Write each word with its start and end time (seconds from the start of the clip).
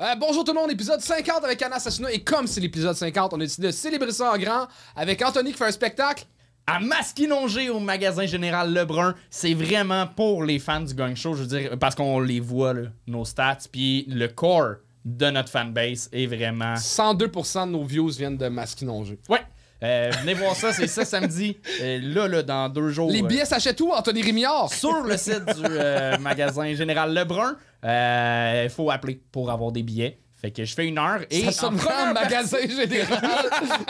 Euh, 0.00 0.14
bonjour 0.14 0.44
tout 0.44 0.52
le 0.52 0.60
monde, 0.60 0.70
épisode 0.70 1.00
50 1.00 1.42
avec 1.42 1.60
Anna 1.60 1.74
Assassino. 1.74 2.06
Et 2.06 2.20
comme 2.20 2.46
c'est 2.46 2.60
l'épisode 2.60 2.94
50, 2.94 3.34
on 3.34 3.36
a 3.38 3.40
décidé 3.40 3.66
de 3.66 3.72
célébrer 3.72 4.12
ça 4.12 4.32
en 4.32 4.38
grand 4.38 4.68
avec 4.94 5.20
Anthony 5.22 5.50
qui 5.50 5.58
fait 5.58 5.64
un 5.64 5.72
spectacle. 5.72 6.24
à 6.68 6.78
Masquinongé 6.78 7.68
au 7.68 7.80
magasin 7.80 8.24
Général 8.24 8.72
Lebrun, 8.72 9.16
c'est 9.28 9.54
vraiment 9.54 10.06
pour 10.06 10.44
les 10.44 10.60
fans 10.60 10.82
du 10.82 10.94
gang 10.94 11.16
show, 11.16 11.34
je 11.34 11.42
veux 11.42 11.48
dire, 11.48 11.76
parce 11.80 11.96
qu'on 11.96 12.20
les 12.20 12.38
voit, 12.38 12.74
là, 12.74 12.82
nos 13.08 13.24
stats, 13.24 13.58
puis 13.72 14.04
le 14.06 14.28
core 14.28 14.76
de 15.04 15.30
notre 15.30 15.48
fanbase 15.48 16.08
est 16.12 16.26
vraiment... 16.26 16.74
102% 16.74 17.66
de 17.66 17.72
nos 17.72 17.82
views 17.82 18.10
viennent 18.10 18.36
de 18.36 18.46
Masquinongé. 18.46 19.18
Ouais! 19.28 19.42
Euh, 19.82 20.10
venez 20.20 20.34
voir 20.34 20.56
ça, 20.56 20.72
c'est 20.72 20.88
ça 20.88 21.04
samedi. 21.04 21.56
Euh, 21.80 22.00
là, 22.02 22.26
là, 22.26 22.42
dans 22.42 22.68
deux 22.68 22.90
jours. 22.90 23.10
Les 23.10 23.22
euh, 23.22 23.26
billets 23.26 23.44
s'achètent 23.44 23.80
où, 23.80 23.92
Anthony 23.92 24.22
Rémillard? 24.22 24.72
sur 24.72 25.02
le 25.02 25.16
site 25.16 25.44
du 25.44 25.64
euh, 25.64 26.18
magasin 26.18 26.74
Général 26.74 27.14
Lebrun. 27.14 27.56
Il 27.84 28.70
faut 28.70 28.90
appeler 28.90 29.20
pour 29.30 29.50
avoir 29.50 29.70
des 29.70 29.82
billets. 29.82 30.18
Fait 30.40 30.52
que 30.52 30.64
je 30.64 30.72
fais 30.72 30.86
une 30.86 30.98
heure 30.98 31.20
et. 31.30 31.42
Ça 31.42 31.48
en 31.48 31.52
sonne 31.52 31.76
vraiment 31.76 32.14
magasin 32.14 32.58
général 32.60 33.20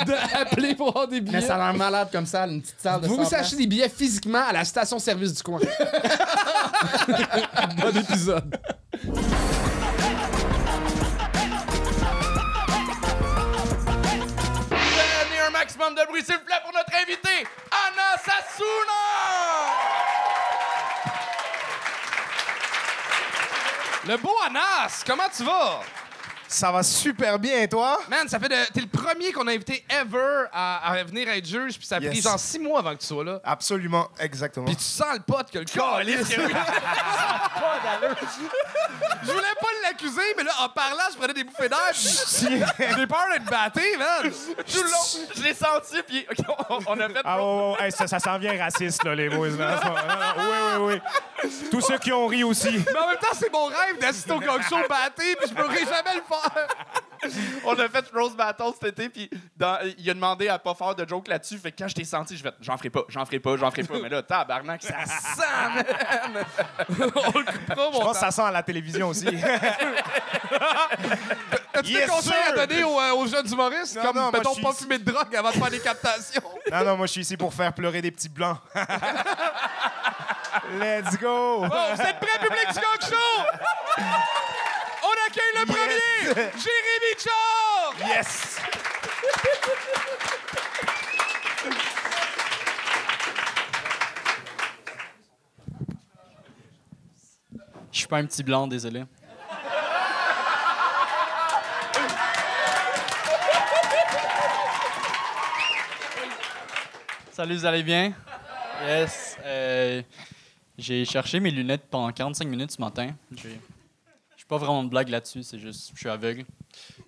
de 0.07 0.41
appeler 0.41 0.75
pour 0.75 0.89
avoir 0.89 1.07
des 1.07 1.21
Mais 1.21 1.31
billets. 1.31 1.41
ça 1.43 1.57
a 1.57 1.59
l'air 1.59 1.79
malade 1.79 2.09
comme 2.11 2.25
ça, 2.25 2.47
une 2.47 2.63
petite 2.63 2.81
salle 2.81 3.03
de 3.03 3.07
Vous 3.07 3.17
100 3.17 3.23
vous 3.23 3.35
achetez 3.35 3.57
des 3.57 3.67
billets 3.67 3.89
physiquement 3.91 4.45
à 4.49 4.53
la 4.55 4.65
station-service 4.65 5.35
du 5.35 5.43
coin. 5.43 5.61
bon 7.77 7.97
épisode. 7.99 8.57
De 15.79 16.07
bruit, 16.09 16.25
s'il 16.25 16.35
vous 16.35 16.41
plaît, 16.45 16.57
pour 16.65 16.73
notre 16.73 16.93
invité, 16.97 17.47
Anna 17.71 18.17
Sassouna! 18.19 18.99
Le 24.09 24.17
beau 24.17 24.35
Anas, 24.45 25.05
comment 25.07 25.29
tu 25.35 25.45
vas? 25.45 25.81
Ça 26.49 26.73
va 26.73 26.83
super 26.83 27.39
bien, 27.39 27.61
et 27.63 27.69
toi? 27.69 28.01
Man, 28.09 28.27
ça 28.29 28.41
fait 28.41 28.49
de... 28.49 28.73
T'es 28.73 28.81
le 28.81 28.89
premier 28.89 29.33
qu'on 29.33 29.47
a 29.47 29.53
invité 29.53 29.85
ever 29.89 30.47
à, 30.53 30.91
à 30.93 31.05
venir 31.05 31.29
être 31.29 31.47
juge, 31.47 31.79
puis 31.79 31.87
ça 31.87 31.97
a 31.97 32.01
pris 32.01 32.21
genre 32.23 32.41
six 32.41 32.59
mois 32.59 32.81
avant 32.81 32.95
que 32.97 33.01
tu 33.01 33.07
sois 33.07 33.23
là. 33.23 33.41
Absolument, 33.45 34.09
exactement. 34.19 34.67
Puis 34.67 34.77
tu 34.77 34.83
sens 34.83 35.15
le 35.15 35.21
pote 35.21 35.51
que 35.51 35.59
le 35.59 35.65
Je 39.23 39.31
voulais 39.33 39.43
pas 39.61 39.67
l'accuser, 39.85 40.35
mais 40.37 40.45
là, 40.45 40.53
en 40.61 40.69
parlant, 40.69 41.05
je 41.13 41.17
prenais 41.17 41.35
des 41.35 41.45
bouffées 41.45 41.69
d'air, 41.69 41.79
puis 41.93 42.49
j'ai 42.97 43.07
peur 43.07 43.25
d'être 43.33 43.45
batté, 43.45 43.97
man. 43.97 44.31
Tout 44.31 44.83
le 44.83 44.91
long, 44.91 45.27
je 45.35 45.43
l'ai 45.43 45.55
senti, 45.55 46.03
puis 46.07 46.27
ok, 46.31 46.47
on, 46.71 46.79
on 46.87 47.01
a 47.01 47.09
fait. 47.09 47.21
Ah, 47.25 47.43
ouais. 47.45 47.75
Hey, 47.81 47.93
ça, 47.93 48.07
ça 48.07 48.19
s'en 48.19 48.39
vient 48.39 48.57
raciste, 48.59 49.05
là, 49.05 49.15
les 49.15 49.29
boys. 49.29 49.49
Là. 49.51 49.81
Oui, 50.37 50.45
oui, 50.79 51.01
oui. 51.45 51.51
Tous 51.71 51.81
ceux 51.81 51.99
qui 51.99 52.13
ont 52.13 52.27
ri 52.27 52.45
aussi. 52.45 52.71
Mais 52.71 52.99
en 52.99 53.09
même 53.09 53.19
temps, 53.19 53.29
c'est 53.33 53.53
mon 53.53 53.67
rêve 53.67 53.99
d'assister 54.01 54.33
au 54.33 54.41
gang 54.41 54.61
show 54.63 54.77
batté, 54.89 55.37
puis 55.37 55.49
je 55.49 55.55
pourrais 55.55 55.79
jamais 55.85 56.17
le 56.17 56.23
faire. 56.29 56.67
On 57.65 57.73
a 57.79 57.89
fait 57.89 58.05
Rose 58.15 58.37
Battle 58.37 58.65
cet 58.81 58.99
été, 58.99 59.09
puis 59.09 59.31
dans- 59.57 59.79
il 59.99 60.09
a 60.11 60.15
demandé 60.15 60.49
à 60.49 60.59
pas 60.59 60.75
faire 60.75 60.95
de 60.95 61.09
joke 61.09 61.29
là-dessus. 61.29 61.59
Fait 61.59 61.73
que 61.73 61.79
quand 61.83 61.89
je 61.89 61.95
t'ai 61.95 62.05
senti, 62.05 62.37
je 62.37 62.43
vais 62.45 62.53
j'en 62.61 62.77
ferai 62.77 62.91
pas, 62.91 63.03
j'en 63.09 63.25
ferai 63.25 63.39
pas, 63.41 63.57
j'en 63.57 63.71
ferai 63.71 63.83
pas. 63.85 63.99
Mais 64.03 64.09
là, 64.09 64.23
tabarnak, 64.23 64.83
ça 64.83 65.05
sent, 65.05 65.43
man! 66.33 66.45
On 66.89 66.95
le 67.39 67.45
coupera, 67.45 67.91
Je 67.93 67.93
mon 67.93 68.01
pense 68.01 68.13
que 68.13 68.19
ça 68.25 68.31
sent 68.31 68.43
à 68.43 68.51
la 68.53 68.63
télévision 68.63 69.09
aussi. 69.09 69.27
As-tu 71.75 71.93
Yes, 71.93 72.03
des 72.07 72.09
conseils 72.11 72.33
à 72.49 72.53
donner 72.67 72.83
aux, 72.85 72.99
euh, 73.01 73.13
aux 73.13 73.27
jeunes 73.27 73.47
humoristes? 73.53 73.97
Non, 73.97 74.03
comme, 74.03 74.17
non, 74.17 74.23
moi, 74.23 74.31
mettons, 74.33 74.51
je 74.51 74.55
suis 74.55 74.63
pas 74.65 74.71
ici. 74.71 74.83
fumer 74.83 74.99
de 74.99 75.05
drogue 75.11 75.37
avant 75.37 75.51
de 75.51 75.55
faire 75.55 75.71
des 75.71 75.81
captations. 75.81 76.43
non, 76.73 76.85
non, 76.85 76.97
moi, 76.97 77.07
je 77.07 77.13
suis 77.13 77.21
ici 77.21 77.37
pour 77.37 77.53
faire 77.55 77.73
pleurer 77.73 78.03
des 78.03 78.11
petits 78.11 78.29
blancs. 78.29 78.59
Let's 80.81 81.17
go! 81.19 81.61
Bon, 81.61 81.69
vous 81.95 82.01
êtes 82.03 82.19
prêts, 82.19 82.39
public 82.41 82.69
du 82.69 82.75
gang 82.75 83.01
show? 83.09 83.45
Accueille 85.29 85.61
le 85.61 85.67
premier, 85.67 86.35
Jérémy 86.35 87.15
Char! 87.19 88.09
Yes! 88.09 88.59
Je 97.93 97.99
suis 97.99 98.07
pas 98.09 98.19
un 98.19 98.27
petit 98.27 98.43
blanc, 98.43 98.67
désolé. 98.67 99.05
Salut, 107.33 107.55
vous 107.57 107.65
allez 107.67 107.83
bien? 107.83 108.13
Yes. 108.85 109.37
euh, 109.45 110.03
j'ai 110.77 111.05
cherché 111.05 111.41
mes 111.41 111.51
lunettes 111.51 111.85
pendant 111.91 112.11
45 112.13 112.47
minutes 112.47 112.73
ce 112.73 112.81
matin. 112.81 113.11
J'ai- 113.37 113.61
pas 114.49 114.57
vraiment 114.57 114.83
de 114.83 114.89
blague 114.89 115.11
là-dessus, 115.11 115.43
c'est 115.43 115.59
juste, 115.59 115.93
je 115.95 116.01
suis 116.01 116.09
aveugle. 116.09 116.45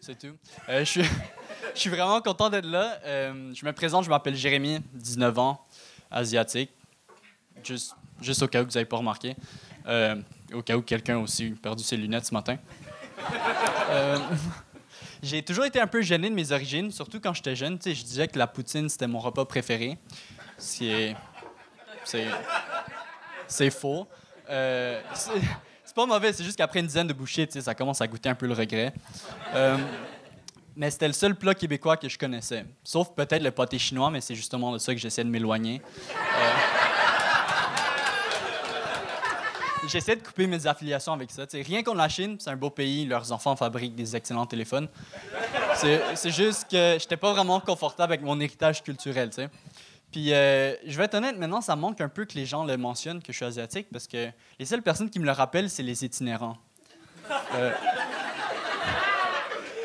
C'est 0.01 0.19
tout. 0.19 0.37
Euh, 0.69 0.81
je 0.81 0.85
suis 0.85 1.03
je 1.75 1.81
suis 1.81 1.91
vraiment 1.91 2.21
content 2.21 2.51
d'être 2.51 2.67
là. 2.67 2.99
Euh, 3.05 3.53
je 3.55 3.65
me 3.65 3.73
présente, 3.73 4.05
je 4.05 4.11
m'appelle 4.11 4.37
Jérémy, 4.37 4.81
19 4.93 5.39
ans, 5.39 5.67
asiatique. 6.11 6.71
Juste, 7.65 7.95
juste 8.21 8.43
au 8.43 8.49
cas 8.49 8.63
où 8.63 8.67
vous 8.67 8.73
n'avez 8.73 8.85
pas 8.85 8.99
remarqué. 8.99 9.37
Euh, 9.87 10.17
au 10.53 10.63
cas 10.63 10.77
où 10.77 10.83
quelqu'un 10.83 11.17
a 11.17 11.19
aussi 11.19 11.51
perdu 11.51 11.83
ses 11.83 11.97
lunettes 11.97 12.27
ce 12.27 12.35
matin. 12.35 12.59
J'ai 15.23 15.43
toujours 15.43 15.67
été 15.67 15.79
un 15.81 15.87
peu 15.87 16.01
gêné 16.01 16.31
de 16.31 16.35
mes 16.35 16.53
origines, 16.53 16.91
surtout 16.91 17.21
quand 17.21 17.35
j'étais 17.35 17.55
jeune. 17.55 17.79
Je 17.85 17.91
disais 17.91 18.27
que 18.29 18.39
la 18.39 18.47
poutine, 18.47 18.89
c'était 18.89 19.07
mon 19.07 19.19
repas 19.19 19.45
préféré. 19.45 19.99
C'est. 20.57 21.15
C'est. 22.05 22.27
C'est 23.47 23.71
faux. 23.71 24.07
Euh, 24.49 25.01
c'est 25.91 25.97
pas 25.97 26.07
mauvais, 26.07 26.33
c'est 26.33 26.45
juste 26.45 26.57
qu'après 26.57 26.79
une 26.79 26.87
dizaine 26.87 27.09
de 27.09 27.13
bouchées, 27.13 27.49
ça 27.51 27.75
commence 27.75 28.01
à 28.01 28.07
goûter 28.07 28.29
un 28.29 28.37
peu 28.37 28.47
le 28.47 28.55
regret. 28.55 28.95
Euh, 29.55 29.77
mais 30.77 30.89
c'était 30.89 31.09
le 31.09 31.13
seul 31.13 31.35
plat 31.35 31.53
québécois 31.53 31.97
que 31.97 32.09
je 32.09 32.17
connaissais. 32.17 32.65
Sauf 32.85 33.11
peut-être 33.13 33.43
le 33.43 33.51
pâté 33.51 33.77
chinois, 33.77 34.09
mais 34.09 34.21
c'est 34.21 34.37
justement 34.37 34.71
de 34.71 34.79
ça 34.79 34.95
que 34.95 35.01
j'essaie 35.01 35.25
de 35.25 35.29
m'éloigner. 35.29 35.83
J'essaie 39.89 40.15
de 40.15 40.23
couper 40.23 40.47
mes 40.47 40.65
affiliations 40.65 41.13
avec 41.13 41.33
ça. 41.33 41.45
Tu 41.49 41.57
sais, 41.57 41.63
rien 41.65 41.83
contre 41.83 41.97
la 41.99 42.09
Chine, 42.09 42.37
c'est 42.39 42.51
un 42.51 42.57
beau 42.57 42.71
pays, 42.71 43.05
leurs 43.05 43.33
enfants 43.33 43.57
fabriquent 43.57 43.97
des 43.97 44.15
excellents 44.15 44.47
téléphones. 44.47 44.87
C'est 45.75 46.31
juste 46.31 46.71
que 46.71 46.99
j'étais 47.01 47.17
pas 47.17 47.33
vraiment 47.33 47.59
confortable 47.59 48.13
avec 48.13 48.25
mon 48.25 48.39
héritage 48.39 48.85
culturel, 48.85 49.31
tu 49.31 49.43
sais. 49.43 49.49
Puis, 50.13 50.33
euh, 50.33 50.75
je 50.85 50.97
vais 50.97 51.05
être 51.05 51.15
honnête, 51.15 51.39
maintenant, 51.39 51.61
ça 51.61 51.77
manque 51.77 52.01
un 52.01 52.09
peu 52.09 52.25
que 52.25 52.35
les 52.35 52.45
gens 52.45 52.65
le 52.65 52.77
mentionnent 52.77 53.23
que 53.23 53.33
je 53.33 53.37
suis 53.37 53.45
asiatique 53.45 53.87
parce 53.93 54.09
que 54.09 54.31
les 54.59 54.67
seules 54.67 54.83
personnes 54.83 55.09
qui 55.09 55.21
me 55.21 55.25
le 55.25 55.31
rappellent, 55.31 55.71
c'est 55.71 55.85
les 55.85 56.05
itinérants. 56.05 56.57
Euh, 57.55 57.73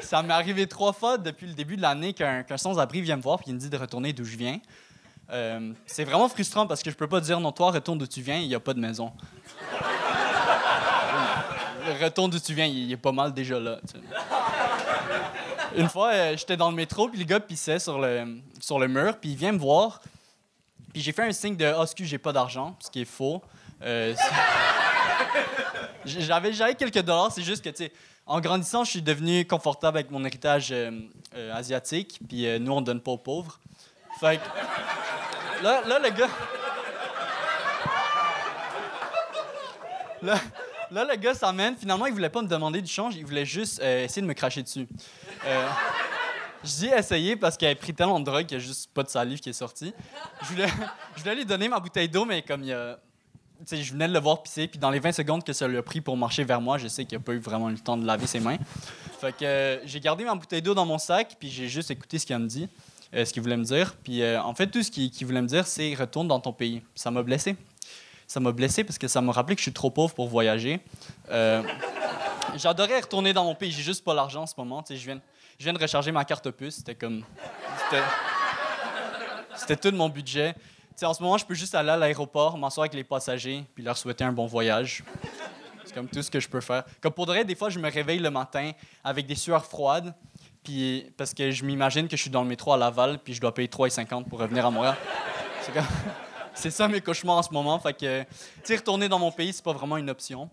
ça 0.02 0.24
m'est 0.24 0.34
arrivé 0.34 0.66
trois 0.66 0.94
fois 0.94 1.20
depuis 1.20 1.46
le 1.46 1.54
début 1.54 1.78
de 1.78 1.82
l'année 1.84 2.14
qu'un 2.14 2.42
qu'un 2.42 2.58
sans-abri 2.58 3.02
vient 3.02 3.18
me 3.18 3.22
voir 3.22 3.40
et 3.46 3.54
me 3.54 3.60
dit 3.60 3.70
de 3.70 3.78
retourner 3.78 4.14
d'où 4.14 4.24
je 4.24 4.36
viens. 4.36 4.60
Euh, 5.32 5.74
c'est 5.86 6.04
vraiment 6.04 6.28
frustrant 6.28 6.66
parce 6.66 6.82
que 6.82 6.90
je 6.90 6.96
peux 6.96 7.08
pas 7.08 7.20
dire 7.20 7.40
non, 7.40 7.52
toi, 7.52 7.70
retourne 7.70 8.00
d'où 8.00 8.08
tu 8.08 8.22
viens, 8.22 8.38
il 8.38 8.48
n'y 8.48 8.56
a 8.56 8.60
pas 8.60 8.74
de 8.74 8.80
maison. 8.80 9.12
Retourne 12.02 12.32
d'où 12.32 12.40
tu 12.40 12.56
viens, 12.56 12.66
il 12.66 12.92
est 12.92 12.98
pas 12.98 13.12
mal 13.12 13.32
déjà 13.32 13.60
là. 13.60 13.80
Une 15.76 15.90
fois, 15.90 16.36
j'étais 16.36 16.58
dans 16.58 16.70
le 16.70 16.76
métro, 16.76 17.10
puis 17.10 17.20
le 17.20 17.26
gars 17.26 17.40
pissait 17.40 17.80
sur 17.80 18.00
le, 18.00 18.40
sur 18.60 18.80
le 18.80 18.88
mur, 18.88 19.18
puis 19.18 19.32
il 19.32 19.36
vient 19.36 19.52
me 19.52 19.60
voir. 19.60 20.02
Puis 20.96 21.02
j'ai 21.02 21.12
fait 21.12 21.24
un 21.24 21.32
signe 21.34 21.58
de 21.58 21.66
«Ah, 21.78 21.82
excuse, 21.84 22.08
j'ai 22.08 22.18
pas 22.18 22.32
d'argent», 22.32 22.78
ce 22.80 22.90
qui 22.90 23.02
est 23.02 23.04
faux. 23.04 23.42
Euh, 23.84 24.16
j'avais, 26.06 26.54
j'avais 26.54 26.74
quelques 26.74 27.02
dollars, 27.02 27.34
c'est 27.34 27.42
juste 27.42 27.62
que, 27.62 27.70
tu 27.70 27.84
sais, 27.84 27.92
en 28.26 28.40
grandissant, 28.40 28.86
je 28.86 28.92
suis 28.92 29.02
devenu 29.02 29.46
confortable 29.46 29.98
avec 29.98 30.10
mon 30.10 30.24
héritage 30.24 30.70
euh, 30.72 30.92
euh, 31.36 31.54
asiatique, 31.54 32.22
puis 32.26 32.48
nous, 32.62 32.72
on 32.72 32.80
donne 32.80 33.02
pas 33.02 33.12
aux 33.12 33.18
pauvres. 33.18 33.60
Fait 34.22 34.38
que, 34.38 35.64
là, 35.66 35.82
là, 35.86 36.00
le 36.00 36.10
gars... 36.12 36.30
Là, 40.22 40.40
là, 40.92 41.04
le 41.04 41.16
gars 41.18 41.34
s'amène. 41.34 41.76
Finalement, 41.76 42.06
il 42.06 42.14
voulait 42.14 42.30
pas 42.30 42.42
me 42.42 42.48
demander 42.48 42.82
du 42.82 42.90
change, 42.90 43.18
il 43.18 43.26
voulait 43.26 43.46
juste 43.46 43.80
essayer 43.82 44.22
de 44.22 44.28
me 44.28 44.34
cracher 44.34 44.64
dessus. 44.64 44.88
Je 46.66 46.72
dis 46.72 46.88
essayer 46.88 47.36
parce 47.36 47.58
qu'il 47.58 47.68
avait 47.68 47.76
pris 47.76 47.94
tellement 47.94 48.20
de 48.20 48.26
drogue 48.26 48.46
qu'il 48.46 48.58
n'y 48.58 48.64
a 48.64 48.68
juste 48.68 48.90
pas 48.92 49.04
de 49.04 49.10
salive 49.10 49.40
qui 49.40 49.50
est 49.50 49.54
sortie. 49.54 49.94
Je 50.42 50.48
voulais, 50.48 50.68
je 51.16 51.22
voulais 51.22 51.36
lui 51.36 51.46
donner 51.46 51.70
ma 51.70 51.80
bouteille 51.80 52.10
d'eau, 52.10 52.26
mais 52.26 52.42
comme 52.42 52.64
il 52.64 52.70
y 52.70 52.74
a. 52.74 52.98
Tu 53.60 53.78
sais, 53.78 53.84
je 53.84 53.94
venais 53.94 54.10
de 54.10 54.14
le 54.14 54.20
voir 54.20 54.44
pisser, 54.44 54.68
puis 54.68 54.78
dans 54.78 54.90
les 54.90 55.00
20 55.00 55.14
secondes 55.14 55.44
que 55.44 55.54
ça 55.54 55.66
lui 55.66 55.78
a 55.78 55.84
pris 55.84 56.02
pour 56.02 56.18
marcher 56.18 56.44
vers 56.44 56.60
moi, 56.60 56.78
je 56.78 56.90
sais 56.90 57.06
qu'il 57.06 57.18
n'a 57.18 57.24
pas 57.24 57.32
eu 57.32 57.40
vraiment 57.40 57.70
le 57.70 57.78
temps 57.78 57.96
de 57.96 58.06
laver 58.06 58.28
ses 58.28 58.42
mains. 58.42 58.58
Fait 59.22 59.32
que 59.32 59.46
euh, 59.46 59.88
j'ai 59.88 60.02
gardé 60.02 60.26
ma 60.26 60.36
bouteille 60.36 60.62
d'eau 60.62 60.74
dans 60.74 60.86
mon 60.86 60.98
sac, 60.98 61.38
puis 61.40 61.50
j'ai 61.50 61.70
juste 61.70 61.90
écouté 61.90 62.20
ce 62.20 62.26
qu'il 62.26 62.38
me 62.38 62.48
dit, 62.48 62.68
euh, 63.14 63.24
ce 63.24 63.32
qu'il 63.32 63.42
voulait 63.42 63.56
me 63.56 63.64
dire. 63.64 63.96
Puis 64.04 64.22
euh, 64.22 64.42
en 64.42 64.54
fait, 64.54 64.68
tout 64.68 64.84
ce 64.84 64.92
qu'il 64.92 65.10
qu'il 65.10 65.26
voulait 65.26 65.42
me 65.42 65.48
dire, 65.48 65.68
c'est 65.68 65.94
retourne 65.94 66.28
dans 66.28 66.42
ton 66.42 66.52
pays. 66.52 66.82
Ça 66.96 67.12
m'a 67.12 67.24
blessé. 67.24 67.56
Ça 68.28 68.42
m'a 68.42 68.52
blessé 68.52 68.84
parce 68.84 68.98
que 68.98 69.08
ça 69.08 69.22
m'a 69.22 69.32
rappelé 69.32 69.56
que 69.56 69.62
je 69.62 69.66
suis 69.66 69.74
trop 69.74 69.90
pauvre 69.90 70.14
pour 70.14 70.28
voyager. 70.28 70.82
J'adorais 72.58 73.00
retourner 73.02 73.34
dans 73.34 73.44
mon 73.44 73.56
pays, 73.56 73.72
j'ai 73.72 73.84
juste 73.84 74.04
pas 74.04 74.14
l'argent 74.14 74.44
en 74.44 74.48
ce 74.48 74.54
moment. 74.58 74.84
Je 74.90 74.96
viens, 74.96 75.20
je 75.58 75.64
viens 75.64 75.74
de 75.74 75.80
recharger 75.80 76.12
ma 76.12 76.24
carte 76.26 76.50
puce, 76.52 76.76
c'était 76.78 76.96
comme. 76.96 77.24
C'était. 79.58 79.76
Tout 79.78 79.92
mon 79.96 80.10
budget. 80.10 80.54
Tu 80.54 80.62
sais, 80.98 81.06
en 81.06 81.14
ce 81.14 81.22
moment, 81.24 81.38
je 81.38 81.46
peux 81.46 81.54
juste 81.56 81.76
aller 81.76 81.90
à 81.90 81.98
l'aéroport, 81.98 82.58
m'asseoir 82.58 82.84
avec 82.84 82.94
les 82.94 83.04
passagers, 83.04 83.64
puis 83.74 83.84
leur 83.84 83.98
souhaiter 83.98 84.24
un 84.24 84.32
bon 84.32 84.46
voyage. 84.46 85.04
comme 85.94 86.08
tout 86.10 86.22
ce 86.22 86.30
que 86.30 86.40
je 86.42 86.50
peux 86.50 86.60
faire. 86.62 86.84
Comme 87.02 87.14
pour 87.14 87.26
de 87.26 87.32
vrai, 87.32 87.46
des 87.46 87.56
fois, 87.56 87.70
je 87.70 87.80
me 87.80 87.90
réveille 87.90 88.20
le 88.20 88.30
matin 88.30 88.72
avec 89.04 89.26
des 89.28 89.36
sueurs 89.36 89.66
froides, 89.66 90.14
puis 90.64 91.10
parce 91.18 91.34
que 91.34 91.52
je 91.52 91.64
m'imagine 91.64 92.08
que 92.10 92.18
je 92.18 92.22
suis 92.24 92.30
dans 92.32 92.42
le 92.44 92.48
métro 92.50 92.74
à 92.74 92.78
Laval, 92.78 93.20
puis 93.24 93.34
je 93.34 93.40
dois 93.42 93.54
payer 93.54 93.70
3,50 93.70 94.26
pour 94.26 94.40
revenir 94.40 94.66
à 94.66 94.72
Montréal. 94.72 94.96
C'est 95.62 95.74
comme- 95.74 95.84
C'est 96.54 96.72
ça 96.72 96.88
mes 96.88 97.02
cauchemars 97.02 97.38
en 97.38 97.44
ce 97.44 97.52
moment. 97.52 97.78
Fait 97.80 97.94
que, 97.94 98.24
retourner 98.74 99.10
dans 99.10 99.20
mon 99.20 99.32
pays, 99.32 99.52
c'est 99.54 99.64
pas 99.64 99.74
vraiment 99.74 99.98
une 99.98 100.10
option. 100.10 100.50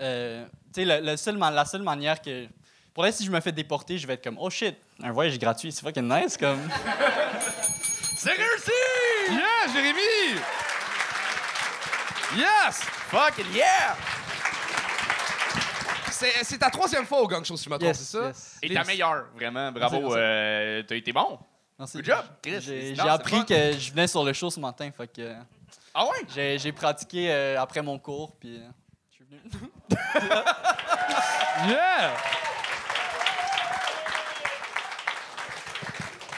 Euh, 0.00 0.44
tu 0.74 0.82
sais, 0.82 0.84
le, 0.84 1.04
le 1.04 1.16
seul 1.16 1.36
ma- 1.36 1.50
la 1.50 1.64
seule 1.64 1.82
manière 1.82 2.20
que. 2.20 2.46
Pour 2.94 3.04
vrai, 3.04 3.12
si 3.12 3.24
je 3.24 3.30
me 3.30 3.40
fais 3.40 3.52
déporter, 3.52 3.96
je 3.96 4.06
vais 4.06 4.14
être 4.14 4.24
comme, 4.24 4.36
oh 4.38 4.50
shit, 4.50 4.76
un 5.02 5.12
voyage 5.12 5.38
gratuit, 5.38 5.72
c'est 5.72 5.80
fucking 5.82 6.06
nice, 6.08 6.36
comme. 6.36 6.60
C'est 8.18 8.30
réussi! 8.34 8.70
Yeah, 9.30 9.72
Jérémy! 9.74 10.38
Yes! 12.36 12.80
Fucking 13.10 13.52
yeah! 13.52 13.96
C'est 16.10 16.44
c'est 16.44 16.58
ta 16.58 16.70
troisième 16.70 17.04
fois 17.04 17.20
au 17.20 17.26
gang 17.26 17.44
show, 17.44 17.56
si 17.56 17.64
je 17.64 17.70
me 17.70 17.78
trompe, 17.78 17.94
c'est 17.94 18.04
ça? 18.04 18.26
yes. 18.28 18.58
Et 18.62 18.72
ta 18.72 18.84
meilleure, 18.84 19.26
vraiment. 19.34 19.72
Bravo. 19.72 19.96
Merci, 20.00 20.08
merci. 20.14 20.18
euh, 20.20 20.82
T'as 20.86 20.94
été 20.96 21.12
bon. 21.12 21.38
Merci. 21.78 21.96
Good 21.96 22.06
job, 22.06 22.24
Chris. 22.42 22.52
J'ai 22.52 22.60
C'est- 22.60 22.94
j'ai 22.94 23.02
non, 23.02 23.08
appris 23.08 23.36
fun. 23.38 23.44
que 23.44 23.72
je 23.72 23.90
venais 23.90 24.06
sur 24.06 24.22
le 24.22 24.32
show 24.32 24.50
ce 24.50 24.60
matin, 24.60 24.88
fait 24.96 25.08
que 25.08 25.34
Ah 25.94 26.04
ouais? 26.04 26.18
j'ai 26.32 26.58
j'ai 26.58 26.70
pratiqué 26.72 27.32
euh, 27.32 27.60
après 27.60 27.82
mon 27.82 27.98
cours, 27.98 28.36
puis 28.38 28.60
euh. 29.32 30.42
Yeah! 31.68 32.12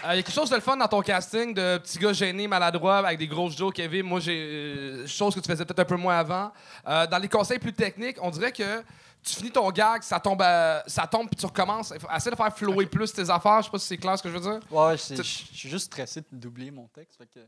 Il 0.07 0.17
y 0.17 0.19
a 0.19 0.23
quelque 0.23 0.33
chose 0.35 0.51
de 0.51 0.57
le 0.57 0.61
fun 0.61 0.77
dans 0.77 0.87
ton 0.87 1.01
casting 1.01 1.55
de 1.55 1.79
petit 1.79 1.99
gars 1.99 2.13
gêné, 2.13 2.47
maladroit, 2.47 2.99
avec 2.99 3.19
des 3.19 3.27
grosses 3.27 3.57
jokes, 3.57 3.75
Kevin. 3.77 4.03
Moi, 4.03 4.21
j'ai. 4.21 4.37
euh, 4.39 5.07
chose 5.07 5.35
que 5.35 5.41
tu 5.41 5.49
faisais 5.51 5.65
peut-être 5.65 5.81
un 5.81 5.85
peu 5.87 5.97
moins 5.97 6.19
avant. 6.19 6.53
Euh, 6.87 7.07
dans 7.07 7.17
les 7.17 7.29
conseils 7.29 7.59
plus 7.59 7.73
techniques, 7.73 8.19
on 8.21 8.29
dirait 8.31 8.53
que 8.53 8.83
tu 9.23 9.35
finis 9.37 9.51
ton 9.51 9.71
gag, 9.71 10.03
ça 10.03 10.21
tombe, 10.21 10.43
à- 10.43 10.83
ça 10.87 11.07
tombe 11.07 11.29
puis 11.29 11.37
tu 11.37 11.47
recommences. 11.47 11.95
Essaie 12.15 12.31
de 12.31 12.37
faire 12.37 12.55
flower 12.55 12.85
plus 12.85 13.15
tes 13.15 13.31
affaires. 13.31 13.61
Je 13.61 13.65
sais 13.65 13.71
pas 13.71 13.79
si 13.79 13.87
c'est 13.87 13.97
clair 13.97 14.19
ce 14.19 14.23
que 14.23 14.29
je 14.29 14.35
veux 14.35 14.41
dire. 14.41 14.61
Ouais, 14.71 14.95
je 14.99 15.23
suis 15.23 15.69
juste 15.71 15.87
stressé 15.87 16.23
d'oublier 16.31 16.71
mon 16.71 16.87
texte, 16.89 17.17
fait 17.17 17.27
que 17.27 17.41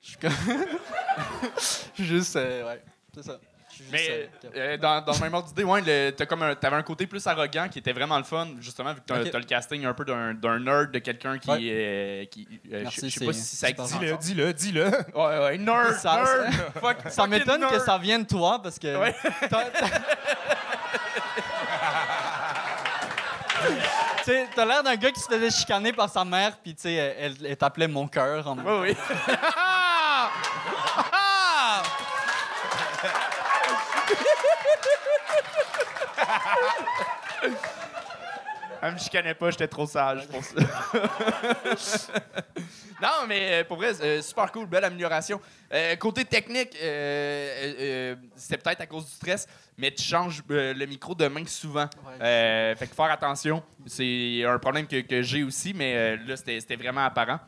je 0.00 0.08
suis 0.10 0.18
comme. 0.18 0.32
Juste. 1.98 2.36
euh, 2.36 2.64
ouais, 2.68 2.84
c'est 3.12 3.24
ça. 3.24 3.40
Mais 3.90 4.28
euh, 4.56 4.76
dans, 4.76 5.00
dans 5.04 5.12
le 5.12 5.18
même 5.20 5.34
ordre 5.34 5.48
d'idée, 5.48 5.64
ouais, 5.64 6.12
t'avais 6.12 6.76
un 6.76 6.82
côté 6.82 7.06
plus 7.06 7.26
arrogant 7.26 7.68
qui 7.68 7.78
était 7.78 7.92
vraiment 7.92 8.18
le 8.18 8.24
fun, 8.24 8.48
justement, 8.60 8.92
vu 8.92 9.00
que 9.00 9.06
t'as 9.06 9.38
le 9.38 9.44
casting 9.44 9.84
un 9.84 9.94
peu 9.94 10.04
d'un 10.04 10.34
d'un 10.34 10.58
nerd, 10.58 10.90
de 10.90 10.98
quelqu'un 10.98 11.38
qui. 11.38 11.50
Ouais. 11.50 11.58
euh, 11.62 12.24
qui 12.26 12.46
euh, 12.72 12.80
Merci, 12.82 13.10
je 13.10 13.18
sais 13.18 13.24
pas 13.26 13.32
si 13.32 13.56
ça. 13.56 13.68
Dis-le, 13.72 14.16
dis-le, 14.18 14.52
dis-le. 14.52 14.84
Ouais, 15.14 15.38
ouais, 15.44 15.58
nerd, 15.58 15.94
Ça- 15.94 16.16
nerd. 16.16 16.52
Fuck, 16.80 16.96
Ça 17.10 17.26
m'étonne 17.26 17.66
que 17.68 17.78
ça 17.78 17.98
vienne 17.98 18.22
de 18.22 18.28
toi 18.28 18.60
parce 18.62 18.78
que. 18.78 18.96
Ouais. 18.98 19.14
t'as- 19.50 19.64
t'as- 24.54 24.64
l'air 24.64 24.82
d'un 24.82 24.96
gars 24.96 25.10
qui 25.10 25.20
se 25.20 25.26
faisait 25.26 25.50
chicaner 25.50 25.92
par 25.92 26.08
sa 26.10 26.24
mère, 26.24 26.56
puis 26.62 26.74
tu 26.74 26.82
sais, 26.82 26.94
elle, 26.94 27.34
elle 27.44 27.56
t'appelait 27.56 27.88
mon 27.88 28.06
cœur. 28.06 28.46
en- 28.46 28.56
Oui, 28.58 28.90
oui. 28.90 28.96
Elle 38.80 38.94
me 38.94 38.98
chicanait 38.98 39.34
pas, 39.34 39.50
j'étais 39.50 39.66
trop 39.66 39.86
sage 39.86 40.28
pour 40.28 40.42
ça. 40.44 40.54
non, 43.02 43.26
mais 43.26 43.60
euh, 43.60 43.64
pour 43.64 43.76
vrai, 43.76 43.90
euh, 44.00 44.22
super 44.22 44.52
cool, 44.52 44.66
belle 44.66 44.84
amélioration. 44.84 45.40
Euh, 45.72 45.96
côté 45.96 46.24
technique, 46.24 46.76
euh, 46.80 48.14
c'était 48.36 48.58
peut-être 48.58 48.82
à 48.82 48.86
cause 48.86 49.06
du 49.06 49.10
stress, 49.10 49.48
mais 49.76 49.90
tu 49.90 50.04
changes 50.04 50.42
euh, 50.50 50.74
le 50.74 50.86
micro 50.86 51.14
de 51.16 51.26
main 51.26 51.44
souvent. 51.46 51.88
Ouais. 52.06 52.22
Euh, 52.22 52.76
fait 52.76 52.86
que 52.86 52.94
faire 52.94 53.10
attention, 53.10 53.62
c'est 53.86 54.44
un 54.44 54.58
problème 54.60 54.86
que, 54.86 55.00
que 55.00 55.22
j'ai 55.22 55.42
aussi, 55.42 55.74
mais 55.74 55.96
euh, 55.96 56.16
là, 56.26 56.36
c'était 56.36 56.76
vraiment 56.76 57.04
apparent. 57.04 57.40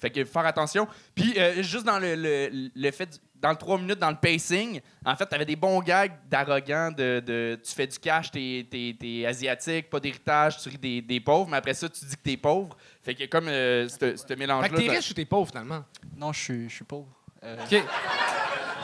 Fait 0.00 0.10
que 0.10 0.24
faire 0.24 0.46
attention. 0.46 0.88
Puis, 1.14 1.34
euh, 1.38 1.62
juste 1.62 1.84
dans 1.84 1.98
le, 1.98 2.14
le, 2.14 2.70
le 2.74 2.90
fait, 2.92 3.20
dans 3.40 3.50
le 3.50 3.56
3 3.56 3.78
minutes, 3.78 3.98
dans 3.98 4.10
le 4.10 4.16
pacing, 4.16 4.80
en 5.04 5.14
fait, 5.16 5.26
tu 5.26 5.34
avais 5.34 5.44
des 5.44 5.56
bons 5.56 5.80
gags 5.80 6.12
d'arrogant, 6.28 6.90
de, 6.90 7.22
de 7.24 7.60
tu 7.64 7.72
fais 7.72 7.86
du 7.86 7.98
cash, 7.98 8.30
t'es 8.30 8.66
es, 8.72 9.26
asiatique, 9.26 9.88
pas 9.90 10.00
d'héritage, 10.00 10.58
tu 10.58 10.68
ris 10.68 10.78
des, 10.78 11.00
des 11.02 11.20
pauvres, 11.20 11.48
mais 11.50 11.56
après 11.58 11.74
ça, 11.74 11.88
tu 11.88 12.04
dis 12.04 12.16
que 12.16 12.22
t'es 12.22 12.36
pauvre. 12.36 12.76
Fait 13.02 13.14
que 13.14 13.24
comme 13.26 13.48
euh, 13.48 13.88
ce 13.88 14.16
ce 14.16 14.34
mélange-là. 14.34 14.68
Fait 14.68 14.74
que 14.74 14.80
t'es 14.80 14.86
ça- 14.88 14.92
riche 14.92 15.10
ou 15.10 15.14
t'es 15.14 15.24
pauvre, 15.24 15.48
finalement? 15.48 15.84
Non, 16.16 16.32
je 16.32 16.40
suis, 16.40 16.68
je 16.68 16.74
suis 16.74 16.84
pauvre. 16.84 17.08
Euh, 17.44 17.56
OK. 17.64 17.82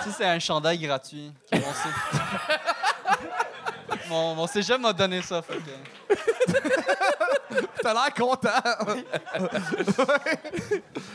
Ça, 0.05 0.11
c'est 0.11 0.27
un 0.27 0.39
chandail 0.39 0.79
gratuit. 0.79 1.33
mon, 4.09 4.35
mon, 4.35 4.47
cégep 4.47 4.81
m'a 4.81 4.93
donné 4.93 5.23
ça. 5.23 5.43
Fait 5.43 5.55
que... 5.57 5.71
T'as 7.83 7.93
l'air 7.93 8.15
content. 8.15 8.49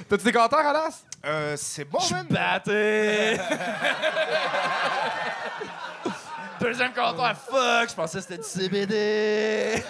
T'as-tu 0.09 0.23
des 0.23 0.31
commentaires, 0.31 0.67
Alas? 0.67 1.03
Euh, 1.25 1.55
c'est 1.57 1.85
bon, 1.85 1.99
man. 2.11 2.27
Batté! 2.29 3.39
Deuxième 6.59 6.91
commentaire, 6.91 7.37
fuck, 7.37 7.89
je 7.89 7.95
pensais 7.95 8.17
que 8.17 8.23
c'était 8.23 8.37
du 8.37 8.43
CBD. 8.43 9.81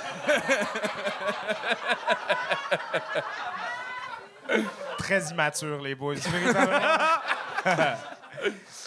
Très 5.00 5.30
immature, 5.31 5.81
les 5.81 5.96
boys. 5.96 6.16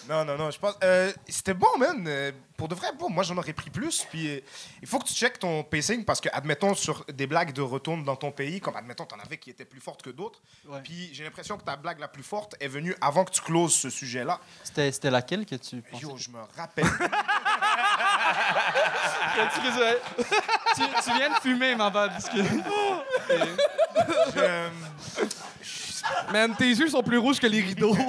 Non, 0.09 0.25
non, 0.25 0.37
non, 0.37 0.51
je 0.51 0.59
pense. 0.59 0.75
euh, 0.83 1.13
C'était 1.29 1.55
bon, 1.55 1.69
man. 1.79 2.05
Euh, 2.09 2.33
Pour 2.57 2.67
de 2.69 2.75
vrai, 2.75 2.89
bon, 2.99 3.09
moi, 3.09 3.23
j'en 3.25 3.37
aurais 3.39 3.53
pris 3.53 3.71
plus. 3.71 4.05
Puis, 4.11 4.29
euh, 4.29 4.41
il 4.83 4.89
faut 4.89 4.99
que 4.99 5.07
tu 5.07 5.15
checkes 5.15 5.39
ton 5.39 5.63
pacing 5.65 6.05
parce 6.05 6.21
que, 6.21 6.29
admettons, 6.33 6.75
sur 6.75 7.05
des 7.13 7.27
blagues 7.27 7.53
de 7.53 7.63
retourne 7.63 8.03
dans 8.05 8.17
ton 8.17 8.31
pays, 8.33 8.61
comme, 8.61 8.77
admettons, 8.77 9.05
t'en 9.05 9.19
avais 9.19 9.37
qui 9.39 9.51
étaient 9.51 9.65
plus 9.65 9.81
fortes 9.81 10.03
que 10.03 10.11
d'autres. 10.11 10.41
Ouais. 10.67 10.81
Puis, 10.83 11.11
j'ai 11.13 11.25
l'impression 11.25 11.57
que 11.57 11.65
ta 11.65 11.77
blague 11.77 11.99
la 12.01 12.09
plus 12.09 12.23
forte 12.25 12.55
est 12.61 12.69
venue 12.69 12.95
avant 13.01 13.25
que 13.25 13.31
tu 13.31 13.41
closes 13.43 13.75
ce 13.75 13.91
sujet-là. 13.91 14.41
C'était, 14.65 14.91
c'était 14.93 15.11
laquelle 15.11 15.47
que 15.47 15.55
tu 15.57 15.81
pensais? 15.83 16.03
Yo, 16.03 16.17
je 16.17 16.31
me 16.31 16.41
rappelle. 16.57 16.85
tu, 20.75 20.83
tu 21.05 21.13
viens 21.17 21.31
de 21.31 21.35
fumer, 21.41 21.75
ma 21.77 21.91
bad. 21.91 22.11
parce 22.13 22.29
que- 22.29 22.43
je- 25.63 26.33
Man, 26.33 26.55
tes 26.57 26.67
yeux 26.69 26.89
sont 26.89 27.03
plus 27.03 27.19
rouges 27.19 27.39
que 27.39 27.47
les 27.47 27.61
rideaux. 27.61 27.97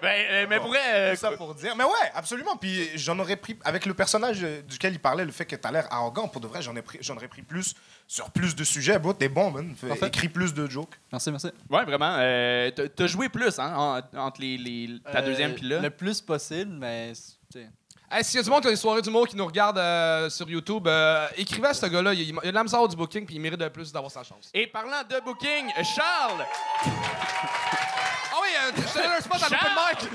Ben, 0.00 0.24
euh, 0.30 0.46
mais 0.48 0.58
pour 0.58 0.68
vrai, 0.68 0.78
euh, 0.94 1.16
ça 1.16 1.30
pour 1.32 1.54
dire. 1.54 1.74
Mais 1.76 1.84
ouais, 1.84 1.90
absolument. 2.14 2.56
Puis 2.56 2.90
j'en 2.96 3.18
aurais 3.18 3.36
pris, 3.36 3.56
avec 3.64 3.86
le 3.86 3.94
personnage 3.94 4.40
euh, 4.42 4.60
duquel 4.62 4.92
il 4.94 4.98
parlait, 4.98 5.24
le 5.24 5.32
fait 5.32 5.44
que 5.44 5.56
t'as 5.56 5.70
l'air 5.70 5.86
arrogant, 5.92 6.28
pour 6.28 6.40
de 6.40 6.46
vrai, 6.46 6.62
j'en 6.62 6.74
ai 6.76 6.82
pris, 6.82 6.98
j'en 7.00 7.16
aurais 7.16 7.28
pris 7.28 7.42
plus 7.42 7.74
sur 8.06 8.30
plus 8.30 8.54
de 8.54 8.64
sujets. 8.64 8.98
Bon, 8.98 9.12
t'es 9.12 9.28
bon, 9.28 9.50
man. 9.50 9.74
Fais- 9.76 9.88
Parfait. 9.88 10.06
Écris 10.08 10.28
plus 10.28 10.54
de 10.54 10.66
jokes. 10.68 10.94
Merci, 11.10 11.30
merci. 11.30 11.48
ouais, 11.70 11.84
vraiment. 11.84 12.16
euh, 12.18 12.70
t'as- 12.70 13.06
joué 13.06 13.28
plus, 13.28 13.58
hein, 13.58 13.74
en- 14.14 14.18
entre 14.18 14.40
les, 14.40 14.56
les- 14.58 15.00
ta 15.10 15.18
Euh, 15.20 15.26
deuxième 15.26 15.54
puis 15.54 15.66
là. 15.68 15.80
Le 15.80 15.90
plus 15.90 16.20
possible, 16.20 16.72
mais. 16.72 17.12
c'est- 17.14 17.32
tu 17.52 17.58
sais, 17.60 17.68
Hey, 18.14 18.22
S'il 18.24 18.36
y 18.36 18.40
a 18.40 18.42
du 18.42 18.50
monde 18.50 18.60
qui 18.60 18.68
a 18.68 18.70
des 18.70 18.76
soirées 18.76 19.00
d'humour 19.00 19.26
qui 19.26 19.36
nous 19.36 19.46
regarde 19.46 19.78
euh, 19.78 20.28
sur 20.28 20.46
YouTube, 20.48 20.86
euh, 20.86 21.26
écrivez 21.34 21.68
à 21.68 21.72
ce 21.72 21.86
gars-là. 21.86 22.12
Il, 22.12 22.20
il 22.28 22.38
a 22.38 22.50
de 22.50 22.54
la 22.54 22.62
misère 22.62 22.86
du 22.86 22.94
booking 22.94 23.24
puis 23.24 23.36
il 23.36 23.40
mérite 23.40 23.58
de 23.58 23.68
plus 23.68 23.90
d'avoir 23.90 24.12
sa 24.12 24.22
chance. 24.22 24.50
Et 24.52 24.66
parlant 24.66 25.02
de 25.08 25.18
booking, 25.20 25.72
Charles! 25.96 26.44
Ah 26.84 28.36
oui, 28.42 28.48
euh, 28.66 28.70
je 28.76 28.82
te 28.92 28.98
donne 28.98 29.12
un 29.16 29.20
spot 29.20 29.42
à 29.42 29.48
l'open 29.48 29.70
mic. 29.78 30.10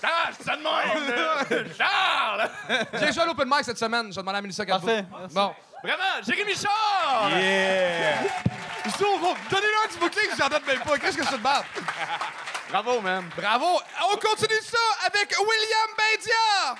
Charles! 0.00 0.34
Ça 0.40 0.56
de 0.56 0.62
même! 0.62 1.16
là. 1.16 1.64
Charles! 1.76 2.50
J'ai 3.00 3.12
joué 3.12 3.22
à 3.22 3.26
l'open 3.26 3.48
mic 3.48 3.64
cette 3.64 3.78
semaine. 3.78 4.06
Je 4.10 4.14
vais 4.14 4.22
demander 4.22 4.38
à 4.38 4.42
Mélissa. 4.42 4.64
Parfait. 4.64 5.04
merci. 5.10 5.34
Bon. 5.34 5.52
Vraiment, 5.82 6.22
Jérémy 6.24 6.52
Charles! 6.54 7.32
Yeah! 7.32 8.22
Je 8.86 8.90
trouve, 8.92 9.20
bon, 9.20 9.34
Donnez-leur 9.50 9.88
du 9.92 9.98
booking, 9.98 10.30
j'en 10.38 10.48
donne 10.48 10.64
même 10.68 10.80
pas. 10.80 10.98
Qu'est-ce 10.98 11.16
que 11.16 11.24
je 11.24 11.30
te 11.30 11.36
demande? 11.36 11.64
Bravo, 12.70 13.00
man. 13.00 13.24
Bravo! 13.36 13.80
On 14.12 14.16
continue 14.16 14.60
ça 14.62 14.78
avec 15.06 15.34
William 15.38 15.90
Bendia! 15.98 16.76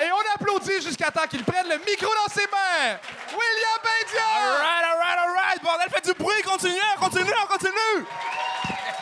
Et 0.00 0.10
on 0.10 0.34
applaudit 0.34 0.82
jusqu'à 0.82 1.10
temps 1.10 1.26
qu'il 1.30 1.44
prenne 1.44 1.68
le 1.68 1.78
micro 1.78 2.06
dans 2.06 2.32
ses 2.32 2.46
mains! 2.46 2.98
William 3.30 3.80
Bendia! 3.84 4.26
Alright, 4.36 4.84
alright, 4.84 5.18
alright! 5.18 5.62
Bordel, 5.62 5.88
faites 5.88 6.06
du 6.06 6.14
bruit! 6.14 6.42
Continuez, 6.44 6.80
continuez, 6.98 7.34
on 7.44 7.46
continue! 7.46 8.06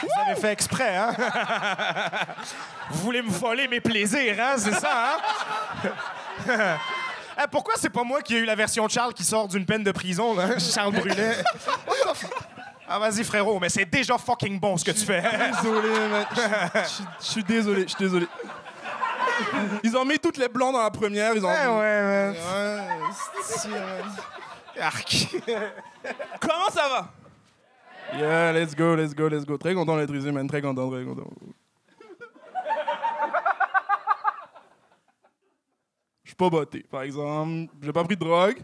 Vous 0.02 0.08
avez 0.26 0.38
fait 0.38 0.52
exprès, 0.52 0.96
hein? 0.96 1.14
Vous 2.90 3.00
voulez 3.00 3.22
me 3.22 3.30
voler 3.30 3.66
mes 3.66 3.80
plaisirs, 3.80 4.36
hein? 4.38 4.56
C'est 4.58 4.74
ça, 4.74 5.16
hein? 5.16 6.76
Eh, 7.36 7.48
pourquoi 7.50 7.74
c'est 7.76 7.90
pas 7.90 8.04
moi 8.04 8.22
qui 8.22 8.36
ai 8.36 8.38
eu 8.38 8.44
la 8.44 8.54
version 8.54 8.86
de 8.86 8.92
Charles 8.92 9.12
qui 9.12 9.24
sort 9.24 9.48
d'une 9.48 9.66
peine 9.66 9.82
de 9.82 9.90
prison, 9.90 10.36
là? 10.36 10.56
Charles 10.58 10.92
Brunet. 10.92 11.42
Ah, 12.86 12.98
vas-y, 12.98 13.24
frérot, 13.24 13.58
mais 13.58 13.70
c'est 13.70 13.86
déjà 13.86 14.18
fucking 14.18 14.60
bon 14.60 14.76
ce 14.76 14.84
que 14.84 14.90
tu 14.90 15.04
fais. 15.04 15.22
Désolé, 15.22 15.88
mec. 16.08 16.28
Je 17.18 17.24
suis 17.24 17.42
désolé, 17.42 17.82
je 17.82 17.88
suis 17.88 17.98
désolé. 17.98 18.26
Ils 19.82 19.96
ont 19.96 20.04
mis 20.04 20.18
toutes 20.18 20.36
les 20.36 20.48
blancs 20.48 20.72
dans 20.72 20.82
la 20.82 20.90
première. 20.90 21.34
Ils 21.34 21.44
ont. 21.44 21.50
Eh 21.50 21.66
ouais, 21.66 22.02
man. 22.02 22.36
Ouais, 24.76 24.80
Arc. 24.80 25.36
Comment 26.40 26.70
ça 26.70 26.88
va? 26.88 27.12
Yeah, 28.18 28.52
let's 28.52 28.74
go, 28.76 28.94
let's 28.94 29.14
go, 29.14 29.28
let's 29.28 29.44
go. 29.46 29.56
Très 29.56 29.74
content 29.74 29.96
d'être 29.96 30.14
ici, 30.14 30.30
man. 30.30 30.46
Très 30.46 30.60
content, 30.60 30.90
très 30.90 31.04
content. 31.04 31.30
Je 36.22 36.30
suis 36.30 36.36
pas 36.36 36.50
botté, 36.50 36.84
par 36.90 37.02
exemple. 37.02 37.72
J'ai 37.82 37.92
pas 37.92 38.04
pris 38.04 38.16
de 38.16 38.24
drogue. 38.24 38.62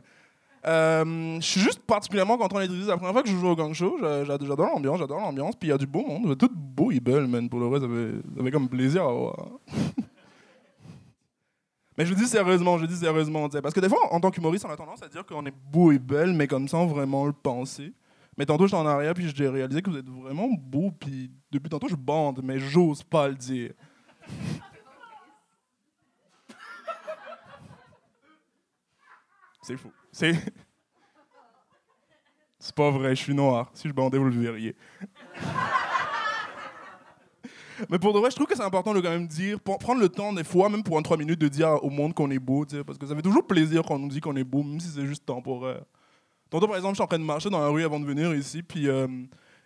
Euh, 0.66 1.36
je 1.40 1.46
suis 1.46 1.60
juste 1.60 1.80
particulièrement 1.80 2.36
content 2.36 2.58
d'être 2.58 2.72
ici. 2.72 2.82
C'est 2.82 2.88
la 2.90 2.96
première 2.98 3.12
fois 3.14 3.22
que 3.22 3.30
je 3.30 3.36
joue 3.36 3.48
au 3.48 3.56
gang 3.56 3.72
show. 3.72 3.96
J'a- 4.00 4.24
j'a- 4.24 4.36
J'adore 4.40 4.68
l'ambiance, 4.74 4.98
j'adore 4.98 5.20
l'ambiance. 5.20 5.56
Puis 5.56 5.68
il 5.68 5.70
y 5.70 5.74
a 5.74 5.78
du 5.78 5.86
beau 5.86 6.04
monde. 6.06 6.36
Tout 6.36 6.50
beau 6.54 6.90
et 6.90 7.00
belle, 7.00 7.26
man. 7.26 7.48
Pour 7.48 7.60
le 7.60 7.66
vrai, 7.66 7.80
ça 7.80 7.86
fait, 7.88 8.36
ça 8.36 8.44
fait 8.44 8.50
comme 8.50 8.68
plaisir 8.68 9.02
à 9.04 9.12
voir. 9.12 9.48
mais 11.96 12.04
je 12.04 12.14
dis 12.14 12.26
sérieusement, 12.26 12.76
je 12.78 12.86
dis 12.86 12.96
sérieusement. 12.96 13.48
Parce 13.48 13.74
que 13.74 13.80
des 13.80 13.88
fois, 13.88 14.12
en 14.12 14.20
tant 14.20 14.30
qu'humoriste, 14.30 14.66
on 14.66 14.70
a 14.70 14.76
tendance 14.76 15.02
à 15.02 15.08
dire 15.08 15.24
qu'on 15.24 15.44
est 15.46 15.54
beau 15.70 15.92
et 15.92 15.98
belle, 15.98 16.34
mais 16.34 16.46
comme 16.46 16.68
sans 16.68 16.86
vraiment 16.86 17.24
le 17.26 17.32
penser. 17.32 17.92
Mais 18.36 18.44
tantôt, 18.46 18.66
j'étais 18.66 18.76
en 18.76 18.86
arrière, 18.86 19.14
puis 19.14 19.30
j'ai 19.34 19.48
réalisé 19.48 19.80
que 19.82 19.90
vous 19.90 19.98
êtes 19.98 20.08
vraiment 20.08 20.48
beau. 20.58 20.90
Puis 20.98 21.30
depuis 21.50 21.68
tantôt, 21.70 21.88
je 21.88 21.96
bande, 21.96 22.40
mais 22.44 22.58
j'ose 22.58 23.02
pas 23.02 23.28
le 23.28 23.34
dire. 23.34 23.72
C'est 29.62 29.76
faux. 29.76 29.92
C'est. 30.20 30.34
C'est 32.58 32.74
pas 32.74 32.90
vrai, 32.90 33.16
je 33.16 33.22
suis 33.22 33.34
noir. 33.34 33.70
Si 33.72 33.88
je 33.88 33.94
bandais, 33.94 34.18
vous 34.18 34.24
le 34.24 34.38
verriez. 34.38 34.76
Mais 37.88 37.98
pour 37.98 38.12
de 38.12 38.18
vrai, 38.18 38.30
je 38.30 38.36
trouve 38.36 38.46
que 38.46 38.54
c'est 38.54 38.62
important 38.62 38.92
de 38.92 39.00
quand 39.00 39.08
même 39.08 39.26
dire, 39.26 39.58
prendre 39.60 39.98
le 39.98 40.10
temps 40.10 40.34
des 40.34 40.44
fois, 40.44 40.68
même 40.68 40.82
pour 40.82 40.98
un 40.98 41.02
3 41.02 41.16
minutes, 41.16 41.40
de 41.40 41.48
dire 41.48 41.82
au 41.82 41.88
monde 41.88 42.12
qu'on 42.12 42.30
est 42.30 42.38
beau, 42.38 42.66
sais, 42.68 42.84
parce 42.84 42.98
que 42.98 43.06
ça 43.06 43.16
fait 43.16 43.22
toujours 43.22 43.46
plaisir 43.46 43.82
quand 43.82 43.94
on 43.94 44.00
nous 44.00 44.08
dit 44.08 44.20
qu'on 44.20 44.36
est 44.36 44.44
beau, 44.44 44.62
même 44.62 44.78
si 44.78 44.88
c'est 44.88 45.06
juste 45.06 45.24
temporaire. 45.24 45.84
Tantôt, 46.50 46.66
par 46.66 46.76
exemple, 46.76 46.92
je 46.92 46.96
suis 46.96 47.04
en 47.04 47.06
train 47.06 47.18
de 47.18 47.24
marcher 47.24 47.48
dans 47.48 47.60
la 47.60 47.68
rue 47.68 47.82
avant 47.82 47.98
de 47.98 48.04
venir 48.04 48.34
ici, 48.34 48.62
puis 48.62 48.88
euh, 48.88 49.08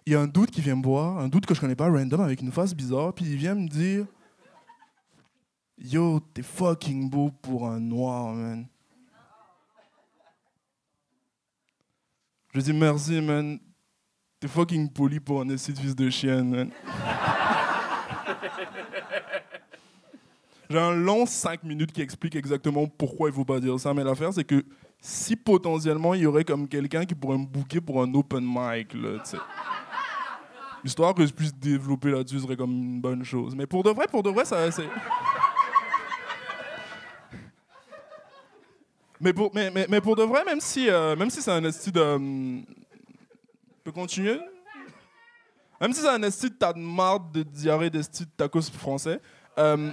il 0.07 0.13
y 0.13 0.15
a 0.15 0.21
un 0.21 0.29
doute 0.29 0.53
qui 0.53 0.61
vient 0.61 0.77
me 0.77 0.85
voir, 0.85 1.19
un 1.19 1.27
doute 1.27 1.47
que 1.47 1.55
je 1.57 1.61
connais 1.61 1.75
pas, 1.75 1.91
random, 1.91 2.21
avec 2.21 2.41
une 2.41 2.53
face 2.53 2.77
bizarre, 2.77 3.13
puis 3.13 3.25
il 3.25 3.37
vient 3.37 3.57
me 3.57 3.67
dire 3.67 4.07
Yo, 5.79 6.21
t'es 6.33 6.43
fucking 6.43 7.11
beau 7.11 7.33
pour 7.43 7.67
un 7.67 7.81
noir, 7.81 8.33
man. 8.35 8.69
Je 12.55 12.61
dis 12.61 12.73
merci, 12.73 13.21
man. 13.21 13.59
T'es 14.39 14.47
fucking 14.47 14.89
poli 14.89 15.19
pour 15.19 15.41
un 15.41 15.49
esti 15.49 15.73
de 15.73 15.79
fils 15.79 15.97
de 15.97 16.09
chienne, 16.09 16.51
man. 16.51 16.71
J'ai 20.71 20.79
un 20.79 20.93
long 20.93 21.27
5 21.27 21.65
minutes 21.65 21.93
qui 21.93 22.01
explique 22.01 22.37
exactement 22.37 22.87
pourquoi 22.87 23.29
il 23.29 23.35
faut 23.35 23.45
pas 23.45 23.59
dire 23.59 23.79
ça, 23.81 23.93
mais 23.93 24.05
l'affaire, 24.05 24.33
c'est 24.33 24.45
que 24.45 24.65
si 25.01 25.35
potentiellement 25.35 26.15
il 26.15 26.23
y 26.23 26.27
aurait 26.27 26.45
comme 26.45 26.69
quelqu'un 26.69 27.05
qui 27.05 27.15
pourrait 27.15 27.39
me 27.39 27.45
booker 27.45 27.81
pour 27.81 28.01
un 28.01 28.15
open 28.15 28.45
mic, 28.45 28.95
là, 28.95 29.19
tu 29.19 29.31
sais. 29.31 29.39
Histoire 30.85 31.13
que 31.15 31.27
je 31.27 31.33
puisse 31.33 31.55
développer 31.55 32.11
là-dessus 32.11 32.39
serait 32.41 32.57
comme 32.57 32.71
une 32.71 33.01
bonne 33.01 33.25
chose. 33.25 33.57
Mais 33.57 33.67
pour 33.67 33.83
de 33.83 33.91
vrai, 33.91 34.07
pour 34.09 34.23
de 34.23 34.31
vrai, 34.31 34.45
ça, 34.45 34.71
c'est. 34.71 34.89
Mais 39.25 39.33
pour, 39.33 39.51
mais, 39.55 39.71
mais, 39.71 39.87
mais 39.89 40.03
pour 40.03 40.17
de 40.17 40.23
vrai, 40.23 40.45
même 40.45 40.61
si, 40.61 40.91
euh, 40.91 41.17
si 41.31 41.41
c'est 41.41 41.51
un 41.51 41.65
esti 41.65 41.91
de. 41.91 42.01
hum, 42.01 42.63
peut 43.83 43.91
continuer? 43.91 44.39
Même 45.81 45.95
si 45.95 46.03
c'est 46.03 46.11
un 46.11 46.23
esti 46.23 46.51
de 46.51 46.55
tas 46.55 46.75
de 46.75 46.79
marde 46.79 47.33
de 47.33 47.43
diarrhée 47.43 47.89
d'esti 47.89 48.25
de 48.25 48.31
tacos 48.37 48.71
français, 48.71 49.19
euh, 49.57 49.91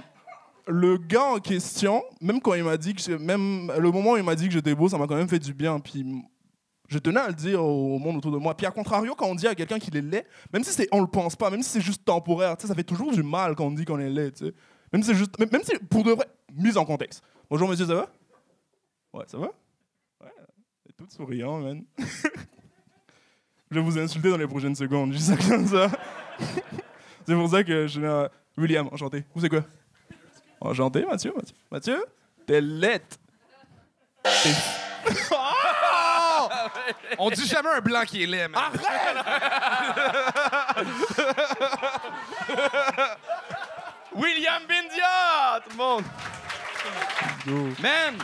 le 0.66 0.98
gars 0.98 1.24
en 1.24 1.38
question, 1.38 2.04
même 2.20 2.42
quand 2.42 2.52
il 2.52 2.62
m'a 2.62 2.76
dit 2.76 2.94
que. 2.94 3.12
Même 3.16 3.72
le 3.78 3.90
moment 3.90 4.12
où 4.12 4.16
il 4.18 4.22
m'a 4.22 4.34
dit 4.34 4.48
que 4.48 4.52
j'étais 4.52 4.74
beau, 4.74 4.90
ça 4.90 4.98
m'a 4.98 5.06
quand 5.06 5.16
même 5.16 5.28
fait 5.28 5.38
du 5.38 5.54
bien. 5.54 5.80
Puis 5.80 6.04
je 6.88 6.98
tenais 6.98 7.20
à 7.20 7.28
le 7.28 7.34
dire 7.34 7.64
au 7.64 7.98
monde 7.98 8.18
autour 8.18 8.32
de 8.32 8.38
moi. 8.38 8.54
Puis 8.54 8.66
à 8.66 8.70
contrario, 8.70 9.14
quand 9.14 9.28
on 9.28 9.34
dit 9.34 9.46
à 9.46 9.54
quelqu'un 9.54 9.78
qu'il 9.78 9.96
est 9.96 10.02
laid, 10.02 10.26
même 10.52 10.62
si 10.62 10.74
c'est, 10.74 10.88
on 10.92 11.00
le 11.00 11.06
pense 11.06 11.36
pas, 11.36 11.48
même 11.48 11.62
si 11.62 11.70
c'est 11.70 11.80
juste 11.80 12.04
temporaire, 12.04 12.56
ça 12.58 12.74
fait 12.74 12.84
toujours 12.84 13.12
du 13.12 13.22
mal 13.22 13.54
quand 13.54 13.64
on 13.64 13.72
dit 13.72 13.86
qu'on 13.86 13.98
est 13.98 14.10
laid, 14.10 14.32
tu 14.32 14.44
sais. 14.44 14.54
Même 14.92 15.02
si 15.02 15.08
c'est 15.08 15.16
juste. 15.16 15.38
Même 15.38 15.62
si, 15.64 15.72
pour 15.88 16.04
de 16.04 16.12
vrai, 16.12 16.26
mise 16.54 16.76
en 16.76 16.84
contexte. 16.84 17.22
Bonjour 17.48 17.66
monsieur, 17.66 17.86
ça 17.86 17.94
va? 17.94 18.10
Ouais, 19.12 19.24
ça 19.26 19.38
va? 19.38 19.48
Ouais, 20.20 20.30
t'es 20.86 20.92
toute 20.96 21.12
souriant, 21.12 21.58
man. 21.58 21.84
je 21.98 23.74
vais 23.74 23.80
vous 23.80 23.98
insulter 23.98 24.30
dans 24.30 24.36
les 24.38 24.46
prochaines 24.46 24.74
secondes, 24.74 25.12
juste 25.12 25.26
ça 25.26 25.36
comme 25.36 25.66
ça. 25.74 25.88
c'est 27.26 27.34
pour 27.34 27.50
ça 27.50 27.62
que 27.62 27.86
je 27.86 27.92
suis 27.92 28.00
là. 28.00 28.30
William, 28.56 28.88
enchanté. 28.92 29.24
Vous 29.34 29.40
c'est 29.40 29.48
quoi? 29.48 29.64
Enchanté, 30.60 31.04
Mathieu, 31.04 31.32
Mathieu. 31.34 31.54
Mathieu, 31.70 32.04
t'es 32.46 32.60
lettre. 32.60 33.16
On 37.18 37.28
dit 37.30 37.46
jamais 37.46 37.70
un 37.70 37.80
blanc 37.80 38.02
qui 38.06 38.22
est 38.22 38.26
laid, 38.26 38.48
man. 38.48 38.62
William 44.14 44.62
Bindia, 44.68 45.60
tout 45.64 45.70
le 45.70 45.76
monde. 45.76 46.04
Man! 47.82 48.14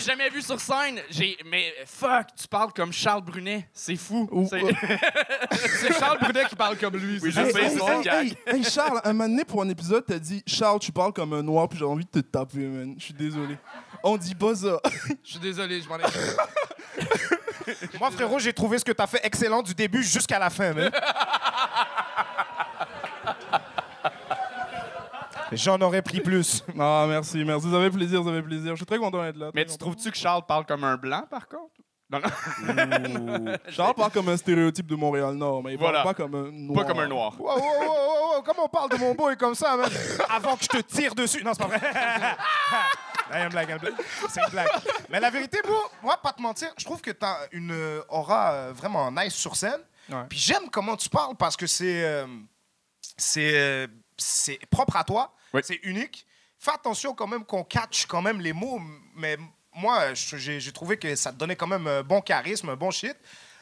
Jamais 0.00 0.28
vu 0.30 0.42
sur 0.42 0.58
scène. 0.60 1.00
J'ai 1.08 1.36
mais 1.46 1.72
fuck, 1.86 2.26
tu 2.40 2.48
parles 2.48 2.72
comme 2.74 2.92
Charles 2.92 3.22
Brunet, 3.22 3.68
c'est 3.72 3.94
fou. 3.96 4.28
C'est- 4.50 4.60
C'est 5.80 5.98
Charles 5.98 6.18
Brunet 6.18 6.44
qui 6.48 6.56
parle 6.56 6.76
comme 6.76 6.96
lui. 6.96 7.20
Oui, 7.22 7.30
je 7.30 7.34
ça. 7.36 7.44
sais, 7.50 7.68
c'est 7.70 8.02
gag. 8.02 8.26
hey, 8.26 8.36
hey, 8.46 8.64
Charles, 8.64 9.00
un 9.04 9.12
moment 9.12 9.28
donné, 9.28 9.44
pour 9.44 9.62
un 9.62 9.68
épisode, 9.68 10.04
t'as 10.06 10.18
dit 10.18 10.42
Charles, 10.46 10.80
tu 10.80 10.90
parles 10.90 11.12
comme 11.12 11.32
un 11.32 11.42
noir, 11.42 11.68
puis 11.68 11.78
j'ai 11.78 11.84
envie 11.84 12.04
de 12.04 12.10
te 12.10 12.18
taper, 12.18 12.58
man. 12.58 12.94
Je 12.98 13.04
suis 13.04 13.14
désolé. 13.14 13.56
On 14.02 14.16
dit 14.16 14.34
pas 14.34 14.54
ça. 14.56 14.80
Je 15.22 15.30
suis 15.30 15.38
désolé, 15.38 15.80
je 15.80 15.88
m'en 15.88 15.98
ai. 15.98 16.02
Moi, 18.00 18.10
frérot, 18.10 18.40
j'ai 18.40 18.52
trouvé 18.52 18.78
ce 18.78 18.84
que 18.84 18.90
t'as 18.92 19.06
fait 19.06 19.20
excellent 19.22 19.62
du 19.62 19.74
début 19.74 20.02
jusqu'à 20.02 20.40
la 20.40 20.50
fin, 20.50 20.72
man. 20.72 20.90
J'en 25.52 25.80
aurais 25.80 26.02
pris 26.02 26.20
plus. 26.20 26.64
Ah, 26.78 27.06
merci, 27.08 27.44
merci. 27.44 27.70
Ça 27.70 27.80
fait 27.80 27.90
plaisir, 27.90 28.24
ça 28.24 28.30
fait 28.32 28.42
plaisir. 28.42 28.70
Je 28.72 28.76
suis 28.76 28.86
très 28.86 28.98
content 28.98 29.22
d'être 29.22 29.36
là. 29.36 29.50
Mais 29.54 29.64
tu 29.64 29.76
trouves-tu 29.76 30.10
que 30.10 30.16
Charles 30.16 30.44
parle 30.46 30.64
comme 30.66 30.84
un 30.84 30.96
blanc, 30.96 31.24
par 31.30 31.46
contre? 31.48 31.72
Non, 32.10 32.18
non. 32.20 33.56
Charles 33.70 33.94
parle 33.94 34.10
comme 34.10 34.28
un 34.28 34.36
stéréotype 34.36 34.86
de 34.86 34.94
Montréal-Nord, 34.96 35.62
mais 35.62 35.72
il 35.74 35.78
Voilà. 35.78 36.02
parle 36.02 36.14
pas 36.14 36.22
comme 36.22 36.34
un 36.34 36.50
noir. 36.50 36.84
Pas 36.84 36.92
comme 36.92 37.00
un 37.02 37.08
noir. 37.08 37.40
Wow, 37.40 37.46
wow, 37.46 37.56
wow, 37.56 37.88
wow, 37.88 38.34
wow, 38.36 38.42
comment 38.42 38.64
on 38.64 38.68
parle 38.68 38.90
de 38.90 38.96
mon 38.96 39.14
boy 39.14 39.36
comme 39.36 39.54
ça, 39.54 39.76
man? 39.76 39.88
Avant 40.28 40.56
que 40.56 40.64
je 40.64 40.68
te 40.68 40.80
tire 40.82 41.14
dessus. 41.14 41.42
Non, 41.42 41.52
c'est 41.54 41.62
pas 41.62 41.68
vrai. 41.68 41.80
Non, 41.80 43.34
il 43.34 43.38
y 43.38 43.40
a 43.40 43.44
une 43.44 43.48
blague, 43.50 43.66
il 43.66 43.70
y 43.70 43.72
a 43.72 43.76
une 43.76 43.80
blague. 43.80 43.94
C'est 44.28 44.40
une 44.42 44.50
blague. 44.50 44.68
Mais 45.08 45.20
la 45.20 45.30
vérité, 45.30 45.58
bro, 45.64 45.74
moi, 46.02 46.18
pas 46.22 46.32
te 46.32 46.42
mentir, 46.42 46.68
je 46.76 46.84
trouve 46.84 47.00
que 47.00 47.12
t'as 47.12 47.36
une 47.52 47.70
euh, 47.72 48.02
aura 48.10 48.52
euh, 48.52 48.72
vraiment 48.74 49.10
nice 49.10 49.34
sur 49.34 49.56
scène. 49.56 49.80
Ouais. 50.10 50.24
Puis 50.28 50.38
j'aime 50.38 50.68
comment 50.70 50.96
tu 50.96 51.08
parles 51.08 51.36
parce 51.36 51.56
que 51.56 51.66
c'est 51.66 52.04
euh, 52.04 52.26
c'est 53.16 53.52
euh, 53.54 53.86
c'est 54.16 54.58
propre 54.70 54.96
à 54.96 55.04
toi, 55.04 55.34
Oui. 55.52 55.60
c'est 55.64 55.80
unique. 55.82 56.26
Fais 56.58 56.70
attention 56.72 57.14
quand 57.14 57.26
même 57.26 57.44
qu'on 57.44 57.64
catch 57.64 58.06
quand 58.06 58.22
même 58.22 58.40
les 58.40 58.52
mots, 58.52 58.80
mais 59.16 59.36
moi, 59.74 60.14
j'ai 60.14 60.72
trouvé 60.72 60.96
que 60.96 61.14
ça 61.16 61.32
te 61.32 61.36
donnait 61.38 61.56
quand 61.56 61.66
même 61.66 61.86
un 61.86 62.02
bon 62.02 62.20
charisme, 62.20 62.68
un 62.68 62.76
bon 62.76 62.90
shit. 62.90 63.16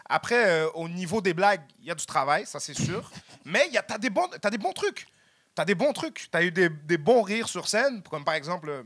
Après, 0.09 0.47
euh, 0.49 0.69
au 0.75 0.89
niveau 0.89 1.21
des 1.21 1.33
blagues, 1.35 1.63
il 1.79 1.87
y 1.87 1.91
a 1.91 1.95
du 1.95 2.05
travail, 2.05 2.45
ça 2.45 2.59
c'est 2.59 2.75
sûr. 2.75 3.11
Mais 3.45 3.71
t'as 3.87 3.97
des, 3.97 4.11
bons, 4.11 4.29
des 4.29 4.59
bons 4.59 4.73
trucs. 4.73 5.07
T'as 5.55 5.65
des 5.65 5.77
bons 5.77 5.93
trucs. 5.93 6.29
T'as 6.31 6.43
eu 6.43 6.51
des, 6.51 6.69
des 6.69 6.99
bons 6.99 7.23
rires 7.23 7.49
sur 7.49 7.69
scène, 7.69 8.03
comme 8.03 8.25
par 8.25 8.35
exemple. 8.35 8.85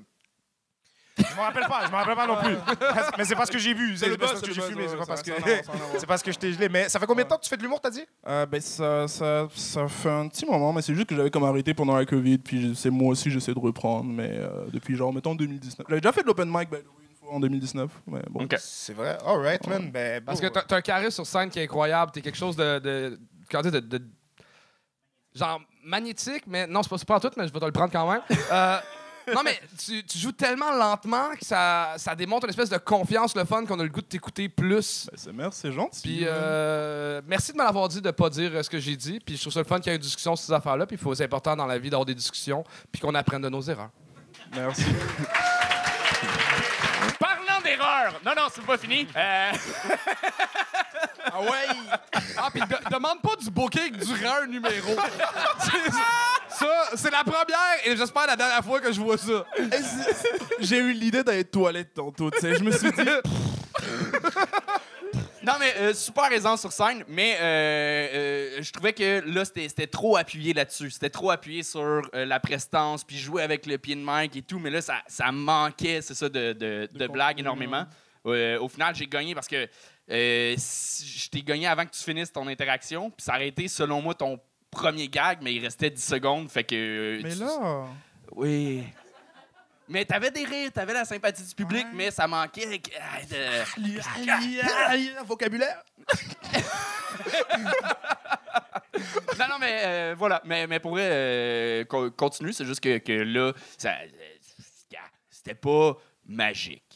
Je 1.17 1.23
me 1.37 1.41
rappelle 1.41 1.67
pas, 1.67 1.87
je 1.87 1.91
me 1.91 1.97
rappelle 1.97 2.17
pas 2.17 2.27
non 2.27 2.37
plus. 2.37 2.57
Mais 3.19 3.25
c'est 3.25 3.37
parce 3.37 3.51
que 3.51 3.59
j'ai 3.59 3.73
bu, 3.73 3.97
c'est 3.97 4.09
le 4.09 4.17
parce 4.17 4.41
que 4.41 4.53
j'ai 4.53 4.61
fumé, 4.63 4.89
c'est 4.89 4.97
pas 4.97 5.07
parce 5.07 5.23
que 5.23 5.31
c'est 5.99 6.07
parce 6.07 6.23
que 6.23 6.33
je 6.33 6.39
t'ai 6.39 6.53
gelé. 6.53 6.69
Mais 6.69 6.89
ça 6.89 6.99
fait 6.99 7.07
combien 7.07 7.25
de 7.25 7.29
temps 7.29 7.37
que 7.37 7.43
tu 7.43 7.49
fais 7.49 7.57
de 7.57 7.63
l'humour, 7.63 7.81
t'as 7.81 7.91
dit? 7.91 8.05
Euh, 8.27 8.47
ben, 8.47 8.61
ça, 8.61 9.07
ça, 9.07 9.47
ça 9.55 9.87
fait 9.87 10.11
un 10.11 10.27
petit 10.29 10.45
moment, 10.45 10.73
mais 10.73 10.83
c'est 10.83 10.95
juste 10.95 11.09
que 11.09 11.15
j'avais 11.15 11.31
comme 11.31 11.45
arrêté 11.45 11.73
pendant 11.73 11.97
la 11.97 12.05
COVID, 12.05 12.39
puis 12.39 12.75
c'est 12.77 12.91
moi 12.91 13.13
aussi, 13.13 13.31
j'essaie 13.31 13.55
de 13.55 13.59
reprendre, 13.61 14.05
mais 14.11 14.31
euh, 14.33 14.67
depuis 14.73 14.97
genre, 14.97 15.13
mettons, 15.13 15.35
2019. 15.37 15.87
J'avais 15.89 16.01
déjà 16.01 16.13
fait 16.13 16.23
de 16.23 16.27
l'open 16.27 16.49
mic, 16.49 16.69
by 16.69 16.79
the 16.79 16.87
way, 16.87 17.05
une 17.09 17.17
fois 17.17 17.35
en 17.35 17.41
2019, 17.41 17.91
mais 18.09 18.23
bon. 18.29 18.43
OK. 18.45 18.57
C'est 18.59 18.95
vrai. 18.95 19.17
All 19.25 19.39
right, 19.39 19.65
man. 19.69 19.91
Ben, 19.93 20.21
Parce 20.25 20.41
que 20.41 20.49
t'as 20.49 20.77
un 20.77 20.81
charisme 20.83 21.11
sur 21.11 21.27
scène 21.27 21.49
qui 21.49 21.61
est 21.61 21.65
incroyable. 21.65 22.11
T'es 22.11 22.23
quelque 22.23 22.39
chose 22.39 22.57
de. 22.57 22.79
de 22.81 23.19
dire, 23.63 23.71
de, 23.73 23.81
de- 23.81 24.03
genre 25.33 25.61
magnétique, 25.85 26.45
mais 26.47 26.67
non, 26.67 26.83
c'est 26.83 26.91
pas, 26.91 26.99
pas 26.99 27.17
en 27.17 27.21
tout, 27.21 27.31
mais 27.37 27.47
je 27.47 27.53
vais 27.53 27.61
te 27.61 27.65
le 27.65 27.73
prendre 27.73 27.93
quand 27.93 28.11
même. 28.11 28.23
Euh, 28.51 28.79
non, 29.33 29.43
mais 29.45 29.61
tu, 29.79 30.05
tu 30.05 30.19
joues 30.19 30.33
tellement 30.33 30.73
lentement 30.73 31.31
que 31.39 31.45
ça, 31.47 31.95
ça 31.97 32.15
démontre 32.15 32.45
une 32.47 32.51
espèce 32.51 32.69
de 32.71 32.77
confiance, 32.79 33.35
le 33.37 33.45
fun, 33.45 33.65
qu'on 33.65 33.79
a 33.81 33.83
le 33.83 33.89
goût 33.89 34.01
de 34.01 34.07
t'écouter 34.07 34.49
plus. 34.49 35.07
Ben, 35.11 35.17
c'est 35.17 35.33
merci, 35.33 35.61
c'est 35.63 35.73
gentil. 35.73 36.01
Puis 36.03 36.21
man. 36.25 36.29
euh, 36.35 37.23
merci 37.27 37.53
de 37.53 37.59
me 37.59 37.63
l'avoir 37.65 37.89
dit 37.89 38.01
de 38.03 38.11
pas 38.11 38.29
dire 38.31 38.51
euh, 38.55 38.63
ce 38.63 38.69
que 38.71 38.79
j'ai 38.79 38.97
dit. 38.97 39.21
Puis 39.21 39.37
je 39.37 39.41
trouve 39.43 39.53
ça 39.53 39.61
le 39.61 39.65
fun 39.67 39.79
qu'il 39.79 39.87
y 39.91 39.93
ait 39.93 39.97
une 39.97 40.03
discussion 40.03 40.35
sur 40.37 40.47
ces 40.47 40.53
affaires-là. 40.53 40.87
Puis 40.87 40.97
il 40.97 41.03
faut- 41.03 41.15
c'est 41.15 41.25
important 41.25 41.57
dans 41.57 41.67
la 41.67 41.79
vie 41.79 41.89
d'avoir 41.91 42.05
des 42.07 42.15
discussions. 42.15 42.65
Puis 42.93 43.01
qu'on 43.01 43.15
apprenne 43.15 43.43
de 43.43 43.49
nos 43.49 43.63
erreurs. 43.63 43.91
Merci. 44.55 44.85
Parlant 47.19 47.61
d'erreur! 47.63 48.21
Non, 48.25 48.33
non, 48.37 48.43
c'est 48.55 48.65
pas 48.65 48.77
fini. 48.79 49.07
Euh, 49.17 49.53
Ah 51.27 51.41
ouais! 51.41 51.49
Ah, 52.37 52.49
puis 52.53 52.61
de- 52.61 52.91
demande 52.95 53.21
pas 53.23 53.35
du 53.41 53.51
booking 53.51 53.93
durant 53.97 54.43
un 54.43 54.47
numéro. 54.47 54.95
C'est- 56.59 56.65
ça, 56.65 56.85
c'est 56.97 57.11
la 57.11 57.25
première 57.25 57.77
et 57.87 57.97
j'espère 57.97 58.27
la 58.27 58.37
dernière 58.37 58.65
fois 58.65 58.81
que 58.81 58.93
je 58.93 59.01
vois 59.01 59.19
ça. 59.19 59.45
J'ai 60.61 60.79
eu 60.79 60.93
l'idée 60.93 61.23
d'aller 61.23 61.41
aux 61.41 61.45
toilettes 61.45 61.95
tantôt, 61.95 62.31
tu 62.31 62.39
sais. 62.41 62.55
Je 62.57 62.63
me 62.65 62.71
suis 62.71 62.91
dit. 62.93 63.03
Non, 65.43 65.53
mais 65.61 65.75
euh, 65.77 65.93
super 65.93 66.33
aisant 66.33 66.57
sur 66.57 66.73
scène, 66.73 67.05
mais 67.07 67.37
euh, 67.39 68.09
euh, 68.15 68.63
je 68.63 68.73
trouvais 68.73 68.95
que 68.95 69.23
là, 69.27 69.45
c'était 69.45 69.69
c'était 69.69 69.87
trop 69.87 70.17
appuyé 70.17 70.55
là-dessus. 70.55 70.91
C'était 70.91 71.11
trop 71.11 71.31
appuyé 71.31 71.63
sur 71.63 71.81
euh, 71.83 72.01
la 72.25 72.41
prestance, 72.41 73.05
puis 73.05 73.19
jouer 73.19 73.43
avec 73.43 73.67
le 73.67 73.77
pied 73.77 73.95
de 73.95 74.01
mic 74.03 74.35
et 74.37 74.41
tout. 74.43 74.59
Mais 74.59 74.71
là, 74.71 74.81
ça, 74.81 75.03
ça 75.07 75.31
manquait, 75.33 76.01
c'est 76.01 76.15
ça, 76.15 76.31
de, 76.31 76.55
de, 76.55 76.89
de 76.91 77.07
blagues 77.09 77.41
énormément. 77.41 77.85
Euh, 78.27 78.59
au 78.59 78.71
final, 78.71 78.95
j'ai 78.95 79.07
gagné 79.07 79.35
parce 79.35 79.47
que 79.49 79.69
euh, 80.11 80.55
si- 80.57 81.07
je 81.07 81.29
t'ai 81.29 81.43
gagné 81.43 81.67
avant 81.67 81.85
que 81.85 81.91
tu 81.91 82.03
finisses 82.03 82.33
ton 82.33 82.47
interaction, 82.49 83.11
puis 83.11 83.23
ça 83.23 83.35
aurait 83.35 83.49
été, 83.49 83.69
selon 83.69 84.01
moi, 84.01 84.15
ton 84.15 84.39
premier 84.75 85.09
gag, 85.09 85.39
mais 85.43 85.55
il 85.55 85.61
restait 85.65 85.91
10 85.91 86.03
secondes, 86.05 86.51
fait 86.51 86.65
que... 86.65 86.75
euh, 86.75 87.21
Mais 87.23 87.33
tu- 87.33 87.39
là. 87.41 87.87
Oui. 88.33 88.85
Mais 89.89 90.05
t'avais 90.05 90.31
des 90.31 90.45
rires, 90.45 90.73
t'avais 90.73 90.93
la 90.95 91.05
sympathie 91.05 91.43
du 91.45 91.55
public, 91.55 91.87
mais 91.95 92.11
ça 92.11 92.27
manquait 92.27 92.67
de... 92.67 92.79
vocabulaire. 95.27 95.83
Non, 99.39 99.47
non, 99.49 99.59
mais 99.59 99.81
euh, 99.85 100.15
voilà. 100.17 100.41
Mais, 100.45 100.67
mais 100.69 100.79
pour 100.79 100.93
vrai, 100.93 101.09
euh, 101.11 101.85
co- 101.85 102.11
continue. 102.13 102.53
C'est 102.53 102.65
juste 102.65 102.81
que, 102.81 102.99
que 102.99 103.13
là, 103.13 103.53
ça, 103.77 103.91
euh, 103.91 104.97
c'était 105.31 105.55
pas 105.55 105.97
magique. 106.27 106.94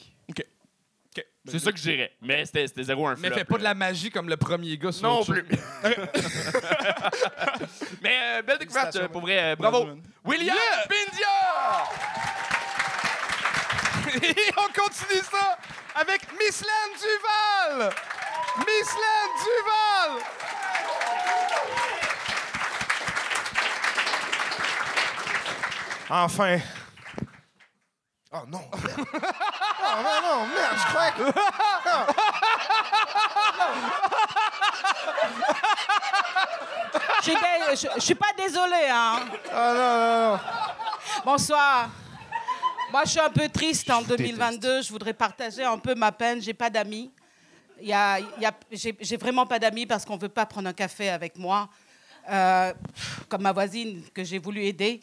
C'est 1.51 1.59
ça 1.59 1.73
que 1.73 1.79
je 1.79 1.83
dirais. 1.83 2.13
Mais 2.23 2.45
c'était 2.47 2.83
zéro 2.83 3.07
un 3.09 3.15
Mais 3.17 3.29
flop, 3.29 3.39
fais 3.39 3.45
pas 3.45 3.55
là. 3.55 3.59
de 3.59 3.65
la 3.65 3.75
magie 3.75 4.11
comme 4.11 4.29
le 4.29 4.37
premier 4.37 4.77
gars 4.79 4.93
sur 4.93 5.09
Non 5.09 5.25
plus. 5.25 5.45
mais 8.03 8.17
euh, 8.23 8.43
belle 8.43 8.59
découverte, 8.59 8.97
euh, 8.97 9.09
pour 9.09 9.21
vrai. 9.23 9.39
euh, 9.53 9.57
bravo. 9.57 9.89
William 10.25 10.57
Pindia! 10.89 11.29
Et 14.23 14.53
on 14.57 14.73
continue 14.81 15.23
ça 15.31 15.59
avec 15.95 16.23
Miss 16.39 16.63
Laine 16.63 16.97
Duval! 16.97 17.91
Miss 18.59 18.95
Laine 18.95 19.35
Duval! 19.45 20.23
Enfin. 26.11 26.59
Oh 28.31 28.45
non. 28.47 28.61
merde. 28.71 29.07
Oh 29.11 30.03
non, 30.03 30.21
non, 30.23 30.47
merde, 30.47 30.77
je 30.77 30.87
crois 30.93 31.11
que. 31.13 31.23
Je 37.25 37.77
je- 37.77 37.89
je 37.97 38.01
suis 38.01 38.15
pas 38.15 38.33
désolée, 38.37 38.89
hein. 38.91 39.21
Ah 39.53 39.73
non, 39.75 39.99
non, 39.99 40.33
non. 40.33 40.41
Bonsoir. 41.25 41.91
Moi, 42.91 43.03
je 43.05 43.11
suis 43.11 43.21
un 43.21 43.31
peu 43.31 43.49
triste 43.49 43.91
en 43.91 44.03
2022. 44.03 44.83
Je 44.83 44.89
voudrais 44.91 45.13
partager 45.13 45.65
un 45.65 45.79
peu 45.79 45.95
ma 45.95 46.13
peine. 46.13 46.41
J'ai 46.41 46.55
pas 46.55 46.71
d'amis. 46.71 47.11
Y 47.81 47.93
a, 47.93 48.19
y 48.21 48.47
a- 48.47 48.53
j'ai 48.73 48.97
j'ai 49.01 49.17
vraiment 49.17 49.47
pas 49.47 49.59
d'amis 49.59 49.87
parce 49.87 50.05
qu'on 50.05 50.17
veut 50.17 50.29
pas 50.29 50.47
prendre 50.47 50.69
un 50.69 50.73
café 50.73 51.11
avec 51.11 51.37
moi, 51.37 51.69
Euh, 52.31 52.75
comme 53.31 53.41
ma 53.43 53.53
voisine 53.53 54.03
que 54.15 54.23
j'ai 54.23 54.39
voulu 54.39 54.63
aider. 54.63 55.01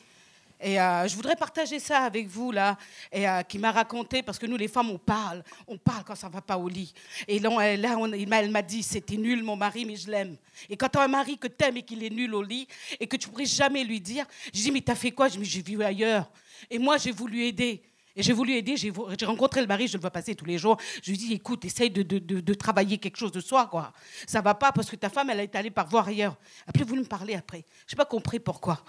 Et 0.62 0.80
euh, 0.80 1.08
je 1.08 1.16
voudrais 1.16 1.36
partager 1.36 1.80
ça 1.80 2.00
avec 2.04 2.28
vous, 2.28 2.52
là, 2.52 2.78
euh, 3.14 3.44
qui 3.44 3.60
m'a 3.60 3.72
raconté, 3.72 4.24
parce 4.24 4.40
que 4.40 4.46
nous, 4.46 4.58
les 4.58 4.68
femmes, 4.68 4.90
on 4.90 4.98
parle, 4.98 5.44
on 5.68 5.78
parle 5.78 6.04
quand 6.06 6.16
ça 6.16 6.28
ne 6.28 6.34
va 6.34 6.42
pas 6.42 6.58
au 6.58 6.70
lit. 6.70 6.94
Et 7.28 7.40
là, 7.40 7.62
elle 7.62 8.52
m'a 8.52 8.62
dit, 8.62 8.82
c'était 8.82 9.18
nul, 9.18 9.44
mon 9.44 9.56
mari, 9.56 9.86
mais 9.86 9.96
je 9.96 10.10
l'aime. 10.10 10.38
Et 10.70 10.78
quand 10.78 10.90
tu 10.90 10.98
as 10.98 11.02
un 11.02 11.08
mari 11.08 11.38
que 11.38 11.48
tu 11.48 11.66
aimes 11.66 11.78
et 11.78 11.84
qu'il 11.84 12.04
est 12.04 12.10
nul 12.10 12.34
au 12.34 12.42
lit, 12.42 12.68
et 13.00 13.08
que 13.08 13.18
tu 13.18 13.28
pourrais 13.28 13.46
jamais 13.46 13.84
lui 13.84 14.00
dire, 14.00 14.26
je 14.46 14.62
dis, 14.62 14.72
mais 14.72 14.82
t'as 14.82 14.96
fait 14.96 15.12
quoi? 15.12 15.28
Je 15.28 15.38
dis, 15.38 15.46
j'ai 15.46 15.62
vu 15.62 15.84
ailleurs. 15.84 16.30
Et 16.70 16.80
moi, 16.80 16.98
j'ai 16.98 17.12
voulu 17.12 17.44
aider. 17.44 17.84
Et 18.18 18.24
j'ai 18.24 18.32
voulu 18.32 18.54
aider, 18.54 18.78
j'ai 18.78 18.92
rencontré 19.26 19.60
le 19.60 19.68
mari, 19.68 19.90
je 19.90 19.98
le 19.98 20.00
vois 20.00 20.10
passer 20.10 20.36
tous 20.36 20.46
les 20.46 20.58
jours. 20.58 20.78
Je 21.04 21.12
lui 21.12 21.18
dis, 21.18 21.34
écoute, 21.34 21.66
essaye 21.66 21.90
de 21.90 22.54
travailler 22.54 22.98
quelque 22.98 23.18
chose 23.18 23.34
de 23.34 23.42
soi, 23.42 23.68
quoi. 23.68 23.92
Ça 24.26 24.40
va 24.40 24.54
pas 24.54 24.72
parce 24.72 24.90
que 24.90 24.96
ta 24.96 25.10
femme, 25.10 25.32
elle 25.32 25.42
est 25.42 25.54
allée 25.54 25.70
par 25.70 25.90
voir 25.90 26.08
ailleurs. 26.08 26.38
Après, 26.66 26.86
vous 26.86 26.96
me 26.96 27.04
parler 27.04 27.36
après. 27.36 27.66
Je 27.86 27.94
n'ai 27.94 27.98
pas 27.98 28.06
compris 28.06 28.40
pourquoi. 28.40 28.82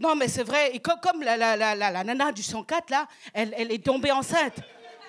Non, 0.00 0.16
mais 0.16 0.28
c'est 0.28 0.42
vrai. 0.42 0.74
Et 0.74 0.80
co- 0.80 0.96
comme 1.02 1.22
la, 1.22 1.36
la, 1.36 1.56
la, 1.56 1.74
la, 1.74 1.90
la 1.90 2.04
nana 2.04 2.32
du 2.32 2.42
104, 2.42 2.90
là, 2.90 3.06
elle, 3.34 3.54
elle 3.56 3.70
est 3.70 3.84
tombée 3.84 4.10
enceinte. 4.10 4.56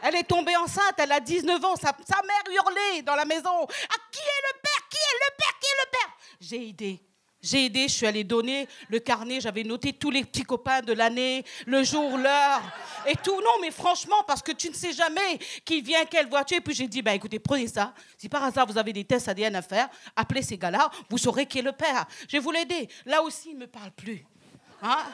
Elle 0.04 0.16
est 0.16 0.24
tombée 0.24 0.56
enceinte, 0.58 0.94
elle 0.98 1.12
a 1.12 1.20
19 1.20 1.64
ans. 1.64 1.76
Sa, 1.76 1.96
sa 2.08 2.22
mère 2.24 2.44
hurlait 2.56 3.02
dans 3.04 3.16
la 3.16 3.26
maison. 3.26 3.50
Ah, 3.66 3.96
qui 4.12 4.20
est 4.20 4.44
le 4.54 4.60
père? 4.62 4.90
Qui 4.90 4.98
est 4.98 5.18
le 5.20 5.36
père? 5.38 5.60
Qui 5.60 5.68
est 5.68 5.86
le 5.86 5.92
père? 5.92 6.18
J'ai 6.42 6.70
aidé. 6.70 7.00
J'ai 7.44 7.66
aidé, 7.66 7.88
je 7.88 7.94
suis 7.96 8.06
allée 8.06 8.24
donner 8.24 8.68
le 8.90 9.00
carnet, 9.00 9.42
j'avais 9.42 9.64
noté 9.64 9.94
tous 9.94 10.12
les 10.12 10.24
petits 10.24 10.44
copains 10.44 10.82
de 10.82 10.94
l'année, 10.94 11.44
le 11.66 11.84
jour, 11.84 12.16
l'heure 12.16 12.62
et 13.08 13.16
tout. 13.16 13.36
Non, 13.42 13.60
mais 13.62 13.72
franchement, 13.72 14.22
parce 14.28 14.44
que 14.44 14.52
tu 14.52 14.70
ne 14.70 14.76
sais 14.76 14.92
jamais 14.94 15.40
qui 15.66 15.82
vient, 15.82 16.06
quelle 16.06 16.28
voiture. 16.30 16.58
Et 16.58 16.62
puis 16.62 16.76
j'ai 16.76 16.88
dit, 16.88 17.02
bah, 17.02 17.16
écoutez, 17.16 17.40
prenez 17.40 17.68
ça. 17.68 17.96
Si 18.16 18.30
par 18.30 18.44
hasard 18.44 18.68
vous 18.68 18.78
avez 18.78 18.94
des 18.94 19.06
tests 19.06 19.28
ADN 19.28 19.56
à 19.56 19.64
faire, 19.64 19.90
appelez 20.16 20.44
ces 20.44 20.56
gars-là, 20.60 20.92
vous 21.10 21.18
saurez 21.18 21.48
qui 21.48 21.58
est 21.60 21.64
le 21.64 21.72
père. 21.72 22.06
Je 22.28 22.34
vais 22.34 22.40
vous 22.44 22.52
l'aider. 22.52 22.88
Là 23.08 23.24
aussi, 23.24 23.50
il 23.50 23.56
ne 23.56 23.62
me 23.62 23.68
parle 23.68 23.90
plus. 23.92 24.24
Hein? 24.82 25.06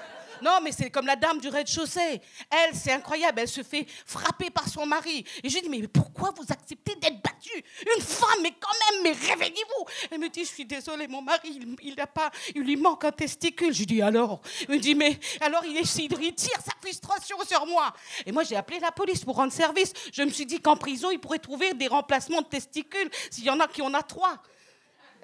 Non, 0.41 0.59
mais 0.63 0.71
c'est 0.71 0.89
comme 0.89 1.05
la 1.05 1.15
dame 1.15 1.39
du 1.39 1.49
rez-de-chaussée. 1.49 2.21
Elle, 2.49 2.75
c'est 2.75 2.91
incroyable, 2.91 3.39
elle 3.39 3.47
se 3.47 3.63
fait 3.63 3.85
frapper 4.05 4.49
par 4.49 4.67
son 4.67 4.85
mari. 4.85 5.25
Et 5.43 5.49
je 5.49 5.55
lui 5.55 5.61
dis, 5.61 5.69
mais 5.69 5.87
pourquoi 5.87 6.31
vous 6.35 6.45
acceptez 6.49 6.95
d'être 6.95 7.21
battue 7.21 7.63
Une 7.95 8.01
femme, 8.01 8.39
mais 8.43 8.51
quand 8.59 8.91
même, 8.91 9.03
mais 9.03 9.11
réveillez-vous. 9.11 9.85
Elle 10.11 10.19
me 10.19 10.29
dit, 10.29 10.41
je 10.41 10.49
suis 10.49 10.65
désolée, 10.65 11.07
mon 11.07 11.21
mari, 11.21 11.49
il, 11.59 11.75
il, 11.81 11.99
a 11.99 12.07
pas, 12.07 12.31
il 12.55 12.63
lui 12.63 12.75
manque 12.75 13.05
un 13.05 13.11
testicule. 13.11 13.73
Je 13.73 13.79
lui 13.79 13.85
dis, 13.85 14.01
alors? 14.01 14.41
Il 14.69 14.75
me 14.75 14.79
dit, 14.79 14.95
mais 14.95 15.19
alors 15.41 15.65
il, 15.65 15.77
est, 15.77 15.97
il 15.97 16.35
tire 16.35 16.61
sa 16.63 16.73
frustration 16.81 17.37
sur 17.45 17.65
moi. 17.65 17.93
Et 18.25 18.31
moi, 18.31 18.43
j'ai 18.43 18.55
appelé 18.55 18.79
la 18.79 18.91
police 18.91 19.23
pour 19.25 19.35
rendre 19.35 19.51
service. 19.51 19.93
Je 20.13 20.23
me 20.23 20.29
suis 20.29 20.45
dit 20.45 20.59
qu'en 20.59 20.77
prison, 20.77 21.09
il 21.11 21.19
pourrait 21.19 21.39
trouver 21.39 21.73
des 21.73 21.87
remplacements 21.87 22.41
de 22.41 22.47
testicules 22.47 23.09
s'il 23.31 23.45
y 23.45 23.49
en 23.49 23.59
a 23.59 23.67
qui 23.67 23.81
en 23.81 23.93
a 23.93 24.03
trois. 24.03 24.41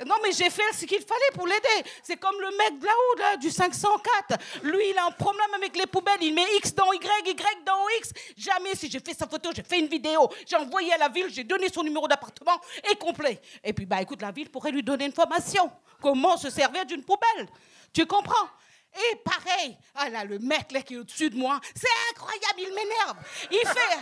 Non, 0.06 0.16
mais 0.24 0.32
j'ai 0.32 0.50
fait 0.50 0.74
ce 0.74 0.86
qu'il 0.86 1.02
fallait 1.02 1.32
pour 1.34 1.48
l'aider. 1.48 1.90
C'est 2.02 2.18
comme 2.18 2.40
le 2.40 2.50
mec 2.58 2.80
de 2.80 2.86
là-haut, 2.86 3.18
là, 3.20 3.38
du 3.38 3.50
504. 3.50 4.38
Lui, 4.64 4.90
il 4.90 4.98
a 4.98 5.06
un 5.06 5.12
problème 5.12 5.54
avec 5.56 5.76
les 5.76 5.86
poubelles. 5.86 6.22
Il 6.22 6.34
met 6.34 6.46
X 6.58 6.74
dans 6.74 6.92
Y, 6.92 7.28
Y 7.28 7.64
dans 7.66 7.88
X. 8.00 8.12
Jamais, 8.36 8.76
si 8.76 8.90
j'ai 8.90 9.00
fait 9.00 9.14
sa 9.14 9.28
photo, 9.28 9.52
j'ai 9.56 9.64
fait 9.64 9.80
une 9.80 9.88
vidéo. 9.88 10.30
J'ai 10.48 10.56
envoyé 10.56 10.94
à 10.94 10.98
la 10.98 11.10
ville, 11.10 11.28
j'ai 11.30 11.44
donné 11.44 11.70
son 11.70 11.84
numéro 11.84 12.08
d'appartement 12.08 12.60
et 12.92 12.96
complet. 12.96 13.40
Et 13.64 13.74
puis, 13.74 13.86
bah, 13.86 14.02
écoute, 14.02 14.22
la 14.22 14.32
ville 14.32 14.50
pourrait 14.50 14.72
lui 14.72 14.84
donner 14.84 15.06
une 15.06 15.14
formation. 15.14 15.72
Comment 16.02 16.38
se 16.38 16.50
servir 16.50 16.86
d'une 16.86 17.04
poubelle? 17.04 17.48
Tu 17.94 18.06
comprends? 18.06 18.50
Et 18.96 19.16
pareil, 19.18 19.78
ah 19.96 20.10
là, 20.10 20.24
le 20.24 20.38
mec 20.38 20.72
là 20.72 20.82
qui 20.82 20.94
est 20.94 20.98
au-dessus 20.98 21.30
de 21.30 21.36
moi, 21.36 21.60
c'est 21.74 21.88
incroyable, 22.12 22.60
il 22.60 22.74
m'énerve. 22.76 23.18
Il 23.52 23.68
fait. 23.68 23.98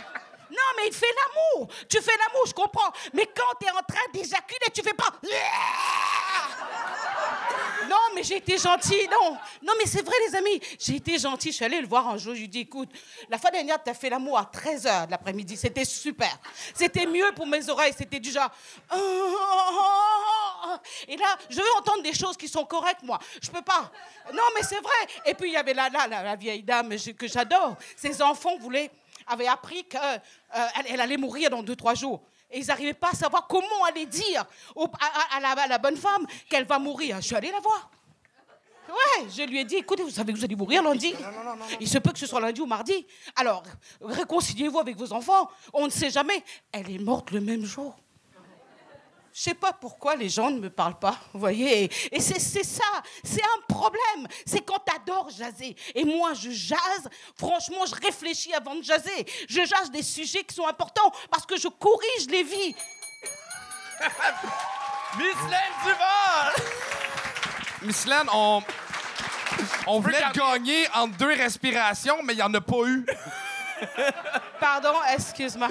Non, 0.52 0.58
mais 0.76 0.86
il 0.88 0.92
fait 0.92 1.06
l'amour. 1.06 1.68
Tu 1.88 2.00
fais 2.02 2.16
l'amour, 2.16 2.46
je 2.46 2.52
comprends. 2.52 2.92
Mais 3.14 3.26
quand 3.26 3.56
tu 3.60 3.66
es 3.66 3.70
en 3.70 3.82
train 3.82 4.04
d'éjaculer, 4.12 4.70
tu 4.72 4.82
fais 4.82 4.94
pas. 4.94 5.10
Non, 7.88 7.96
mais 8.14 8.22
j'ai 8.22 8.36
été 8.36 8.56
gentil, 8.58 9.08
non. 9.10 9.36
Non, 9.60 9.72
mais 9.76 9.86
c'est 9.86 10.02
vrai, 10.02 10.14
les 10.28 10.36
amis. 10.36 10.60
J'ai 10.78 10.96
été 10.96 11.18
gentil. 11.18 11.50
Je 11.50 11.56
suis 11.56 11.64
allée 11.64 11.80
le 11.80 11.86
voir 11.86 12.08
un 12.08 12.16
jour. 12.16 12.32
Je 12.32 12.38
lui 12.38 12.44
ai 12.44 12.48
dit, 12.48 12.60
écoute, 12.60 12.88
la 13.28 13.38
fois 13.38 13.50
dernière, 13.50 13.82
tu 13.82 13.90
as 13.90 13.94
fait 13.94 14.08
l'amour 14.08 14.38
à 14.38 14.44
13h 14.44 15.06
de 15.06 15.10
l'après-midi. 15.10 15.56
C'était 15.56 15.84
super. 15.84 16.30
C'était 16.74 17.06
mieux 17.06 17.32
pour 17.34 17.46
mes 17.46 17.68
oreilles. 17.68 17.94
C'était 17.96 18.20
du 18.20 18.30
genre. 18.30 18.50
Et 21.08 21.16
là, 21.16 21.36
je 21.50 21.56
veux 21.56 21.72
entendre 21.78 22.02
des 22.02 22.14
choses 22.14 22.36
qui 22.36 22.48
sont 22.48 22.64
correctes, 22.64 23.02
moi. 23.02 23.18
Je 23.42 23.50
peux 23.50 23.62
pas. 23.62 23.90
Non, 24.32 24.44
mais 24.54 24.62
c'est 24.62 24.80
vrai. 24.80 25.06
Et 25.26 25.34
puis, 25.34 25.50
il 25.50 25.54
y 25.54 25.56
avait 25.56 25.74
là, 25.74 25.88
là, 25.90 26.06
la, 26.06 26.22
la 26.22 26.36
vieille 26.36 26.62
dame 26.62 26.94
que 27.18 27.26
j'adore. 27.26 27.76
Ses 27.96 28.22
enfants 28.22 28.56
voulaient, 28.58 28.90
avaient 29.26 29.46
appris 29.48 29.84
qu'elle 29.84 30.20
elle 30.88 31.00
allait 31.00 31.16
mourir 31.16 31.50
dans 31.50 31.62
deux, 31.62 31.76
trois 31.76 31.94
jours. 31.94 32.22
Et 32.50 32.58
ils 32.58 32.66
n'arrivaient 32.66 32.92
pas 32.92 33.10
à 33.10 33.14
savoir 33.14 33.46
comment 33.46 33.84
aller 33.88 34.04
dire 34.06 34.44
au- 34.74 34.86
à, 35.34 35.40
la, 35.40 35.50
à 35.52 35.66
la 35.66 35.78
bonne 35.78 35.96
femme 35.96 36.26
qu'elle 36.50 36.64
va 36.64 36.78
mourir. 36.78 37.16
Je 37.20 37.26
suis 37.28 37.36
allée 37.36 37.50
la 37.50 37.60
voir. 37.60 37.90
Ouais, 38.88 39.26
je 39.34 39.42
lui 39.44 39.58
ai 39.60 39.64
dit, 39.64 39.76
écoutez, 39.76 40.02
vous 40.02 40.10
savez 40.10 40.34
que 40.34 40.38
vous 40.38 40.44
allez 40.44 40.56
mourir 40.56 40.82
lundi. 40.82 41.14
Il 41.80 41.88
se 41.88 41.96
peut 41.96 42.12
que 42.12 42.18
ce 42.18 42.26
soit 42.26 42.40
lundi 42.40 42.60
ou 42.60 42.66
mardi. 42.66 43.06
Alors, 43.36 43.62
réconciliez-vous 44.02 44.78
avec 44.80 44.96
vos 44.96 45.12
enfants. 45.14 45.48
On 45.72 45.86
ne 45.86 45.90
sait 45.90 46.10
jamais. 46.10 46.44
Elle 46.72 46.90
est 46.90 46.98
morte 46.98 47.30
le 47.30 47.40
même 47.40 47.64
jour. 47.64 47.94
Je 49.34 49.40
sais 49.40 49.54
pas 49.54 49.72
pourquoi 49.72 50.14
les 50.14 50.28
gens 50.28 50.50
ne 50.50 50.58
me 50.60 50.68
parlent 50.68 50.98
pas, 50.98 51.16
vous 51.32 51.40
voyez. 51.40 51.90
Et 52.14 52.20
c'est 52.20 52.38
c'est 52.38 52.64
ça, 52.64 53.02
c'est 53.24 53.42
un 53.42 53.60
problème. 53.66 54.28
C'est 54.44 54.60
quand 54.60 54.78
t'adores 54.80 55.30
jaser. 55.30 55.74
Et 55.94 56.04
moi, 56.04 56.34
je 56.34 56.50
jase. 56.50 57.08
Franchement, 57.38 57.86
je 57.86 57.94
réfléchis 57.94 58.52
avant 58.52 58.74
de 58.74 58.82
jaser. 58.82 59.26
Je 59.48 59.64
jase 59.64 59.90
des 59.90 60.02
sujets 60.02 60.44
qui 60.44 60.54
sont 60.54 60.66
importants 60.66 61.10
parce 61.30 61.46
que 61.46 61.56
je 61.56 61.68
corrige 61.68 62.26
les 62.28 62.42
vies. 62.42 62.76
Miss 65.16 65.36
Laine 65.50 65.76
Duval! 65.82 66.54
Miss 67.82 68.06
Laine, 68.06 68.28
on. 68.32 68.62
On 69.86 70.00
voulait 70.00 70.20
te 70.32 70.38
gagner 70.38 70.86
en 70.94 71.08
deux 71.08 71.34
respirations, 71.34 72.22
mais 72.22 72.34
il 72.34 72.36
n'y 72.36 72.42
en 72.42 72.52
a 72.54 72.60
pas 72.60 72.84
eu. 72.86 73.06
Pardon, 74.60 74.94
excuse-moi. 75.12 75.68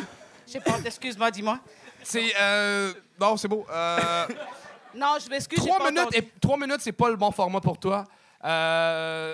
J'ai 0.47 0.59
pas 0.59 0.79
excuse-moi, 0.83 1.31
dis-moi. 1.31 1.59
C'est. 2.03 2.33
Euh... 2.39 2.93
Non, 3.21 3.37
c'est 3.37 3.47
beau. 3.47 3.65
Euh... 3.71 4.25
Non, 4.93 5.15
je 5.23 5.29
m'excuse. 5.29 5.57
j'ai 5.63 5.69
Trois 5.69 5.89
minutes, 5.89 6.13
et 6.13 6.29
trois 6.41 6.57
minutes, 6.57 6.81
c'est 6.81 6.91
pas 6.91 7.09
le 7.09 7.15
bon 7.15 7.31
format 7.31 7.61
pour 7.61 7.77
toi. 7.79 8.03
Euh, 8.43 9.33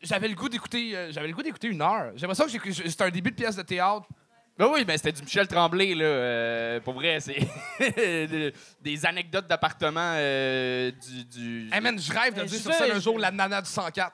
J'avais 0.00 0.28
le 0.28 0.34
goût 0.36 0.48
d'écouter, 0.48 0.96
euh, 0.96 1.10
j'avais 1.10 1.26
le 1.26 1.32
goût 1.34 1.42
d'écouter 1.42 1.66
une 1.66 1.82
heure. 1.82 2.12
J'aimerais 2.14 2.36
ça 2.36 2.44
que 2.44 2.72
c'était 2.72 3.02
un 3.02 3.10
début 3.10 3.30
de 3.32 3.34
pièce 3.34 3.56
de 3.56 3.62
théâtre. 3.62 4.06
Ah 4.60 4.68
oui, 4.68 4.84
mais 4.86 4.96
c'était 4.98 5.10
du 5.10 5.22
Michel 5.22 5.48
Tremblay, 5.48 5.96
là. 5.96 6.04
euh, 6.04 6.80
pour 6.80 6.94
vrai, 6.94 7.18
c'est 7.18 7.40
des 8.80 9.06
anecdotes 9.06 9.48
d'appartement 9.48 10.12
euh, 10.14 10.92
du. 10.92 11.24
du... 11.24 11.70
Hey 11.72 11.80
man, 11.80 11.98
je 11.98 12.12
rêve 12.12 12.34
de 12.34 12.42
Mais 12.42 12.46
dire 12.46 12.60
sur 12.60 12.70
veux- 12.70 12.94
un 12.94 13.00
jour 13.00 13.18
la 13.18 13.32
nana 13.32 13.60
du 13.60 13.68
104. 13.68 14.12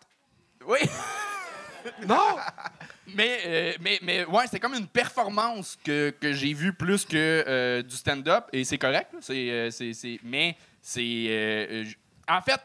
Oui, 0.67 0.79
Non! 2.07 2.37
mais, 3.15 3.39
euh, 3.47 3.73
mais, 3.81 3.99
mais 4.03 4.25
ouais, 4.25 4.45
c'était 4.45 4.61
comme 4.61 4.75
une 4.75 4.87
performance 4.87 5.79
que, 5.83 6.11
que 6.21 6.33
j'ai 6.33 6.53
vue 6.53 6.73
plus 6.73 7.05
que 7.05 7.45
euh, 7.47 7.83
du 7.83 7.97
stand-up, 7.97 8.45
et 8.53 8.65
c'est 8.65 8.79
correct, 8.79 9.13
là, 9.13 9.19
c'est, 9.23 9.51
euh, 9.51 9.71
c'est, 9.71 9.93
c'est- 9.95 10.19
mais 10.23 10.57
c'est. 10.83 11.01
euh, 11.29 11.85
j- 11.85 11.97
en 12.29 12.41
fait, 12.43 12.61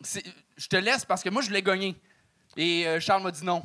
c'est- 0.00 0.24
je 0.56 0.68
te 0.68 0.76
laisse 0.76 1.04
parce 1.04 1.22
que 1.22 1.28
moi, 1.30 1.42
je 1.42 1.50
l'ai 1.50 1.62
gagné. 1.62 1.94
Et 2.56 2.86
euh, 2.86 2.98
Charles 3.00 3.22
m'a 3.22 3.30
dit 3.30 3.44
non. 3.44 3.62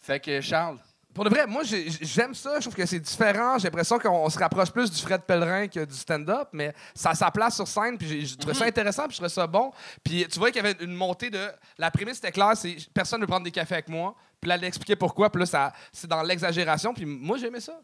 Fait 0.00 0.18
que 0.18 0.40
Charles. 0.40 0.78
Pour 1.12 1.24
de 1.24 1.28
vrai, 1.30 1.44
moi, 1.46 1.64
j'ai- 1.64 1.88
j'aime 1.90 2.34
ça. 2.34 2.54
Je 2.56 2.62
trouve 2.62 2.74
que 2.76 2.86
c'est 2.86 3.00
différent. 3.00 3.58
J'ai 3.58 3.64
l'impression 3.64 3.98
qu'on 3.98 4.30
se 4.30 4.38
rapproche 4.38 4.70
plus 4.70 4.90
du 4.90 5.00
Fred 5.02 5.22
Pellerin 5.22 5.66
que 5.66 5.84
du 5.84 5.94
stand-up, 5.94 6.48
mais 6.52 6.72
ça 6.94 7.10
a 7.10 7.14
sa 7.16 7.30
place 7.32 7.56
sur 7.56 7.66
scène. 7.68 7.98
Puis 7.98 8.08
j'ai- 8.08 8.26
je 8.26 8.36
trouvais 8.36 8.54
ça 8.54 8.64
intéressant, 8.64 9.02
puis 9.08 9.12
je 9.12 9.16
trouvais 9.16 9.28
ça 9.28 9.46
bon. 9.46 9.72
Puis 10.04 10.26
tu 10.30 10.38
vois 10.38 10.50
qu'il 10.52 10.62
y 10.64 10.66
avait 10.66 10.82
une 10.84 10.94
montée 10.94 11.28
de. 11.28 11.50
La 11.78 11.90
prémisse 11.90 12.18
était 12.18 12.30
claire 12.32 12.56
c'est 12.56 12.76
personne 12.94 13.20
ne 13.20 13.24
veut 13.24 13.28
prendre 13.28 13.44
des 13.44 13.50
cafés 13.50 13.74
avec 13.74 13.88
moi. 13.88 14.14
Puis 14.40 14.48
là, 14.48 14.54
elle 14.54 14.64
expliquait 14.64 14.96
pourquoi. 14.96 15.30
Puis 15.30 15.40
là, 15.40 15.46
ça- 15.46 15.72
c'est 15.92 16.06
dans 16.08 16.22
l'exagération. 16.22 16.94
Puis 16.94 17.04
moi, 17.04 17.36
j'aimais 17.38 17.60
ça. 17.60 17.78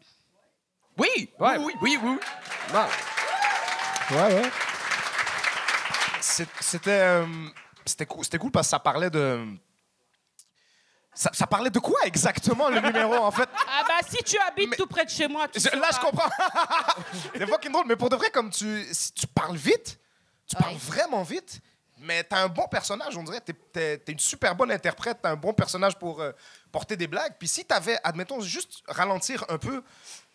Oui! 0.97 1.29
Ouais. 1.39 1.57
Oui, 1.59 1.73
oui, 1.81 1.99
oui, 2.01 2.09
oui. 2.13 2.19
Bon. 2.73 4.15
Ouais, 4.17 4.33
ouais. 4.41 4.49
C'était 6.21 6.89
euh, 7.01 7.25
c'était 7.85 8.05
cool, 8.05 8.23
c'était 8.23 8.37
cool 8.37 8.51
parce 8.51 8.67
que 8.67 8.71
ça 8.71 8.79
parlait 8.79 9.09
de. 9.09 9.45
Ça, 11.13 11.31
ça 11.33 11.47
parlait 11.47 11.69
de 11.71 11.79
quoi 11.79 11.99
exactement 12.05 12.69
le 12.69 12.79
numéro 12.79 13.15
en 13.15 13.31
fait? 13.31 13.49
Ah 13.67 13.83
bah 13.87 14.07
si 14.07 14.17
tu 14.23 14.37
habites 14.39 14.69
Mais- 14.69 14.75
tout 14.75 14.85
près 14.87 15.05
de 15.05 15.09
chez 15.09 15.27
moi, 15.27 15.47
tu 15.47 15.59
Je- 15.59 15.75
Là 15.75 15.89
je 15.93 15.99
comprends. 15.99 16.29
C'est 17.33 17.47
fucking 17.47 17.71
drôle, 17.71 17.85
mais 17.87 17.95
pour 17.95 18.09
de 18.09 18.15
vrai, 18.15 18.29
comme 18.29 18.49
tu, 18.51 18.85
si 18.91 19.13
tu 19.13 19.25
parles 19.27 19.55
vite, 19.57 19.99
tu 20.47 20.55
parles 20.55 20.75
vraiment 20.75 21.23
vite, 21.23 21.59
mais 21.99 22.23
t'as 22.23 22.43
un 22.43 22.47
bon 22.47 22.67
personnage, 22.67 23.15
on 23.17 23.23
dirait. 23.23 23.41
T'es 23.41 23.53
t'es- 23.53 23.97
t'es 23.97 24.11
une 24.11 24.19
super 24.19 24.55
bonne 24.55 24.71
interprète, 24.71 25.19
t'as 25.21 25.31
un 25.31 25.35
bon 25.35 25.53
personnage 25.53 25.95
pour 25.97 26.21
euh, 26.21 26.31
porter 26.71 26.95
des 26.97 27.07
blagues. 27.07 27.33
Puis 27.39 27.47
si 27.47 27.65
t'avais, 27.65 27.97
admettons, 28.03 28.39
juste 28.41 28.83
ralentir 28.87 29.43
un 29.49 29.57
peu, 29.57 29.83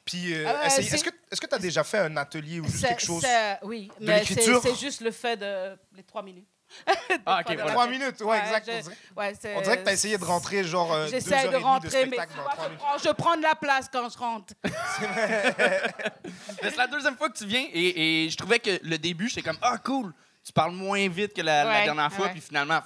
puis 0.05 0.35
euh, 0.35 0.44
Ah 0.48 0.66
essayer- 0.66 0.88
c'est- 0.88 0.94
Est-ce 0.96 1.05
que 1.05 1.11
est-ce 1.31 1.40
que 1.40 1.46
t'as 1.46 1.59
déjà 1.59 1.85
fait 1.85 1.98
un 1.98 2.16
atelier 2.16 2.61
ou 2.61 2.64
juste 2.64 2.79
C'est- 2.81 2.88
quelque 2.88 3.05
chose 3.07 3.22
c'est- 3.22 3.59
Oui, 3.62 3.90
de 4.01 4.07
mais 4.07 4.25
c'est 4.25 4.40
c'est 4.61 4.75
juste 4.75 5.01
le 5.01 5.11
fait 5.12 5.37
de 5.37 5.77
les 5.94 6.03
trois 6.03 6.22
minutes. 6.22 6.46
Ah, 7.27 7.40
ok, 7.40 7.55
voilà. 7.55 7.70
Trois 7.72 7.87
minutes, 7.87 8.20
ouais, 8.22 8.38
exact. 8.38 8.66
je- 8.66 8.72
On 8.72 8.81
dirait, 8.81 8.96
ouais, 9.18 9.35
c'est- 9.38 9.55
on 9.57 9.61
dirait 9.61 9.79
que 9.79 9.85
t'as 9.85 9.92
essayé 9.92 10.16
de 10.16 10.25
rentrer 10.25 10.64
genre 10.64 10.90
euh, 10.92 11.05
deux 11.05 11.11
J'essaie 11.11 11.35
heures 11.35 11.42
de 11.42 11.46
et 11.48 11.51
demie 11.53 11.62
rentrer, 11.64 12.05
de 12.07 12.11
mais 12.11 12.16
je, 12.16 12.22
minutes. 12.66 12.79
prends, 12.79 12.98
je 12.98 13.09
prends 13.11 13.37
de 13.37 13.42
la 13.42 13.55
place 13.55 13.87
quand 13.92 14.09
je 14.09 14.16
rentre. 14.18 14.55
Mais 16.62 16.70
c'est 16.70 16.77
la 16.77 16.87
deuxième 16.87 17.16
fois 17.16 17.29
que 17.29 17.37
tu 17.38 17.46
viens 17.46 17.66
et, 17.72 18.25
et 18.25 18.31
je 18.31 18.37
trouvais 18.37 18.59
que 18.59 18.70
le 18.83 18.98
début, 18.98 19.29
j'étais 19.29 19.42
comme 19.42 19.59
Ah, 19.62 19.79
cool, 19.79 20.12
tu 20.44 20.52
parles 20.52 20.72
moins 20.72 21.09
vite 21.09 21.35
que 21.35 21.42
la, 21.42 21.85
dernière 21.85 22.12
fois, 22.12 22.28
puis 22.28 22.40
finalement, 22.40 22.81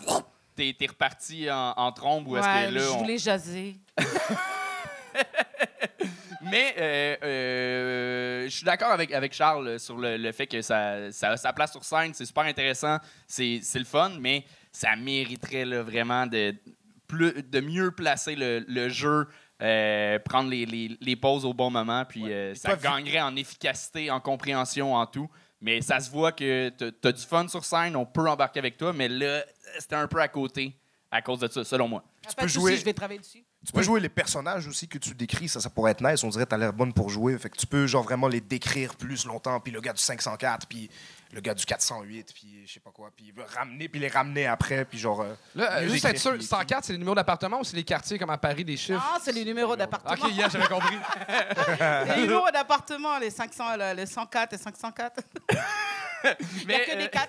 t'es 0.55 0.75
es 0.79 0.87
reparti 0.87 1.51
en, 1.51 1.73
en 1.77 1.93
trombe 1.93 2.29
ou 2.29 2.37
est-ce 2.37 2.47
que 2.47 2.75
là. 2.75 2.81
je 2.81 2.89
on- 2.89 2.99
voulais 2.99 3.19
jaser. 3.19 3.77
Mais 6.43 6.75
euh, 6.79 7.17
euh, 7.25 8.45
je 8.45 8.51
suis 8.55 8.65
d'accord 8.65 8.93
avec, 8.93 9.11
avec 9.13 9.33
Charles 9.33 9.81
sur 9.81 9.97
le, 9.97 10.17
le 10.17 10.33
fait 10.33 10.47
que 10.47 10.63
ça, 10.63 11.11
ça 11.11 11.31
a 11.31 11.37
sa 11.37 11.53
place 11.53 11.73
sur 11.73 11.83
scène, 11.85 12.15
c'est 12.15 12.25
super 12.27 12.45
intéressant, 12.45 12.99
c'est 13.27 13.61
le 13.75 13.85
fun, 13.85 14.13
mais 14.21 14.45
ça 14.71 14.95
mériterait 14.95 15.65
là, 15.65 15.83
vraiment 15.83 16.27
de, 16.27 16.55
plus, 17.09 17.33
de 17.43 17.61
mieux 17.61 17.91
placer 17.91 18.37
le, 18.37 18.65
le 18.69 18.89
jeu. 18.89 19.27
euh, 19.63 20.19
prendre 20.21 20.51
les, 20.51 20.67
les- 20.67 20.97
les 21.01 21.17
pauses 21.17 21.45
au 21.47 21.55
bon 21.55 21.71
moment, 21.71 22.05
puis 22.05 22.31
euh, 22.31 22.55
ça 22.55 22.77
gagnerait 22.77 23.23
en 23.23 23.35
efficacité, 23.37 24.11
en 24.11 24.21
compréhension, 24.21 24.95
en 24.95 25.07
tout. 25.07 25.29
Mais 25.61 25.81
ça 25.81 25.99
se 26.01 26.11
voit 26.11 26.33
que 26.33 26.69
tu 26.69 27.09
as 27.09 27.13
du 27.13 27.23
fun 27.23 27.49
sur 27.49 27.65
scène, 27.65 27.97
on 27.97 28.05
peut 28.05 28.29
embarquer 28.29 28.59
avec 28.59 28.77
toi, 28.77 28.93
mais 28.93 29.09
là, 29.09 29.43
c'était 29.79 29.95
un 29.97 30.07
peu 30.07 30.21
à 30.21 30.29
côté 30.29 30.77
à 31.11 31.23
cause 31.23 31.39
de 31.41 31.49
ça, 31.49 31.65
selon 31.65 31.89
moi. 31.89 32.05
Pas 32.37 32.43
peux 32.43 32.49
jouer- 32.49 32.77
je 32.77 32.85
vais 32.85 32.93
travailler 32.93 33.21
dessus. 33.21 33.45
Tu 33.67 33.73
peux 33.73 33.83
jouer 33.83 33.99
les 34.01 34.09
personnages 34.09 34.67
aussi 34.69 34.87
que 34.87 34.97
tu 34.99 35.13
décris, 35.15 35.49
ça, 35.49 35.61
ça 35.61 35.69
pourrait 35.71 35.91
être 35.93 36.01
nice. 36.03 36.23
On 36.23 36.29
dirait 36.29 36.45
que 36.45 36.51
t'as 36.51 36.57
l'air 36.57 36.73
bonne 36.73 36.93
pour 36.93 37.11
jouer. 37.11 37.37
Fait 37.39 37.51
que 37.51 37.57
tu 37.57 37.67
peux 37.67 37.87
genre 37.87 38.05
vraiment 38.05 38.29
les 38.29 38.41
décrire 38.41 38.95
plus 38.95 39.25
longtemps. 39.27 39.59
Puis 39.61 39.73
le 39.73 39.81
gars 39.81 39.93
du 39.93 40.01
504, 40.01 40.67
puis 40.69 40.89
le 41.33 41.41
gars 41.41 41.53
du 41.53 41.65
408, 41.67 42.33
puis 42.33 42.63
je 42.67 42.73
sais 42.75 42.81
pas 42.81 42.91
quoi. 42.93 43.11
Puis 43.17 43.35
ramener, 43.57 43.89
puis 43.89 43.99
les 44.01 44.09
ramener 44.09 44.47
après, 44.47 44.85
puis 44.85 44.99
genre. 44.99 45.21
euh, 45.23 45.35
Là, 45.57 45.79
euh, 45.79 45.89
juste 45.89 46.05
être 46.05 46.19
sûr, 46.19 46.35
puis- 46.35 46.45
104, 46.45 46.85
c'est 46.85 46.93
les 46.93 46.99
numéros 46.99 47.17
d'appartement 47.17 47.59
ou 47.61 47.65
c'est 47.65 47.77
les 47.77 47.83
quartiers 47.85 48.19
comme 48.19 48.31
à 48.31 48.39
Paris, 48.39 48.65
des 48.65 48.77
chiffres? 48.77 48.99
Non, 49.01 49.19
c'est 49.21 49.33
les 49.33 49.45
numéros 49.45 49.75
d'appartement. 49.75 50.27
Ok, 50.27 50.33
hier, 50.33 50.49
j'avais 50.49 50.69
compris. 50.69 50.97
Les 52.17 52.23
numéros 52.23 52.51
d'appartement, 52.53 53.19
les 53.19 53.31
500, 53.31 53.77
le- 53.77 53.95
les 53.97 54.07
104 54.07 54.53
et 54.53 54.59
504. 54.59 55.21
Il 56.25 56.67
n'y 56.69 56.75
a 56.75 56.79
Mais, 56.79 56.85
que 56.85 56.91
euh, 56.93 56.97
des 57.03 57.09
4. 57.11 57.29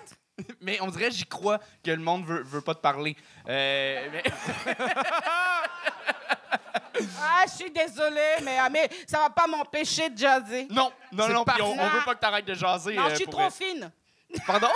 Mais 0.62 0.78
on 0.82 0.88
dirait, 0.88 1.10
j'y 1.10 1.26
crois 1.26 1.60
que 1.84 1.90
le 1.90 1.98
monde 1.98 2.24
veut, 2.26 2.44
veut 2.44 2.62
pas 2.62 2.76
te 2.76 2.80
parler. 2.80 3.16
Euh, 3.50 4.08
mais- 4.12 4.24
Ah, 7.22 7.44
je 7.48 7.52
suis 7.64 7.72
désolée, 7.72 8.36
mais, 8.44 8.58
ah, 8.60 8.70
mais 8.70 8.90
ça 9.08 9.20
va 9.20 9.30
pas 9.30 9.48
m'empêcher 9.48 10.10
de 10.10 10.18
jaser. 10.18 10.68
non, 10.70 10.92
non, 11.12 11.30
non, 11.30 11.44
puis 11.46 11.62
on, 11.62 11.72
on 11.80 11.90
veut 11.90 12.02
pas 12.06 12.16
que 12.16 12.20
t'arrêtes 12.20 12.46
de 12.46 12.54
jaser. 12.54 12.96
Non, 12.96 13.06
euh, 13.06 13.10
je 13.12 13.16
suis 13.16 13.26
pour 13.26 13.34
trop 13.36 13.50
vrai. 13.50 13.52
fine. 13.52 13.92
Pardon? 14.46 14.68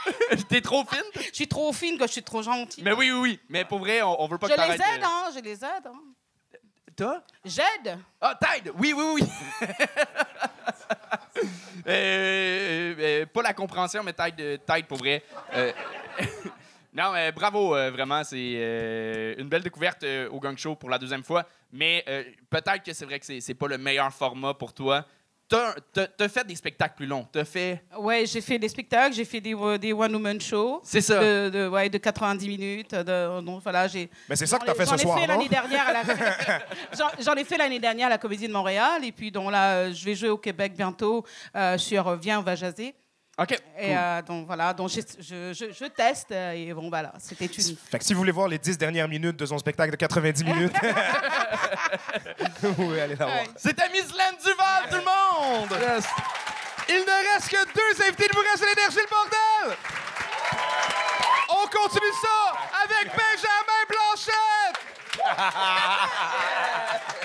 T'es 0.48 0.60
trop 0.60 0.84
fine? 0.84 1.02
Je 1.30 1.34
suis 1.34 1.48
trop 1.48 1.72
fine 1.72 1.98
que 1.98 2.06
je 2.06 2.12
suis 2.12 2.22
trop 2.22 2.42
gentille. 2.42 2.84
Mais 2.84 2.92
oui, 2.92 3.10
oui, 3.10 3.18
oui. 3.20 3.40
Mais 3.48 3.64
pour 3.64 3.80
vrai, 3.80 4.02
on, 4.02 4.20
on 4.22 4.28
veut 4.28 4.38
pas 4.38 4.46
je 4.48 4.54
que 4.54 4.60
les 4.60 4.76
t'arrêtes. 4.76 4.94
aide, 4.94 5.00
de- 5.00 5.04
hein, 5.06 5.30
je 5.34 5.40
les 5.40 5.64
aide. 5.64 5.86
Hein. 5.86 6.00
Toi? 6.96 7.22
J'aide. 7.44 7.98
Ah, 8.20 8.38
Tide! 8.40 8.72
Oui, 8.76 8.92
oui, 8.92 9.04
oui. 9.14 9.68
Euh, 11.86 12.94
euh, 12.98 13.26
pas 13.26 13.42
la 13.42 13.54
compréhension, 13.54 14.02
mais 14.02 14.12
Tide, 14.12 14.40
euh, 14.40 14.56
Tide 14.58 14.86
pour 14.86 14.98
vrai. 14.98 15.22
Euh, 15.54 15.72
non, 16.94 17.12
mais 17.12 17.30
bravo, 17.32 17.74
euh, 17.76 17.90
vraiment. 17.90 18.22
C'est 18.24 18.54
euh, 18.56 19.34
une 19.38 19.48
belle 19.48 19.62
découverte 19.62 20.02
euh, 20.04 20.28
au 20.30 20.40
Gang 20.40 20.56
Show 20.56 20.74
pour 20.74 20.90
la 20.90 20.98
deuxième 20.98 21.22
fois. 21.24 21.46
Mais 21.72 22.04
euh, 22.08 22.24
peut-être 22.48 22.82
que 22.82 22.92
c'est 22.92 23.04
vrai 23.04 23.20
que 23.20 23.26
c'est 23.26 23.40
c'est 23.40 23.54
pas 23.54 23.68
le 23.68 23.78
meilleur 23.78 24.12
format 24.12 24.54
pour 24.54 24.72
toi. 24.72 25.04
T'as 25.48 25.74
t'as- 25.92 26.06
t'as 26.06 26.28
fait 26.28 26.46
des 26.46 26.54
spectacles 26.54 26.94
plus 26.96 27.06
longs. 27.06 27.26
T'as 27.32 27.44
fait. 27.44 27.82
Ouais, 27.98 28.24
j'ai 28.24 28.40
fait 28.40 28.56
des 28.58 28.68
spectacles, 28.68 29.14
j'ai 29.16 29.24
fait 29.24 29.40
des, 29.40 29.52
euh, 29.54 29.78
des 29.78 29.92
one-woman 29.92 30.40
shows. 30.40 30.80
C'est 30.84 31.00
ça. 31.00 31.20
De, 31.20 31.48
de- 31.50 31.68
ouais, 31.68 31.88
de 31.88 31.98
90 31.98 32.48
minutes. 32.48 32.94
De, 32.94 33.40
donc, 33.40 33.60
voilà, 33.64 33.88
j'ai... 33.88 34.08
Mais 34.28 34.36
c'est 34.36 34.46
ça 34.46 34.58
que 34.60 34.66
t'as 34.66 34.72
ai- 34.72 34.76
fait 34.76 34.84
ce 34.84 34.90
j'en 34.90 34.96
ai 34.96 35.00
soir, 35.00 35.18
fait 35.18 35.26
l'année 35.26 35.48
dernière 35.48 35.88
à 35.88 35.92
la... 35.92 36.02
J'en- 36.96 37.10
J'en 37.24 37.34
ai 37.34 37.42
fait 37.44 37.56
l'année 37.58 37.80
dernière 37.80 38.06
à 38.06 38.10
la 38.10 38.18
Comédie 38.18 38.46
de 38.46 38.52
Montréal. 38.52 39.04
Et 39.04 39.10
puis, 39.10 39.32
donc 39.32 39.50
là, 39.50 39.72
euh, 39.74 39.92
je 39.92 40.04
vais 40.04 40.14
jouer 40.14 40.28
au 40.28 40.38
Québec 40.38 40.72
bientôt 40.76 41.24
euh, 41.56 41.76
sur 41.78 42.14
Viens, 42.16 42.38
on 42.38 42.42
va 42.42 42.54
jaser. 42.54 42.94
OK. 43.38 43.52
Et 43.78 43.96
euh, 43.96 44.20
donc 44.22 44.46
voilà, 44.46 44.74
donc 44.74 44.90
je, 44.90 45.00
je, 45.18 45.52
je- 45.54 45.72
je 45.72 45.84
teste. 45.86 46.30
euh, 46.32 46.52
Et 46.52 46.74
bon, 46.74 46.88
voilà, 46.90 47.12
c'était 47.18 47.46
une... 47.46 47.76
Fait 47.90 47.98
que 47.98 48.04
si 48.04 48.12
vous 48.12 48.18
voulez 48.20 48.32
voir 48.32 48.48
les 48.48 48.58
10 48.58 48.76
dernières 48.76 49.08
minutes 49.08 49.36
de 49.36 49.46
son 49.46 49.56
spectacle 49.58 49.90
de 49.92 49.96
90 49.96 50.44
minutes, 50.44 50.76
oui, 52.78 53.00
allez 53.00 53.16
la 53.16 53.24
voir. 53.26 53.38
C'était 53.56 53.88
Miss 53.90 54.12
Laine 54.14 54.36
Duval, 54.44 54.88
tout 54.90 54.96
le 54.96 55.04
monde! 55.04 55.70
Yes. 55.80 56.04
Il 56.88 57.00
ne 57.00 57.34
reste 57.34 57.48
que 57.48 57.64
deux 57.72 58.02
invités. 58.04 58.26
Il 58.28 58.34
vous 58.34 58.42
reste 58.50 58.64
l'énergie, 58.66 58.98
le 58.98 59.08
bordel! 59.08 59.76
On 61.48 61.66
continue 61.68 62.12
ça 62.20 62.38
avec 62.84 63.06
Benjamin 63.16 63.84
Blanchette! 63.88 64.78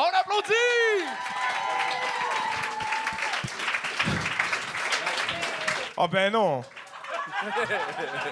On 0.00 0.18
applaudit! 0.18 0.54
Oh 5.98 6.08
ben 6.08 6.32
non! 6.32 6.64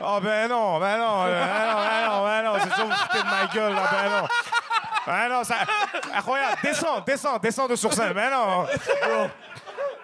Oh 0.01 0.19
ben 0.23 0.49
non, 0.49 0.81
ben 0.81 0.97
non, 0.97 1.25
euh, 1.27 1.45
ben 1.45 1.67
non, 1.67 1.77
ben 1.77 2.07
non, 2.07 2.25
ben 2.25 2.43
non, 2.43 2.53
c'est 2.63 2.75
sûr 2.75 2.87
vous 2.87 2.93
foutez 2.93 3.19
de 3.19 3.25
ma 3.25 3.47
gueule, 3.53 3.75
là, 3.75 3.83
ben 3.91 4.11
non. 4.11 4.29
Ben 5.07 5.29
non, 5.29 5.45
ça... 5.45 5.57
Incroyable, 6.15 6.57
descends, 6.63 7.01
descends, 7.01 7.39
descends 7.39 7.69
de 7.69 7.77
sur 7.77 7.93
scène, 7.93 8.15
ben 8.15 8.31
non. 8.31 8.63
Bro. 8.63 9.29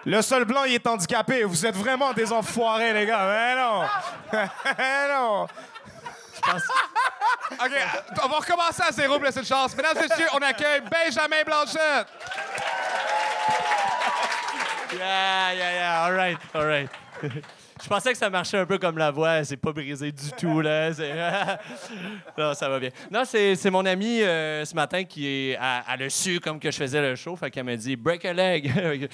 Le 0.05 0.21
seul 0.21 0.45
blanc, 0.45 0.65
il 0.65 0.75
est 0.75 0.85
handicapé, 0.85 1.43
vous 1.45 1.65
êtes 1.65 1.75
vraiment 1.75 2.13
des 2.13 2.31
enfoirés, 2.31 2.93
les 2.93 3.07
gars, 3.07 3.25
ben 3.25 3.57
non. 3.57 3.85
Ben 4.77 5.07
non. 5.09 5.47
OK, 7.59 7.71
on 8.23 8.27
va 8.27 8.37
recommencer 8.37 8.83
à 8.87 8.91
zéro 8.91 9.15
pour 9.15 9.25
laisser 9.25 9.39
une 9.39 9.45
chance. 9.45 9.75
Mesdames 9.75 9.97
et 9.97 10.07
messieurs, 10.07 10.27
on 10.33 10.37
accueille 10.39 10.81
Benjamin 10.81 11.43
Blanchette. 11.45 12.07
Yeah, 14.93 15.53
yeah, 15.53 15.73
yeah. 15.73 16.03
All 16.05 16.13
right, 16.13 16.37
all 16.53 16.65
right. 16.65 16.89
Je 17.83 17.89
pensais 17.89 18.13
que 18.13 18.17
ça 18.17 18.29
marchait 18.29 18.57
un 18.57 18.65
peu 18.65 18.77
comme 18.77 18.97
la 18.97 19.11
voix. 19.11 19.43
C'est 19.43 19.57
pas 19.57 19.73
brisé 19.73 20.11
du 20.11 20.31
tout, 20.37 20.61
là. 20.61 20.91
Non, 22.37 22.53
ça 22.53 22.69
va 22.69 22.79
bien. 22.79 22.89
Non, 23.11 23.23
c'est 23.25 23.69
mon 23.69 23.85
amie 23.85 24.21
euh, 24.21 24.63
ce 24.63 24.73
matin 24.73 25.03
qui 25.03 25.27
est, 25.27 25.59
elle 25.91 26.03
a 26.03 26.09
su 26.09 26.39
comme 26.39 26.59
que 26.59 26.71
je 26.71 26.77
faisais 26.77 27.01
le 27.01 27.15
show. 27.15 27.35
Fait 27.35 27.51
qu'elle 27.51 27.65
m'a 27.65 27.75
dit 27.75 27.95
«break 27.97 28.23
a 28.25 28.33
leg». 28.33 28.71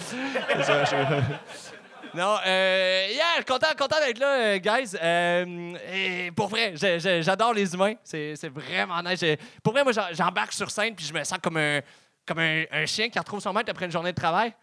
Non, 2.14 2.38
euh, 2.46 3.08
yeah, 3.10 3.44
content, 3.48 3.68
content 3.78 3.96
d'être 4.06 4.20
là, 4.20 4.28
euh, 4.28 4.58
guys. 4.58 4.96
Euh, 5.02 5.76
et 5.94 6.32
pour 6.32 6.48
vrai, 6.48 6.74
j'adore 6.76 7.54
les 7.54 7.74
humains. 7.74 7.94
C'est 8.04 8.50
vraiment 8.50 9.02
nice. 9.02 9.24
Pour 9.64 9.74
vrai, 9.74 9.84
moi, 9.84 9.94
j'embarque 10.12 10.54
sur 10.54 10.70
scène 10.70 10.96
puis 10.96 11.06
je 11.06 11.14
me 11.14 11.24
sens 11.24 11.40
comme 11.42 11.58
un, 11.58 11.80
comme 12.26 12.40
un, 12.40 12.86
chien 12.86 13.10
qui 13.10 13.18
retrouve 13.18 13.40
son 13.40 13.54
maître 13.54 13.72
après 13.72 13.86
une 13.86 13.92
journée 13.92 14.12
de 14.12 14.20
travail. 14.20 14.54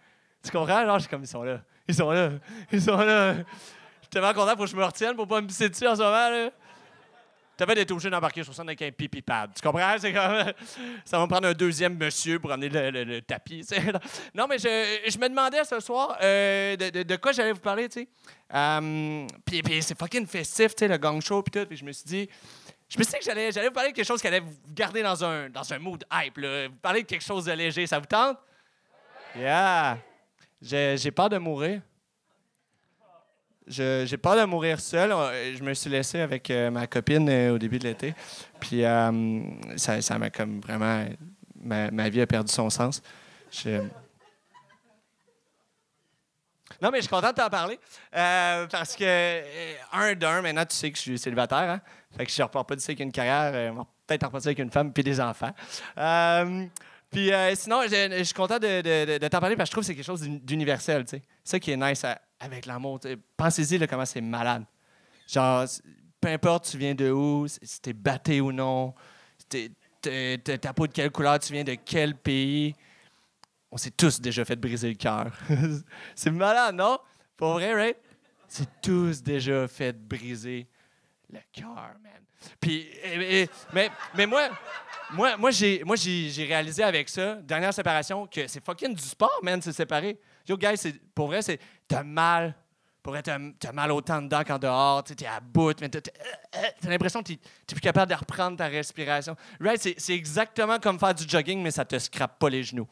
Tu 0.43 0.51
comprends? 0.51 0.85
Genre, 0.85 0.99
je 0.99 1.09
comme, 1.09 1.23
ils 1.23 1.29
sont 1.29 1.43
là. 1.43 1.61
Ils 1.87 1.95
sont 1.95 2.11
là. 2.11 2.31
Ils 2.71 2.83
sont 2.83 2.97
là. 2.97 3.35
Je 3.35 3.39
suis 3.39 4.11
tellement 4.11 4.35
content 4.35 4.55
pour 4.55 4.67
que 4.67 4.71
je 4.71 4.77
me 4.77 4.85
retienne 4.85 5.17
pour 5.17 5.27
pas 5.27 5.41
me 5.41 5.47
pisser 5.47 5.69
dessus 5.69 5.87
en 5.87 5.97
ce 5.97 6.03
moment, 6.03 6.31
là. 6.31 6.51
T'avais 7.59 7.75
d'être 7.75 7.91
obligé 7.91 8.09
d'embarquer 8.09 8.45
sur 8.45 8.55
scène 8.55 8.69
avec 8.69 8.81
un 8.83 8.91
pipi 8.93 9.21
pad. 9.21 9.51
Tu 9.55 9.61
comprends? 9.61 9.97
C'est 9.99 10.13
comme. 10.13 10.53
Ça 11.05 11.19
va 11.19 11.25
me 11.25 11.29
prendre 11.29 11.49
un 11.49 11.53
deuxième 11.53 11.97
monsieur 11.99 12.39
pour 12.39 12.53
amener 12.53 12.69
le, 12.69 13.05
le- 13.05 13.21
tapis. 13.23 13.67
tu. 13.67 13.75
Non, 14.35 14.47
mais 14.49 14.59
je, 14.59 15.01
je 15.11 15.19
me 15.19 15.29
demandais 15.29 15.65
ce 15.65 15.81
soir 15.81 16.17
euh, 16.23 16.77
de, 16.77 17.03
de- 17.03 17.17
quoi 17.17 17.33
j'allais 17.33 17.53
vous 17.53 17.59
parler, 17.61 17.89
tu 17.89 18.01
sais. 18.03 18.09
Euh, 18.55 19.27
puis, 19.45 19.61
puis 19.63 19.83
c'est 19.83 19.99
fucking 19.99 20.27
festif, 20.27 20.75
tu 20.77 20.85
sais, 20.85 20.89
le 20.89 20.97
gang 20.99 21.21
show, 21.21 21.43
puis 21.43 21.51
tout. 21.61 21.69
Je 21.75 21.85
me 21.85 21.91
suis 21.93 22.05
dit. 22.05 22.29
Je 22.89 22.97
me 22.99 23.03
suis 23.05 23.13
dit 23.15 23.19
que 23.19 23.25
j'allais, 23.25 23.51
vous 23.51 23.73
parler 23.75 23.91
de 23.91 23.95
quelque 23.97 24.07
chose 24.07 24.21
qui 24.23 24.29
allait 24.29 24.41
vous 24.41 24.57
garder 24.71 25.03
dans 25.03 25.23
un, 25.25 25.51
dans 25.51 25.71
un 25.73 25.79
mood 25.79 26.05
hype. 26.13 26.39
Vous 26.39 26.77
parler 26.81 27.03
de 27.03 27.07
quelque 27.09 27.25
chose 27.25 27.45
de 27.45 27.53
léger. 27.53 27.87
Ça 27.87 27.99
vous 27.99 28.07
tente? 28.07 28.39
Yeah! 29.37 29.99
J'ai 30.63 31.11
peur 31.11 31.29
de 31.29 31.39
mourir. 31.39 31.83
J'ai 33.69 34.17
peur 34.17 34.37
de 34.37 34.45
mourir 34.45 34.81
seul. 34.81 35.13
Euh, 35.13 35.55
Je 35.57 35.63
me 35.63 35.75
suis 35.75 35.91
laissé 35.91 36.21
avec 36.21 36.51
euh, 36.51 36.71
ma 36.71 36.87
copine 36.87 37.29
euh, 37.29 37.55
au 37.55 37.59
début 37.59 37.79
de 37.79 37.85
l'été. 37.85 38.15
Puis 38.61 38.85
euh, 38.85 39.41
ça, 39.77 40.19
m'a 40.19 40.31
comme 40.31 40.61
vraiment. 40.61 41.05
Ma, 41.61 41.91
ma 41.91 42.09
vie 42.09 42.21
a 42.21 42.27
perdu 42.27 42.53
son 42.53 42.71
sens. 42.71 43.03
Non, 46.81 46.91
mais 46.93 46.99
je 46.99 47.03
suis 47.03 47.11
content 47.11 47.31
de 47.31 47.35
t'en 47.35 47.49
parler. 47.51 47.79
parce 48.13 48.95
que, 48.95 49.43
un 49.93 50.15
d'un, 50.15 50.43
maintenant, 50.43 50.65
tu 50.65 50.77
sais 50.77 50.91
que 50.91 50.97
je 50.97 51.03
suis 51.03 51.19
célibataire. 51.19 51.59
Hein? 51.71 51.81
Fait 52.17 52.25
que 52.25 52.31
je 52.33 52.41
ne 52.41 52.45
repars 52.47 52.65
pas 52.65 52.77
d'ici 52.77 52.91
avec 52.93 53.01
une 53.01 53.11
carrière. 53.13 53.75
peut-être 54.07 54.25
repartir 54.27 54.49
avec 54.49 54.59
une 54.61 54.71
femme 54.71 54.93
puis 54.93 55.03
des 55.03 55.21
enfants. 55.21 55.53
Puis 57.11 57.31
sinon, 57.57 57.83
je, 57.85 58.15
je 58.19 58.23
suis 58.23 58.35
content 58.35 58.59
de, 58.59 58.81
de- 58.83 59.19
de- 59.19 59.29
t'en 59.29 59.41
parler 59.41 59.57
parce 59.57 59.69
que 59.69 59.73
je 59.73 59.75
trouve 59.75 59.83
que 59.83 59.87
c'est 59.87 59.95
quelque 59.97 60.05
chose 60.05 60.21
d'uni- 60.21 60.41
d'universel. 60.41 61.05
sais. 61.09 61.23
Ça 61.43 61.59
qui 61.59 61.73
est 61.73 61.77
nice 61.77 62.05
à- 62.05 62.21
avec 62.41 62.67
l'amour. 62.67 63.01
Pensez-y 63.37 63.87
comment 63.87 64.05
c'est 64.05 64.21
malade. 64.21 64.65
Genre, 65.27 65.67
peu 66.21 66.29
importe 66.29 66.71
tu 66.71 66.79
viens 66.79 66.95
de 66.95 67.11
où, 67.11 67.47
si 67.49 67.81
t'es 67.81 67.93
batté 67.93 68.41
ou 68.41 68.53
non, 68.53 68.95
si 69.51 69.71
ta 70.01 70.73
peau 70.73 70.87
de 70.87 70.93
quelle 70.93 71.11
couleur, 71.11 71.39
tu 71.39 71.53
viens 71.53 71.65
de 71.65 71.75
quel 71.75 72.15
pays, 72.15 72.75
on 73.71 73.77
s'est 73.77 73.91
tous 73.91 74.21
déjà 74.21 74.45
fait 74.45 74.57
briser 74.57 74.89
le 74.89 74.95
cœur. 74.95 75.31
c'est 76.15 76.31
malade, 76.31 76.75
non? 76.75 76.99
Pour 77.37 77.53
vrai, 77.53 77.75
right? 77.75 77.97
C'est 78.49 78.81
tous 78.81 79.23
déjà 79.23 79.69
fait 79.69 79.93
briser 79.93 80.67
le 81.31 81.41
cœur, 81.53 81.95
man. 82.03 82.13
Puis, 82.61 82.89
mais, 83.73 83.91
mais 84.15 84.27
moi, 84.27 84.49
moi, 85.11 85.37
moi 85.37 85.51
j'ai, 85.51 85.83
moi 85.85 85.97
j'ai, 85.97 86.45
réalisé 86.45 86.83
avec 86.83 87.09
ça, 87.09 87.35
dernière 87.37 87.75
séparation, 87.75 88.27
que 88.27 88.47
c'est 88.47 88.65
fucking 88.65 88.95
du 88.95 89.03
sport, 89.03 89.41
man, 89.43 89.61
se 89.61 89.73
séparer. 89.73 90.19
Yo, 90.49 90.57
guys, 90.57 90.95
pour 91.15 91.27
vrai, 91.27 91.43
c'est, 91.43 91.59
t'as 91.89 92.03
mal. 92.05 92.55
Pour 93.03 93.13
vrai, 93.15 93.23
t'as, 93.23 93.73
mal 93.73 93.91
autant 93.91 94.21
dedans 94.21 94.45
qu'en 94.45 94.59
dehors. 94.59 95.03
Tu 95.03 95.17
T'es 95.17 95.27
à 95.27 95.41
bout, 95.41 95.81
mais 95.81 95.89
t'as, 95.89 96.03
t'as- 96.03 96.13
euh, 96.57 96.89
l'impression 96.89 97.23
que 97.23 97.29
t'es, 97.29 97.39
t'es 97.67 97.75
plus 97.75 97.81
capable 97.81 98.13
de 98.13 98.17
reprendre 98.17 98.57
ta 98.57 98.67
respiration. 98.67 99.35
Right? 99.61 99.81
C'est, 99.99 100.15
exactement 100.15 100.79
comme 100.79 100.99
faire 100.99 101.15
du 101.15 101.27
jogging, 101.27 101.63
mais 101.63 101.71
ça 101.71 101.85
te 101.85 101.99
scrape 101.99 102.39
pas 102.39 102.51
les 102.51 102.63
genoux. 102.63 102.87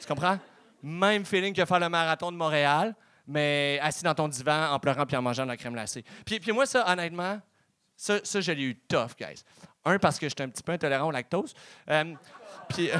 Tu 0.00 0.06
comprends? 0.06 0.38
Même 0.82 1.26
feeling 1.26 1.54
que 1.54 1.64
faire 1.64 1.78
le 1.78 1.90
marathon 1.90 2.32
de 2.32 2.36
Montréal, 2.38 2.94
mais 3.26 3.78
assis 3.82 4.02
dans 4.02 4.14
ton 4.14 4.28
divan 4.28 4.72
en 4.72 4.78
pleurant 4.78 5.04
puis 5.04 5.16
en 5.16 5.22
mangeant 5.22 5.42
de 5.42 5.48
la 5.48 5.56
crème 5.58 5.74
glacée. 5.74 6.04
Puis, 6.24 6.40
puis 6.40 6.52
moi, 6.52 6.64
ça, 6.64 6.90
honnêtement, 6.90 7.38
ça, 7.96 8.18
ça 8.24 8.40
je 8.40 8.52
l'ai 8.52 8.62
eu 8.62 8.76
tough, 8.76 9.10
guys. 9.18 9.44
Un, 9.84 9.98
parce 9.98 10.18
que 10.18 10.26
j'étais 10.26 10.44
un 10.44 10.48
petit 10.48 10.62
peu 10.62 10.72
intolérant 10.72 11.08
au 11.08 11.10
lactose. 11.10 11.52
Euh, 11.90 12.14
puis, 12.70 12.90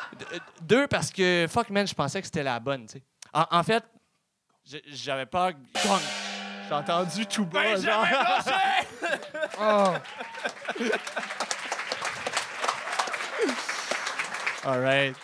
deux, 0.62 0.88
parce 0.88 1.10
que, 1.12 1.46
fuck, 1.48 1.70
man, 1.70 1.86
je 1.86 1.94
pensais 1.94 2.20
que 2.20 2.26
c'était 2.26 2.42
la 2.42 2.58
bonne, 2.58 2.86
tu 2.86 2.94
sais. 2.94 3.02
En, 3.32 3.46
en 3.48 3.62
fait, 3.62 3.84
j'avais 4.86 5.26
peur... 5.26 5.52
Gong! 5.84 6.00
J'ai 6.68 6.74
entendu 6.74 7.26
tout 7.26 7.44
bas, 7.44 7.76
genre... 7.76 8.06
All 14.64 14.80
right. 14.82 15.16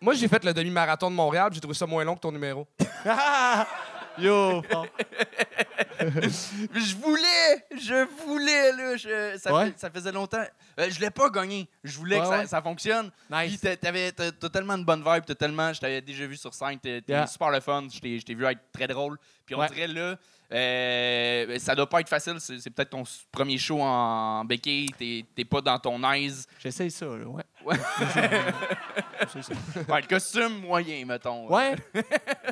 Moi, 0.00 0.14
j'ai 0.14 0.26
fait 0.26 0.42
le 0.44 0.52
demi-marathon 0.52 1.10
de 1.10 1.14
Montréal, 1.14 1.48
puis 1.50 1.56
j'ai 1.56 1.60
trouvé 1.60 1.74
ça 1.74 1.86
moins 1.86 2.02
long 2.02 2.16
que 2.16 2.20
ton 2.20 2.32
numéro. 2.32 2.66
Yo! 4.18 4.62
Je 6.74 6.94
voulais, 6.96 7.66
je 7.76 8.06
voulais, 8.24 8.72
là. 8.72 8.96
je- 8.96 9.38
ça, 9.38 9.52
Ouais. 9.54 9.66
fait- 9.70 9.78
ça 9.78 9.90
faisait 9.90 10.12
longtemps. 10.12 10.44
Euh, 10.80 10.88
je 10.90 11.00
l'ai 11.00 11.10
pas 11.10 11.28
gagné. 11.30 11.68
Je 11.84 11.98
voulais 11.98 12.16
Ouais, 12.16 12.22
que 12.22 12.28
ça, 12.28 12.38
ouais. 12.40 12.46
ça 12.46 12.62
fonctionne. 12.62 13.10
Nice. 13.30 13.48
Puis 13.50 13.58
t'a- 13.58 13.76
t'avais- 13.76 14.12
t'as 14.12 14.30
tellement 14.48 14.78
de 14.78 14.84
bonne 14.84 15.04
vibe, 15.04 15.24
t'as 15.26 15.34
tellement. 15.34 15.72
Je 15.72 15.80
t'avais 15.80 16.00
déjà 16.00 16.26
vu 16.26 16.36
sur 16.36 16.52
scène, 16.54 16.78
t'es 16.78 17.02
Yeah. 17.08 17.26
super 17.26 17.50
le 17.50 17.60
fun. 17.60 17.86
Je 17.92 17.98
t'ai 18.00 18.34
vu 18.34 18.44
être 18.44 18.60
très 18.72 18.86
drôle. 18.86 19.18
Puis 19.44 19.54
on 19.54 19.64
dirait 19.66 19.88
là, 19.88 20.16
euh, 20.52 21.58
ça 21.58 21.74
doit 21.74 21.88
pas 21.88 22.00
être 22.00 22.08
facile. 22.08 22.36
C'est 22.40 22.70
peut-être 22.70 22.90
ton 22.90 23.02
premier 23.30 23.58
show 23.58 23.80
en 23.82 24.44
béquille. 24.44 24.88
T'es 24.98 25.24
t'es 25.34 25.44
pas 25.44 25.60
dans 25.60 25.78
ton 25.78 26.02
aise. 26.12 26.46
J'essaye 26.58 26.90
ça, 26.90 27.06
là, 27.06 27.26
ouais. 27.26 27.42
Ouais. 27.64 27.76
Ouais, 29.88 30.00
le 30.02 30.06
costume 30.08 30.60
moyen, 30.60 31.04
mettons. 31.06 31.48
Ouais? 31.48 31.76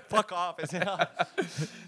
Fuck 0.09 0.31
off! 0.33 0.57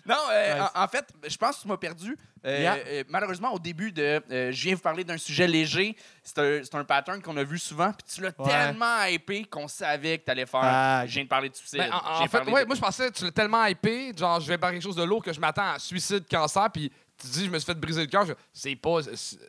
Non, 0.04 0.16
euh, 0.32 0.54
Nice. 0.58 0.68
en, 0.74 0.82
en 0.82 0.88
fait, 0.88 1.06
je 1.28 1.36
pense 1.36 1.56
que 1.58 1.62
tu 1.62 1.68
m'as 1.68 1.76
perdu. 1.76 2.16
Euh, 2.44 2.58
Yeah. 2.60 2.74
euh, 2.86 3.04
malheureusement, 3.08 3.52
au 3.52 3.58
début 3.60 3.92
de. 3.92 4.20
euh, 4.30 4.50
je 4.50 4.62
viens 4.64 4.74
vous 4.74 4.80
parler 4.80 5.04
d'un 5.04 5.16
sujet 5.16 5.46
léger. 5.46 5.96
C'est 6.24 6.40
un, 6.74 6.78
un 6.80 6.84
pattern 6.84 7.22
qu'on 7.22 7.36
a 7.36 7.44
vu 7.44 7.56
souvent. 7.58 7.92
Puis 7.92 8.16
tu 8.16 8.20
l'as 8.22 8.32
Ouais. 8.36 8.50
tellement 8.50 9.04
hypé 9.04 9.44
qu'on 9.44 9.68
savait 9.68 10.18
que 10.18 10.24
tu 10.24 10.30
allais 10.32 10.46
faire. 10.46 10.60
Ah, 10.64 11.04
je 11.06 11.12
viens 11.14 11.22
de 11.22 11.28
parler 11.28 11.48
de 11.48 11.54
suicide. 11.54 11.78
Ben, 11.78 11.90
en, 11.92 12.26
fait, 12.26 12.38
ouais, 12.50 12.62
de- 12.62 12.66
moi, 12.66 12.74
je 12.74 12.80
pensais 12.80 13.08
que 13.10 13.14
tu 13.16 13.24
l'as 13.24 13.30
tellement 13.30 13.64
hypé, 13.66 14.12
genre, 14.16 14.40
je 14.40 14.48
vais 14.48 14.58
parler 14.58 14.76
quelque 14.78 14.84
chose 14.84 14.96
de 14.96 15.04
lourd 15.04 15.22
que 15.22 15.32
je 15.32 15.38
m'attends 15.40 15.70
à 15.74 15.78
suicide, 15.78 16.24
cancer, 16.28 16.68
puis 16.72 16.90
tu 17.16 17.28
dis, 17.28 17.44
je 17.46 17.50
me 17.50 17.58
suis 17.60 17.66
fait 17.66 17.78
briser 17.78 18.00
le 18.00 18.06
cœur. 18.08 18.26
je- 18.26 18.32
C'est 18.52 18.74
pas, 18.74 19.02
c'est 19.14 19.38
pas 19.38 19.46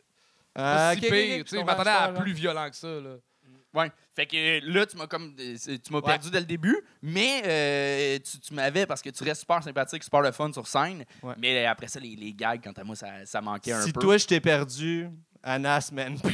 Ah, 0.54 0.92
si 0.92 0.98
ok, 1.00 1.04
ok, 1.06 1.10
pire. 1.10 1.38
ok, 1.40 1.44
tu 1.44 1.50
sais, 1.50 1.58
je 1.60 1.64
m'attendais 1.64 1.90
à 1.90 2.08
plus 2.10 2.32
violent 2.32 2.70
que 2.70 2.76
ça. 2.76 2.86
Là. 2.86 3.16
Ouais. 3.74 3.90
Fait 4.14 4.26
que 4.26 4.36
euh, 4.36 4.60
là, 4.72 4.86
tu 4.86 4.96
m'as 4.96 5.06
comme. 5.08 5.34
euh, 5.38 5.56
Tu 5.58 5.92
m'as 5.92 5.98
Ouais. 5.98 6.04
perdu 6.04 6.30
dès 6.30 6.38
le 6.40 6.46
début, 6.46 6.78
mais 7.02 7.42
euh, 7.44 8.18
tu, 8.20 8.38
tu 8.38 8.54
m'avais 8.54 8.86
parce 8.86 9.02
que 9.02 9.10
tu 9.10 9.24
restes 9.24 9.40
super 9.40 9.62
sympathique, 9.62 10.04
super 10.04 10.20
le 10.20 10.30
fun 10.32 10.52
sur 10.52 10.66
scène. 10.66 11.04
Ouais. 11.22 11.34
Mais 11.38 11.66
après 11.66 11.88
ça, 11.88 11.98
les, 12.00 12.14
les 12.14 12.32
gags, 12.32 12.62
quant 12.62 12.72
à 12.72 12.84
moi, 12.84 12.94
ça, 12.96 13.26
ça 13.26 13.40
manquait 13.40 13.72
un 13.72 13.82
Si 13.82 13.92
peu. 13.92 14.00
toi, 14.00 14.16
je 14.16 14.26
t'ai 14.26 14.40
perdu, 14.40 15.08
Anas, 15.42 15.90
man. 15.92 16.16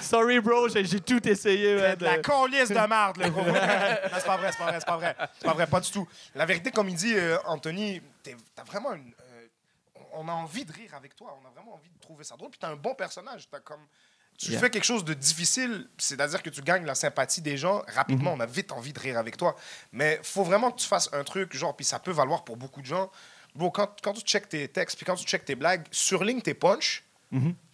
Sorry, 0.00 0.40
bro, 0.40 0.68
j'ai 0.68 1.00
tout 1.00 1.26
essayé, 1.28 1.76
man. 1.76 1.96
La 2.00 2.18
colisse 2.18 2.68
de 2.70 2.86
marde, 2.86 3.18
le 3.18 3.30
gros. 3.30 3.42
Non, 3.44 4.18
c'est 4.18 4.26
pas 4.26 4.36
vrai, 4.36 4.52
c'est 4.52 4.58
pas 4.58 4.66
vrai, 4.66 4.80
c'est 4.80 4.86
pas 4.86 4.96
vrai. 4.96 5.16
C'est 5.38 5.44
pas 5.46 5.54
vrai, 5.54 5.66
pas 5.66 5.80
du 5.80 5.90
tout. 5.90 6.08
La 6.34 6.46
vérité, 6.46 6.70
comme 6.70 6.88
il 6.88 6.94
dit, 6.96 7.14
euh, 7.14 7.38
Anthony, 7.46 8.00
t'es- 8.22 8.36
t'as 8.54 8.64
vraiment 8.64 8.94
une. 8.94 9.12
euh, 9.22 9.46
on 10.14 10.28
a 10.28 10.32
envie 10.32 10.64
de 10.64 10.72
rire 10.72 10.94
avec 10.94 11.14
toi. 11.16 11.38
On 11.42 11.46
a 11.46 11.50
vraiment 11.50 11.74
envie 11.74 11.90
de 11.90 11.98
trouver 12.00 12.24
ça 12.24 12.36
drôle. 12.36 12.50
Puis 12.50 12.58
t'as 12.58 12.70
un 12.70 12.76
bon 12.76 12.94
personnage. 12.94 13.48
T'as 13.50 13.60
comme. 13.60 13.86
Tu 14.38 14.50
Yeah. 14.50 14.60
fais 14.60 14.70
quelque 14.70 14.84
chose 14.84 15.04
de 15.04 15.14
difficile, 15.14 15.88
c'est-à-dire 15.98 16.42
que 16.42 16.50
tu 16.50 16.62
gagnes 16.62 16.84
la 16.84 16.96
sympathie 16.96 17.40
des 17.42 17.56
gens 17.56 17.82
rapidement. 17.94 18.32
On 18.32 18.40
a 18.40 18.46
vite 18.46 18.72
envie 18.72 18.92
de 18.92 18.98
rire 18.98 19.16
avec 19.18 19.36
toi. 19.36 19.54
Mais 19.92 20.18
faut 20.24 20.42
vraiment 20.42 20.70
que 20.72 20.80
tu 20.80 20.86
fasses 20.88 21.08
un 21.12 21.22
truc, 21.22 21.54
genre, 21.56 21.76
puis 21.76 21.84
ça 21.84 22.00
peut 22.00 22.10
valoir 22.10 22.42
pour 22.42 22.56
beaucoup 22.56 22.80
de 22.80 22.86
gens. 22.86 23.08
Bon, 23.54 23.70
quand, 23.70 23.88
quand 24.02 24.14
tu 24.14 24.22
checkes 24.22 24.48
tes 24.48 24.66
textes, 24.66 24.96
puis 24.96 25.06
quand 25.06 25.14
tu 25.14 25.24
checkes 25.26 25.44
tes 25.44 25.54
blagues, 25.54 25.86
surligne 25.92 26.40
tes 26.40 26.54
punchs, 26.54 27.04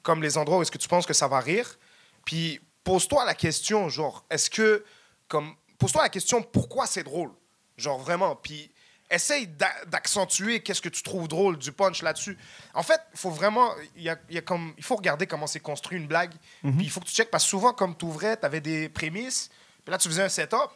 comme 0.03 0.23
les 0.23 0.37
endroits 0.37 0.59
où 0.59 0.63
est-ce 0.63 0.71
que 0.71 0.79
tu 0.79 0.89
penses 0.89 1.07
que 1.07 1.15
ça 1.15 1.27
va 1.27 1.41
rire. 1.41 1.79
Puis 2.27 2.61
pose-toi 2.85 3.25
la 3.25 3.35
question, 3.35 3.89
genre, 3.89 4.25
est-ce 4.29 4.51
que, 4.51 4.85
comme, 5.27 5.55
pose-toi 5.79 6.03
la 6.03 6.09
question 6.11 6.43
pourquoi 6.43 6.87
c'est 6.87 7.03
drôle, 7.03 7.31
genre 7.79 7.99
vraiment. 7.99 8.37
Puis 8.37 8.71
essaye 9.11 9.47
d'a- 9.47 9.85
d'accentuer 9.87 10.61
qu'est-ce 10.63 10.83
que 10.83 10.89
tu 10.89 11.03
trouves 11.03 11.29
drôle 11.29 11.57
du 11.59 11.73
punch 11.73 12.03
là-dessus. 12.03 12.37
En 12.75 12.83
fait, 12.83 13.01
il 13.15 13.19
faut 13.19 13.31
vraiment, 13.31 13.71
il 13.97 14.03
y 14.03 14.09
a, 14.11 14.17
y 14.31 14.39
a 14.39 14.43
comme, 14.43 14.75
il 14.77 14.85
faut 14.85 14.97
regarder 14.97 15.27
comment 15.27 15.47
c'est 15.47 15.61
construit 15.61 15.99
une 15.99 16.07
blague. 16.07 16.33
Puis 16.63 16.75
il 16.81 16.91
faut 16.91 17.01
que 17.01 17.07
tu 17.07 17.15
checkes 17.15 17.31
parce 17.31 17.45
que 17.45 17.51
souvent, 17.51 17.73
comme 17.73 17.97
tu 17.97 18.05
ouvrais, 18.05 18.37
tu 18.37 18.45
avais 18.45 18.61
des 18.61 18.89
prémices, 18.89 19.49
puis 19.85 19.91
là 19.93 19.99
tu 19.99 20.09
faisais 20.09 20.23
un 20.23 20.29
setup, 20.29 20.71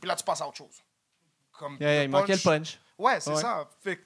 puis 0.00 0.08
là 0.08 0.16
tu 0.16 0.24
passes 0.24 0.40
à 0.40 0.48
autre 0.48 0.56
chose. 0.56 0.82
Comme 1.52 1.76
Yeah, 1.80 1.90
yeah, 1.90 1.98
le 2.00 2.04
il 2.04 2.10
manquait 2.10 2.34
le 2.34 2.40
punch. 2.40 2.78
Ouais, 2.98 3.20
c'est 3.20 3.30
Ouais. 3.30 3.40
ça. 3.42 3.68
Fait 3.82 4.00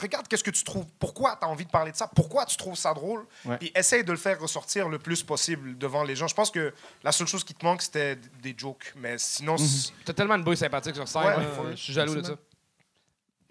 regarde 0.00 0.28
qu'est-ce 0.28 0.44
que 0.44 0.50
tu 0.50 0.62
trouves, 0.62 0.86
pourquoi 0.98 1.34
tu 1.36 1.44
as 1.44 1.48
envie 1.48 1.64
de 1.64 1.70
parler 1.70 1.90
de 1.92 1.96
ça, 1.96 2.06
pourquoi 2.14 2.44
tu 2.46 2.56
trouves 2.56 2.76
ça 2.76 2.92
drôle, 2.94 3.26
Ouais. 3.44 3.56
puis 3.58 3.72
essaye 3.74 4.04
de 4.04 4.12
le 4.12 4.18
faire 4.18 4.38
ressortir 4.40 4.88
le 4.88 4.98
plus 4.98 5.22
possible 5.22 5.76
devant 5.78 6.04
les 6.04 6.14
gens. 6.14 6.28
Je 6.28 6.34
pense 6.34 6.50
que 6.50 6.72
la 7.02 7.10
seule 7.12 7.26
chose 7.26 7.42
qui 7.42 7.54
te 7.54 7.64
manque, 7.64 7.82
c'était 7.82 8.16
des 8.42 8.54
jokes, 8.56 8.92
mais 8.96 9.16
sinon, 9.18 9.56
c'est- 9.56 9.92
T'as 10.04 10.12
tellement 10.12 10.34
une 10.36 10.44
bouille 10.44 10.56
sympathique 10.56 10.94
sur 10.94 11.08
scène. 11.08 11.22
Ouais, 11.24 11.46
faut- 11.56 11.70
je 11.70 11.76
suis 11.76 11.92
jaloux 11.92 12.14
de 12.14 12.22
ça. 12.22 12.36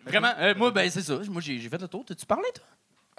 Vraiment, 0.05 0.33
euh, 0.39 0.53
moi, 0.55 0.71
ben, 0.71 0.89
c'est 0.89 1.01
ça. 1.01 1.13
Moi, 1.29 1.41
j'ai 1.41 1.59
j'ai 1.59 1.69
fait 1.69 1.81
le 1.81 1.87
tour. 1.87 2.03
T'as-tu 2.05 2.25
parlé, 2.25 2.45
toi? 2.53 2.63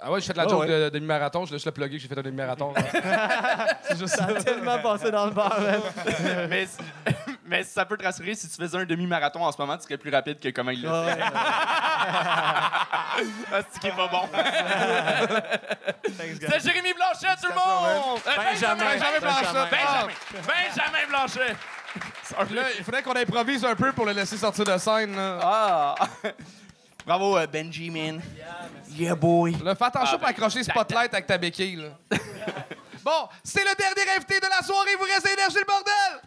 Ah 0.03 0.11
ouais, 0.11 0.19
fais 0.19 0.33
de 0.33 0.37
la 0.39 0.45
Ah 0.45 0.49
joke 0.49 0.61
ouais. 0.61 0.67
de 0.67 0.89
demi-marathon. 0.89 1.45
Je 1.45 1.53
laisse 1.53 1.63
le 1.65 1.71
plugger 1.71 1.97
que 1.97 2.01
j'ai 2.01 2.07
fait 2.07 2.17
un 2.17 2.23
demi-marathon. 2.23 2.73
c'est 3.83 3.99
juste 3.99 4.15
Ça 4.15 4.25
tellement 4.43 4.79
passé 4.79 5.11
dans 5.11 5.25
le 5.27 5.31
bar, 5.31 5.59
man. 5.61 5.79
mais, 6.49 6.65
si- 6.65 6.77
mais 7.45 7.63
ça 7.63 7.85
peut 7.85 7.97
te 7.97 8.03
rassurer, 8.03 8.33
si 8.33 8.49
tu 8.49 8.55
faisais 8.55 8.77
un 8.79 8.85
demi-marathon 8.85 9.43
en 9.45 9.51
ce 9.51 9.61
moment, 9.61 9.77
tu 9.77 9.83
serais 9.83 9.97
plus 9.97 10.09
rapide 10.09 10.39
que 10.39 10.49
comment 10.49 10.71
il 10.71 10.81
l'a 10.81 11.03
fait. 11.03 11.19
Ah, 13.53 13.61
c'est 13.71 13.79
qui 13.79 13.87
est 13.87 13.95
pas 13.95 14.07
bon. 14.07 14.27
C'est 16.03 16.63
Jérémy 16.63 16.93
Blanchet, 16.93 17.35
tout 17.41 17.49
le 17.49 17.55
monde! 17.55 18.19
Euh, 18.27 18.35
Benjamin. 18.37 18.75
Benjamin 18.83 19.19
Blanchet. 19.21 19.53
Benjamin. 19.53 19.67
Benjamin. 19.69 20.13
Benjamin 20.47 21.07
Blanchet. 21.09 21.55
Là, 22.55 22.61
il 22.77 22.83
faudrait 22.83 23.03
qu'on 23.03 23.15
improvise 23.15 23.63
un 23.65 23.75
peu 23.75 23.91
pour 23.91 24.05
le 24.05 24.13
laisser 24.13 24.37
sortir 24.37 24.63
de 24.65 24.77
scène. 24.77 25.15
Là, 25.15 25.39
Ah! 25.43 25.95
Bravo, 27.11 27.37
euh, 27.37 27.45
Benjamin. 27.45 28.21
Yeah, 28.87 29.15
boy. 29.15 29.57
Là, 29.61 29.75
fais 29.75 29.83
attention 29.83 30.15
Ah, 30.15 30.17
pour 30.17 30.27
accrocher 30.29 30.59
le 30.59 30.63
spotlight 30.63 31.13
avec 31.13 31.27
ta 31.27 31.37
béquille. 31.37 31.75
Là. 31.75 31.89
bon, 33.03 33.27
c'est 33.43 33.65
le 33.65 33.75
dernier 33.75 34.09
invité 34.15 34.39
de 34.39 34.45
la 34.45 34.65
soirée. 34.65 34.95
Vous 34.97 35.03
restez 35.03 35.33
énergie 35.33 35.57
le 35.57 35.65
bordel! 35.65 36.21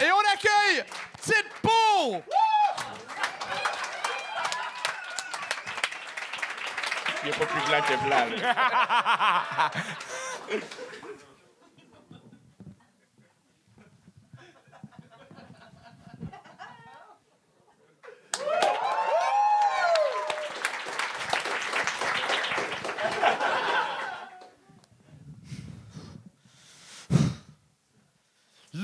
Et 0.00 0.10
on 0.10 0.18
accueille 0.34 0.84
Tite 1.22 1.46
Poul! 1.62 2.20
Il 7.22 7.28
est 7.28 7.38
pas 7.38 7.46
plus 7.46 7.62
blanc 7.68 7.80
que 7.88 7.96
blanc. 8.08 8.26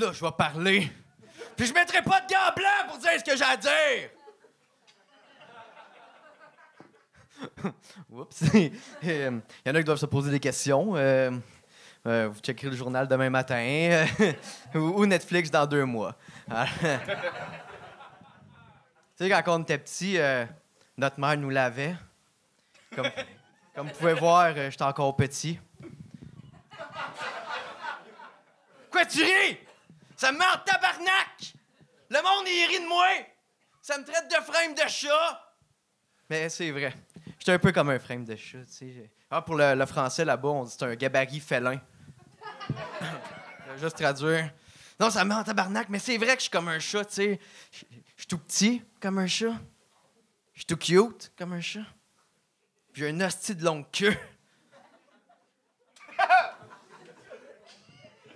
là. 0.01 0.11
Je 0.11 0.23
vais 0.23 0.31
parler. 0.31 0.91
Puis 1.55 1.67
je 1.67 1.73
mettrai 1.73 2.01
pas 2.01 2.21
de 2.21 2.27
gants 2.27 2.53
blancs 2.55 2.87
pour 2.87 2.97
dire 2.97 3.11
ce 3.17 3.23
que 3.23 3.37
j'ai 3.37 3.43
à 3.43 3.57
dire. 3.57 4.09
Oups. 8.09 8.43
Il 8.53 8.71
y 9.65 9.69
en 9.69 9.75
a 9.75 9.79
qui 9.79 9.83
doivent 9.83 9.97
se 9.97 10.05
poser 10.05 10.31
des 10.31 10.39
questions. 10.39 10.95
Euh, 10.95 11.31
euh, 12.07 12.29
vous 12.31 12.39
checkerez 12.39 12.69
le 12.69 12.75
journal 12.75 13.07
demain 13.07 13.29
matin 13.29 13.59
euh, 13.59 14.05
ou, 14.75 15.01
ou 15.01 15.05
Netflix 15.05 15.51
dans 15.51 15.67
deux 15.67 15.85
mois. 15.85 16.15
Tu 16.49 16.55
sais, 19.15 19.29
quand 19.29 19.59
on 19.59 19.61
était 19.61 19.77
petit, 19.77 20.17
euh, 20.17 20.45
notre 20.97 21.19
mère 21.19 21.37
nous 21.37 21.51
lavait. 21.51 21.95
Comme, 22.95 23.09
comme 23.75 23.87
vous 23.87 23.93
pouvez 23.93 24.13
voir, 24.13 24.53
euh, 24.55 24.71
j'étais 24.71 24.83
encore 24.83 25.15
petit. 25.15 25.59
Quoi, 28.89 29.05
tu 29.05 29.23
ris? 29.23 29.59
Ça 30.21 30.31
me 30.31 30.37
met 30.37 30.45
en 30.45 30.59
tabarnak! 30.63 31.55
Le 32.11 32.17
monde, 32.17 32.45
il 32.45 32.67
rit 32.67 32.83
de 32.83 32.87
moi! 32.87 33.07
Ça 33.81 33.97
me 33.97 34.03
traite 34.03 34.29
de 34.29 34.35
frame 34.43 34.75
de 34.75 34.87
chat! 34.87 35.55
Mais 36.29 36.47
c'est 36.47 36.69
vrai. 36.69 36.93
J'étais 37.39 37.53
un 37.53 37.57
peu 37.57 37.71
comme 37.71 37.89
un 37.89 37.97
frame 37.97 38.23
de 38.23 38.35
chat, 38.35 38.59
tu 38.65 38.71
sais. 38.71 39.11
Ah, 39.31 39.41
pour 39.41 39.55
le, 39.55 39.83
français, 39.87 40.23
là-bas, 40.23 40.49
on 40.49 40.65
dit 40.65 40.75
c'est 40.77 40.85
un 40.85 40.93
gabarit 40.93 41.39
félin. 41.39 41.81
Juste 43.77 43.95
traduire. 43.97 44.53
Non, 44.99 45.09
ça 45.09 45.25
me 45.25 45.29
met 45.29 45.35
en 45.35 45.43
tabarnak, 45.43 45.89
mais 45.89 45.97
c'est 45.97 46.17
vrai 46.17 46.35
que 46.35 46.35
je 46.35 46.41
suis 46.41 46.51
comme 46.51 46.67
un 46.67 46.77
chat, 46.77 47.03
tu 47.05 47.13
sais. 47.15 47.39
Je 47.71 47.77
suis 48.15 48.27
tout 48.27 48.37
petit, 48.37 48.83
comme 48.99 49.17
un 49.17 49.25
chat. 49.25 49.55
Je 50.53 50.59
suis 50.59 50.67
tout 50.67 50.77
cute, 50.77 51.31
comme 51.35 51.53
un 51.53 51.61
chat. 51.61 51.87
J'ai 52.93 53.09
une 53.09 53.23
hostie 53.23 53.55
de 53.55 53.65
longue 53.65 53.89
queue. 53.91 54.15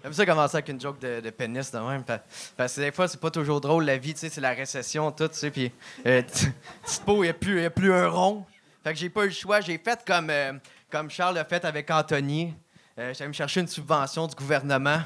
J'aime 0.05 0.13
ça 0.13 0.23
commencer 0.23 0.57
avec 0.57 0.69
une 0.69 0.79
joke 0.79 0.99
de, 0.99 1.31
pénis 1.31 1.71
de 1.71 1.79
même. 1.79 2.03
pa- 2.03 2.19
Parce 2.55 2.75
que 2.75 2.81
des 2.81 2.91
fois, 2.91 3.07
c'est 3.07 3.19
pas 3.19 3.31
toujours 3.31 3.59
drôle, 3.59 3.85
la 3.85 3.97
vie, 3.97 4.13
tu 4.13 4.19
sais, 4.19 4.29
c'est 4.29 4.39
la 4.39 4.51
récession, 4.51 5.11
tout, 5.11 5.27
tu 5.29 5.33
sais. 5.33 5.49
Puis, 5.49 5.71
euh, 6.05 6.21
il 7.07 7.13
n'y 7.21 7.27
a, 7.29 7.33
plus- 7.33 7.91
un 7.91 8.07
rond. 8.07 8.45
Fait 8.83 8.93
que 8.93 8.99
j'ai 8.99 9.09
pas 9.09 9.23
eu 9.23 9.29
le 9.29 9.33
choix. 9.33 9.61
J'ai 9.61 9.79
fait 9.79 9.99
comme, 10.05 10.29
euh, 10.29 10.53
comme 10.91 11.09
Charles 11.09 11.33
l'a 11.33 11.43
fait 11.43 11.65
avec 11.65 11.89
Anthony. 11.89 12.53
Euh, 12.99 13.15
J'allais 13.15 13.29
me 13.29 13.33
chercher 13.33 13.61
une 13.61 13.67
subvention 13.67 14.27
du 14.27 14.35
gouvernement. 14.35 14.99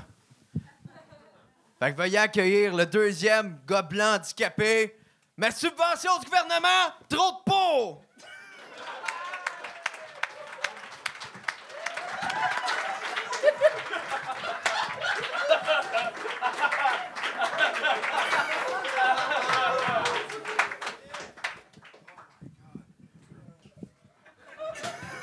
Fait 1.80 1.94
que 1.94 1.98
veuillez 1.98 2.18
accueillir 2.18 2.76
le 2.76 2.86
deuxième 2.86 3.58
blanc 3.66 4.16
handicapé. 4.16 4.98
Ma 5.38 5.50
subvention 5.52 6.20
du 6.20 6.26
gouvernement, 6.26 6.92
trop 7.08 7.32
de 7.32 7.44
peau! 7.46 8.02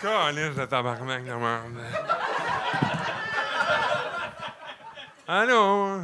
Calice 0.02 0.54
de 0.54 0.66
tabarnak 0.66 1.24
de 1.24 1.32
merde. 1.32 1.80
Allô? 5.26 6.02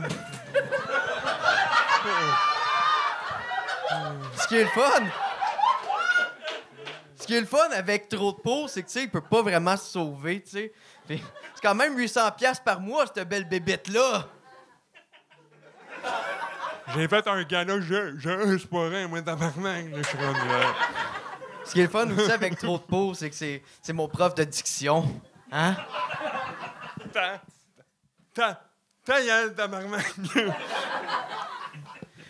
Ce 4.36 4.48
qui 4.48 4.56
est 4.56 4.64
le 4.64 4.68
fun. 4.70 5.04
Ce 7.16 7.26
qui 7.26 7.36
est 7.36 7.40
le 7.40 7.46
fun 7.46 7.70
avec 7.72 8.08
trop 8.08 8.32
de 8.32 8.38
peau, 8.38 8.66
c'est 8.66 8.82
que 8.82 8.88
tu 8.88 8.94
sais, 8.94 9.02
il 9.04 9.10
peut 9.10 9.20
pas 9.20 9.42
vraiment 9.42 9.76
se 9.76 9.84
sauver, 9.92 10.42
tu 10.42 10.50
sais. 10.50 10.72
C'est 11.08 11.20
quand 11.62 11.74
même 11.76 11.96
800 11.96 12.32
pièces 12.32 12.58
par 12.58 12.80
mois 12.80 13.04
cette 13.06 13.28
belle 13.28 13.48
bébête 13.48 13.86
là. 13.88 14.24
J'ai 16.94 17.08
fait 17.08 17.26
un 17.26 17.42
gala, 17.44 17.80
je, 17.80 18.18
je, 18.18 18.58
c'est 18.58 18.68
pas 18.68 19.06
moi, 19.08 19.22
tabarnak. 19.22 19.86
Je 19.96 20.02
suis 20.02 20.18
rendu 20.18 20.48
là. 20.48 20.74
Ce 21.64 21.72
qui 21.72 21.80
est 21.80 21.84
le 21.84 21.88
fun 21.88 22.10
aussi 22.10 22.30
avec 22.32 22.58
trop 22.58 22.76
de 22.78 22.82
peau, 22.82 23.14
c'est 23.14 23.30
que 23.30 23.36
c'est 23.36 23.62
c'est 23.80 23.92
mon 23.92 24.08
prof 24.08 24.34
de 24.34 24.44
diction. 24.44 25.20
Hein? 25.50 25.74
Ta, 27.12 27.40
ta, 28.34 28.60
ta 29.04 29.22
gueule, 29.22 29.54
tabarnak. 29.54 30.12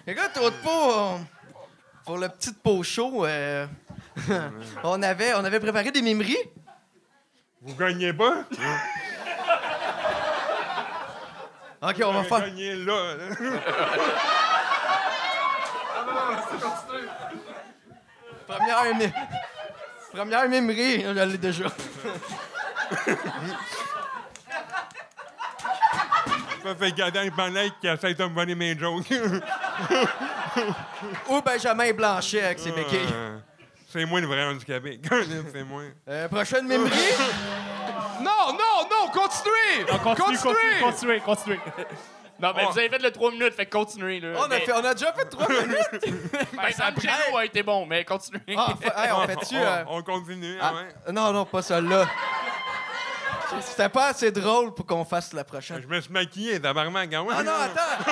Écoute, 0.07 0.31
trop 0.35 0.51
de 0.51 0.57
peau, 0.57 0.70
on- 0.70 1.27
pour 2.05 2.18
le 2.18 2.29
petit 2.29 2.53
peau 2.53 2.83
chaud, 2.83 3.25
euh, 3.25 3.66
on, 4.83 5.03
avait, 5.03 5.35
on 5.35 5.44
avait 5.44 5.61
préparé 5.61 5.90
des 5.92 6.03
mimeries. 6.03 6.37
Vous 7.62 7.75
gagnez 7.77 8.12
pas? 8.12 8.44
OK, 11.85 11.96
on 12.05 12.12
va 12.12 12.22
Vous 12.22 12.29
faire. 12.29 12.46
là. 12.46 13.16
Première, 18.46 18.94
mi- 18.94 19.12
Première 20.12 20.48
mimerie, 20.48 21.03
je 21.03 21.11
l'ai 21.25 21.38
déjà. 21.38 21.64
Ça 26.64 26.75
fait 26.79 26.92
garder 26.92 27.18
un 27.20 27.68
qui 27.81 27.87
essaie 27.88 28.14
de 28.14 28.25
me 28.25 28.29
voler 28.35 28.55
mes 28.55 28.79
jokes. 28.79 29.11
Ou 31.29 31.40
Benjamin 31.40 31.92
Blanchet 31.92 32.42
avec 32.42 32.59
ses 32.61 32.70
béquilles. 32.70 33.01
Euh, 33.12 33.38
C'est 33.90 34.05
moi 34.05 34.20
le 34.20 34.27
vrai 34.29 34.44
handicapé. 34.44 35.01
C'est 35.53 35.64
moi. 35.64 35.83
Euh, 36.09 36.29
prochaine 36.29 36.66
mimerie. 36.68 36.90
Non, 38.23 38.53
non, 38.53 38.89
non, 38.91 39.09
continuez! 39.13 39.85
Continue, 40.03 40.39
Continuez! 40.39 40.81
continuez, 40.81 40.81
continuez, 40.81 41.21
continuez. 41.21 41.61
Non, 42.41 42.53
mais 42.57 42.65
vous 42.65 42.77
avez 42.77 42.89
fait 42.89 42.99
le 42.99 43.13
3 43.13 43.31
minutes, 43.31 43.55
fait 43.55 43.67
que 43.67 43.71
continuez. 43.77 44.19
Là. 44.19 44.31
On 44.37 44.43
a, 44.45 44.49
Mais- 44.49 44.61
fait, 44.63 44.73
on 44.73 44.85
a 44.85 44.95
déjà 44.95 45.13
fait 45.13 45.27
trois 45.27 45.49
minutes. 45.49 45.77
Ben, 46.53 46.93
Angelo 46.97 47.37
a 47.39 47.45
été 47.45 47.63
bon, 47.63 47.87
mais 47.87 48.05
continuez. 48.05 48.41
Ah, 48.57 48.75
fa- 48.83 49.05
hey, 49.05 49.13
on 49.13 49.21
fait-tu. 49.29 49.55
euh, 49.57 49.85
On, 49.87 49.99
on 49.99 50.03
continue, 50.03 50.59
ah, 50.61 50.73
ouais. 50.75 51.13
Non, 51.13 51.33
non, 51.33 51.45
pas 51.45 51.63
celle-là. 51.63 52.07
C'était 53.61 53.89
pas 53.91 54.07
assez 54.07 54.33
drôle 54.33 54.75
pour 54.75 54.87
qu'on 54.87 55.05
fasse 55.05 55.33
la 55.35 55.45
prochaine. 55.45 55.81
Je 55.83 55.87
me 55.87 56.01
suis 56.01 56.11
maquillé, 56.13 56.61
tabarnak. 56.61 57.11
Ah, 57.15 57.23
ouais, 57.23 57.35
Ah 57.39 57.43
non, 57.45 57.53
attends! 57.53 58.03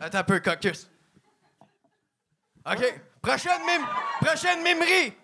Attends 0.00 0.18
un 0.18 0.24
peu, 0.24 0.40
caucus. 0.40 0.88
OK. 2.66 3.00
Prochaine 3.22 3.60
mime... 3.66 3.86
Prochaine 4.20 4.62
mimerie! 4.62 5.14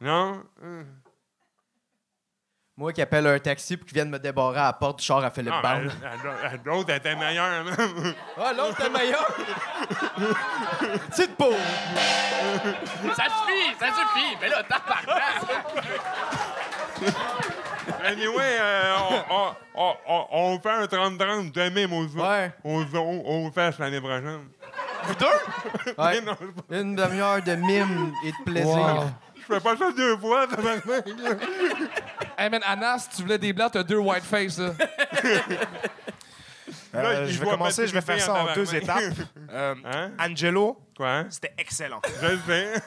Non? 0.00 0.42
euh, 0.62 0.82
Moi 2.76 2.92
qui 2.94 3.02
appelle 3.02 3.26
un 3.26 3.38
taxi 3.38 3.76
pour 3.76 3.86
qu'il 3.86 3.94
vienne 3.94 4.08
me 4.08 4.18
débarrer 4.18 4.58
à 4.60 4.64
la 4.64 4.72
porte 4.72 4.98
du 5.00 5.04
char 5.04 5.22
à 5.22 5.30
Philippe 5.30 5.52
Ah, 5.62 5.80
L'autre 6.64 6.90
était 6.94 7.14
meilleure, 7.16 7.64
même. 7.64 8.14
Ah, 8.38 8.52
l'autre 8.54 8.80
était 8.80 8.88
meilleur. 8.90 9.26
Petite 11.10 11.36
peau. 11.36 11.52
Ça 13.14 13.24
suffit, 13.24 13.74
ça 13.78 13.88
suffit. 13.92 14.36
Mais 14.40 14.48
là, 14.48 14.62
tabarnak. 14.62 15.44
Anyway, 18.04 18.56
euh, 18.60 18.94
on, 19.30 19.34
on, 19.34 19.54
on, 19.74 19.94
on, 20.08 20.26
on 20.54 20.60
fait 20.60 20.70
un 20.70 20.84
30-30 20.86 21.52
demain 21.52 21.86
aux, 21.92 22.06
Ouais. 22.18 22.52
aux, 22.64 22.82
aux, 22.82 23.46
aux 23.46 23.50
fesses 23.52 23.78
l'année 23.78 24.00
prochaine. 24.00 24.40
Vous 25.04 25.14
deux? 25.14 25.26
Ouais. 25.98 26.20
Non, 26.20 26.36
c'est 26.38 26.66
pas- 26.68 26.80
Une 26.80 26.94
demi-heure 26.96 27.42
de 27.42 27.54
mime 27.54 28.12
et 28.24 28.30
de 28.32 28.44
plaisir. 28.44 29.02
Je 29.36 29.54
fais 29.54 29.60
pas 29.60 29.76
ça 29.76 29.90
deux 29.96 30.16
fois, 30.18 30.46
tabarnak. 30.46 31.04
Hey 32.38 32.48
man, 32.50 32.60
Anna, 32.66 32.98
si 32.98 33.08
tu 33.10 33.22
voulais 33.22 33.38
des 33.38 33.52
blancs, 33.52 33.72
t'as 33.72 33.82
deux 33.82 33.96
white 33.98 34.24
face, 34.24 34.58
là. 34.58 34.70
Euh, 36.92 37.24
je 37.28 37.38
vais 37.38 37.46
commencer, 37.46 37.86
je 37.86 37.92
vais 37.92 38.00
faire 38.00 38.20
ça 38.20 38.34
en 38.34 38.52
deux 38.52 38.74
étapes. 38.74 39.00
Euh, 39.52 39.74
Hein? 39.84 40.10
Angelo, 40.20 40.76
hein? 41.00 41.26
c'était 41.30 41.52
excellent. 41.58 42.00
Je 42.20 42.26
le 42.28 42.38
sais. 42.46 42.82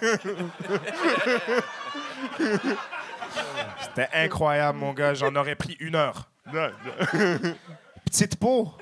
C'était 3.81 4.09
incroyable, 4.13 4.79
mon 4.79 4.93
gars. 4.93 5.13
J'en 5.13 5.35
aurais 5.35 5.55
pris 5.55 5.75
une 5.79 5.95
heure. 5.95 6.29
Là, 6.51 6.69
là. 6.69 7.09
Petite 8.05 8.35
peau. 8.37 8.73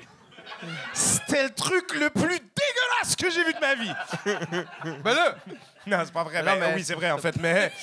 C'était 0.92 1.44
le 1.44 1.50
truc 1.50 1.94
le 1.98 2.10
plus 2.10 2.38
dégueulasse 2.38 3.16
que 3.18 3.30
j'ai 3.30 3.44
vu 3.44 3.52
de 3.52 3.60
ma 3.60 3.74
vie. 3.74 4.64
Ben 5.04 5.14
là, 5.14 5.34
Non, 5.86 5.98
c'est 6.04 6.12
pas 6.12 6.24
vrai. 6.24 6.40
Non, 6.42 6.52
Ben, 6.52 6.60
mais- 6.60 6.74
Oui, 6.76 6.84
c'est 6.84 6.94
vrai, 6.94 7.10
en 7.10 7.18
fait, 7.18 7.36
mais... 7.40 7.72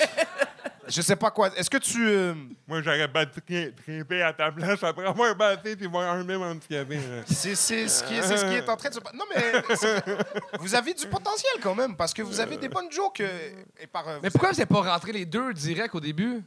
Je 0.92 1.02
sais 1.04 1.16
pas 1.16 1.30
quoi. 1.30 1.50
Est-ce 1.56 1.70
que 1.70 1.78
tu... 1.78 2.04
euh, 2.08 2.34
Moi, 2.68 2.82
j'aurais 2.82 3.08
trippé 3.08 4.24
à 4.24 4.34
ta 4.34 4.52
place 4.52 4.82
après 4.84 5.06
avoir 5.06 5.36
battu 5.36 5.78
puis 5.78 5.86
voir 5.86 6.12
un 6.16 6.24
même 6.24 6.42
handicapé. 6.42 7.00
C'est 7.28 7.54
c'est 7.54 7.88
ce, 7.88 8.04
qui 8.04 8.16
est- 8.18 8.24
c'est 8.24 8.38
ce 8.38 8.46
qui 8.46 8.56
est 8.56 8.68
en 8.68 8.76
train 8.76 8.90
de 8.90 8.96
se 8.96 9.00
passer. 9.00 9.16
Non, 9.16 9.26
mais 9.36 10.58
vous 10.60 10.74
avez 10.74 10.96
du 10.96 11.06
potentiel 11.06 11.52
quand 11.62 11.76
même, 11.76 11.96
parce 11.96 12.12
que 12.12 12.24
vous 12.24 12.40
avez 12.40 12.58
des 12.58 12.70
bonnes 12.70 12.92
jokes. 12.92 13.20
euh, 13.22 13.52
et 13.80 13.86
par, 13.86 14.08
euh, 14.08 14.18
mais 14.24 14.32
pourquoi 14.32 14.52
vous 14.52 14.58
n'êtes 14.58 14.68
pas 14.70 14.82
rentré 14.82 15.12
les 15.12 15.26
deux 15.26 15.54
direct 15.54 15.94
au 15.94 16.00
début? 16.00 16.42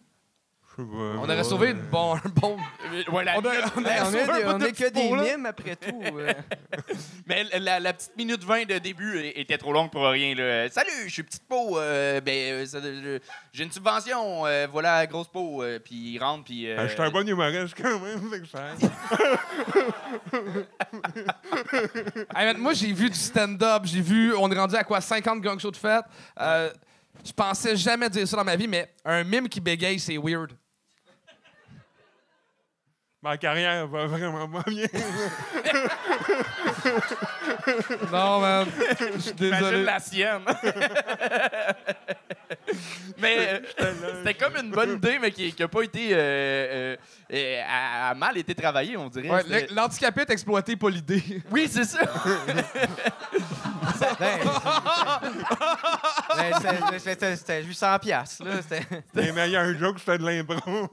On 0.79 1.25
aurait 1.25 1.45
sauvé 1.45 1.71
une 1.71 1.81
bon, 1.83 2.15
un 2.17 2.29
bon. 2.35 2.57
Ouais, 3.13 3.25
la 3.25 3.37
On 3.39 3.45
a- 3.45 3.51
minute- 3.51 3.73
on 3.77 3.81
a- 3.81 3.89
Ben, 3.89 3.97
on 4.03 4.05
sauvé 4.07 4.19
est, 4.19 4.23
un 4.23 4.37
des- 4.39 4.43
bout 4.45 4.51
on 4.51 4.59
de 4.59 4.67
est 4.67 4.73
que 4.73 4.89
des 4.91 5.11
là. 5.11 5.23
mimes 5.37 5.47
après 5.47 5.77
tout. 5.77 6.03
euh. 6.19 6.33
Mais 7.27 7.45
la, 7.59 7.79
la 7.81 7.93
petite 7.93 8.17
minute 8.17 8.43
20 8.43 8.67
de 8.67 8.79
début 8.79 9.19
était 9.35 9.59
trop 9.59 9.73
longue 9.73 9.91
pour 9.91 10.03
rien. 10.07 10.35
Là. 10.35 10.69
Salut, 10.71 10.91
je 11.07 11.13
suis 11.13 11.23
petite 11.23 11.47
peau. 11.47 11.79
euh, 11.79 12.21
ben, 12.23 12.33
euh, 12.55 12.67
ça- 12.67 12.79
euh, 12.79 13.19
j'ai 13.53 13.65
une 13.65 13.71
subvention. 13.73 14.47
euh, 14.47 14.67
voilà, 14.71 15.07
grosse 15.07 15.29
peau. 15.29 15.63
euh, 15.63 15.79
puis 15.79 15.95
il 16.15 16.19
rentre. 16.19 16.45
Puis. 16.45 16.67
euh, 16.71 16.77
Ah, 16.79 16.87
Je 16.87 16.93
suis 16.95 17.03
un 17.03 17.11
bon 17.11 17.27
humoriste 17.29 17.75
quand 17.81 18.01
même, 18.01 18.31
fait 18.31 18.41
que 18.41 18.47
ça 18.49 18.65
aide. 18.73 18.91
Hey, 22.35 22.47
man, 22.47 22.59
moi, 22.59 22.73
j'ai 22.73 22.93
vu 22.93 23.09
du 23.11 23.19
stand-up. 23.19 23.83
J'ai 23.85 24.01
vu. 24.01 24.35
On 24.37 24.51
est 24.51 24.59
rendu 24.59 24.75
à 24.75 24.85
quoi 24.85 25.01
50 25.01 25.41
gang 25.41 25.59
shows 25.59 25.71
de 25.71 25.77
fête. 25.77 26.05
Euh, 26.41 26.71
je 27.25 27.33
pensais 27.33 27.77
jamais 27.77 28.09
dire 28.11 28.27
ça 28.27 28.37
dans 28.37 28.45
ma 28.45 28.57
vie, 28.57 28.67
mais 28.69 28.91
un 29.05 29.23
mime 29.25 29.49
qui 29.49 29.61
bégaye, 29.61 29.99
c'est 29.99 30.17
weird. 30.17 30.53
Ma 33.23 33.37
carrière 33.39 33.87
va 33.87 34.07
vraiment 34.07 34.49
pas 34.49 34.65
bien. 34.69 34.89
Non, 38.11 38.41
man. 38.41 38.67
Je 39.15 39.19
suis 39.21 39.33
désolé. 39.35 39.85
la 39.85 40.01
sienne. 40.01 40.43
mais 43.19 43.63
euh, 43.81 43.93
c'était 44.19 44.35
comme 44.35 44.57
une 44.57 44.71
bonne 44.73 44.95
idée, 44.95 45.21
mais 45.21 45.31
qui 45.31 45.55
n'a 45.57 45.69
pas 45.69 45.83
été. 45.83 46.09
euh, 46.13 46.97
euh, 47.33 47.63
a, 47.69 48.11
a 48.11 48.15
mal 48.15 48.37
été 48.39 48.57
travaillée, 48.57 48.97
on 48.97 49.09
dirait. 49.09 49.31
Ouais, 49.31 49.69
L'handicapé 49.71 50.23
est 50.23 50.31
exploité, 50.31 50.75
pas 50.75 50.91
l'idée. 50.91 51.23
oui, 51.51 51.69
c'est 51.71 51.85
ça. 51.85 52.01
C'était- 56.99 57.37
C'était 57.37 57.63
800 57.63 57.99
piastres. 57.99 58.45
là, 58.45 58.53
Les 59.15 59.33
meilleurs 59.33 59.77
jokes, 59.79 59.99
c'était 59.99 60.19
de 60.19 60.25
l'impro. 60.27 60.89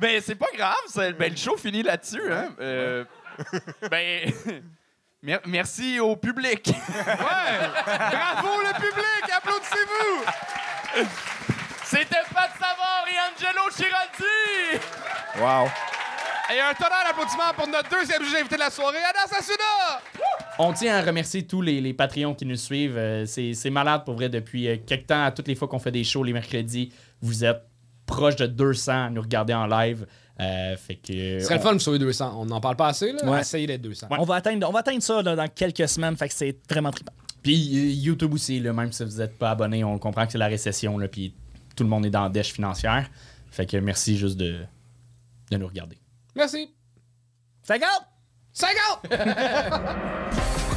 mais 0.00 0.20
c'est 0.20 0.34
pas 0.34 0.46
grave. 0.56 0.74
ça- 0.88 1.12
ben, 1.12 1.30
le 1.30 1.36
show 1.36 1.56
finit 1.56 1.82
là-dessus. 1.82 2.32
Hein. 2.32 2.48
Euh, 2.60 3.04
ben. 3.90 4.32
mer- 5.22 5.40
Merci 5.46 6.00
au 6.00 6.16
public. 6.16 6.72
Bravo, 7.04 8.60
le 8.60 8.74
public! 8.74 9.32
Applaudissez-vous! 9.36 11.06
C'était 11.84 12.22
Pat 12.34 12.50
Savard 12.58 13.04
et 13.06 13.18
Angelo 13.30 13.70
Chiraldi! 13.76 14.80
Wow. 15.38 15.68
Et 16.54 16.60
un 16.60 16.74
tonnerre 16.74 17.04
d'applaudissements 17.08 17.54
pour 17.56 17.66
notre 17.66 17.88
deuxième 17.88 18.22
juge 18.22 18.34
invité 18.34 18.56
de 18.56 18.60
la 18.60 18.70
soirée, 18.70 18.98
Anna 18.98 19.26
Sassuna! 19.26 20.02
On 20.58 20.72
tient 20.74 20.96
à 20.96 21.02
remercier 21.02 21.46
tous 21.46 21.62
les, 21.62 21.80
les 21.80 21.94
Patreons 21.94 22.34
qui 22.34 22.44
nous 22.44 22.56
suivent. 22.56 22.98
Euh, 22.98 23.24
c'est 23.24 23.54
c'est 23.54 23.70
malade 23.70 24.04
pour 24.04 24.14
vrai 24.14 24.28
depuis 24.28 24.68
euh, 24.68 24.76
quelques 24.84 25.06
temps. 25.06 25.24
À 25.24 25.30
toutes 25.32 25.48
les 25.48 25.54
fois 25.54 25.66
qu'on 25.66 25.78
fait 25.78 25.90
des 25.90 26.04
shows 26.04 26.24
les 26.24 26.34
mercredis, 26.34 26.92
vous 27.22 27.44
êtes 27.44 27.62
proche 28.04 28.36
de 28.36 28.46
200 28.46 28.92
à 29.06 29.10
nous 29.10 29.22
regarder 29.22 29.54
en 29.54 29.66
live. 29.66 30.06
Euh, 30.40 30.76
fait 30.76 30.96
que. 30.96 31.38
Ce 31.40 31.44
serait 31.46 31.54
le 31.54 31.60
on- 31.60 31.64
fun 31.64 31.74
de 31.74 31.78
sauver 31.78 31.98
200. 31.98 32.34
On 32.36 32.44
n'en 32.44 32.60
parle 32.60 32.76
pas 32.76 32.88
assez, 32.88 33.12
là. 33.12 33.24
Ouais. 33.24 33.40
Essayez 33.40 33.66
d'être 33.66 33.82
200. 33.82 34.08
On, 34.10 34.24
va 34.24 34.34
atteindre, 34.36 34.68
on 34.68 34.72
va 34.72 34.80
atteindre 34.80 35.02
ça 35.02 35.22
là, 35.22 35.34
dans 35.34 35.48
quelques 35.48 35.88
semaines, 35.88 36.16
fait 36.16 36.28
que 36.28 36.34
c'est 36.34 36.58
vraiment 36.68 36.90
trippant. 36.90 37.12
Puis 37.42 37.54
euh, 37.54 37.92
YouTube 37.94 38.34
aussi, 38.34 38.60
là, 38.60 38.74
même 38.74 38.92
si 38.92 39.04
vous 39.04 39.18
n'êtes 39.18 39.38
pas 39.38 39.52
abonné, 39.52 39.84
on 39.84 39.98
comprend 39.98 40.26
que 40.26 40.32
c'est 40.32 40.38
la 40.38 40.48
récession, 40.48 40.98
là, 40.98 41.08
puis 41.08 41.34
tout 41.76 41.84
le 41.84 41.88
monde 41.90 42.04
est 42.04 42.10
dans 42.10 42.24
la 42.24 42.28
dèche 42.28 42.52
financière. 42.52 43.08
Fait 43.50 43.64
que 43.64 43.78
merci 43.78 44.18
juste 44.18 44.36
de, 44.36 44.58
de 45.50 45.56
nous 45.56 45.66
regarder. 45.66 45.96
Merci. 46.34 46.74
50! 47.62 47.88
50! 48.52 50.62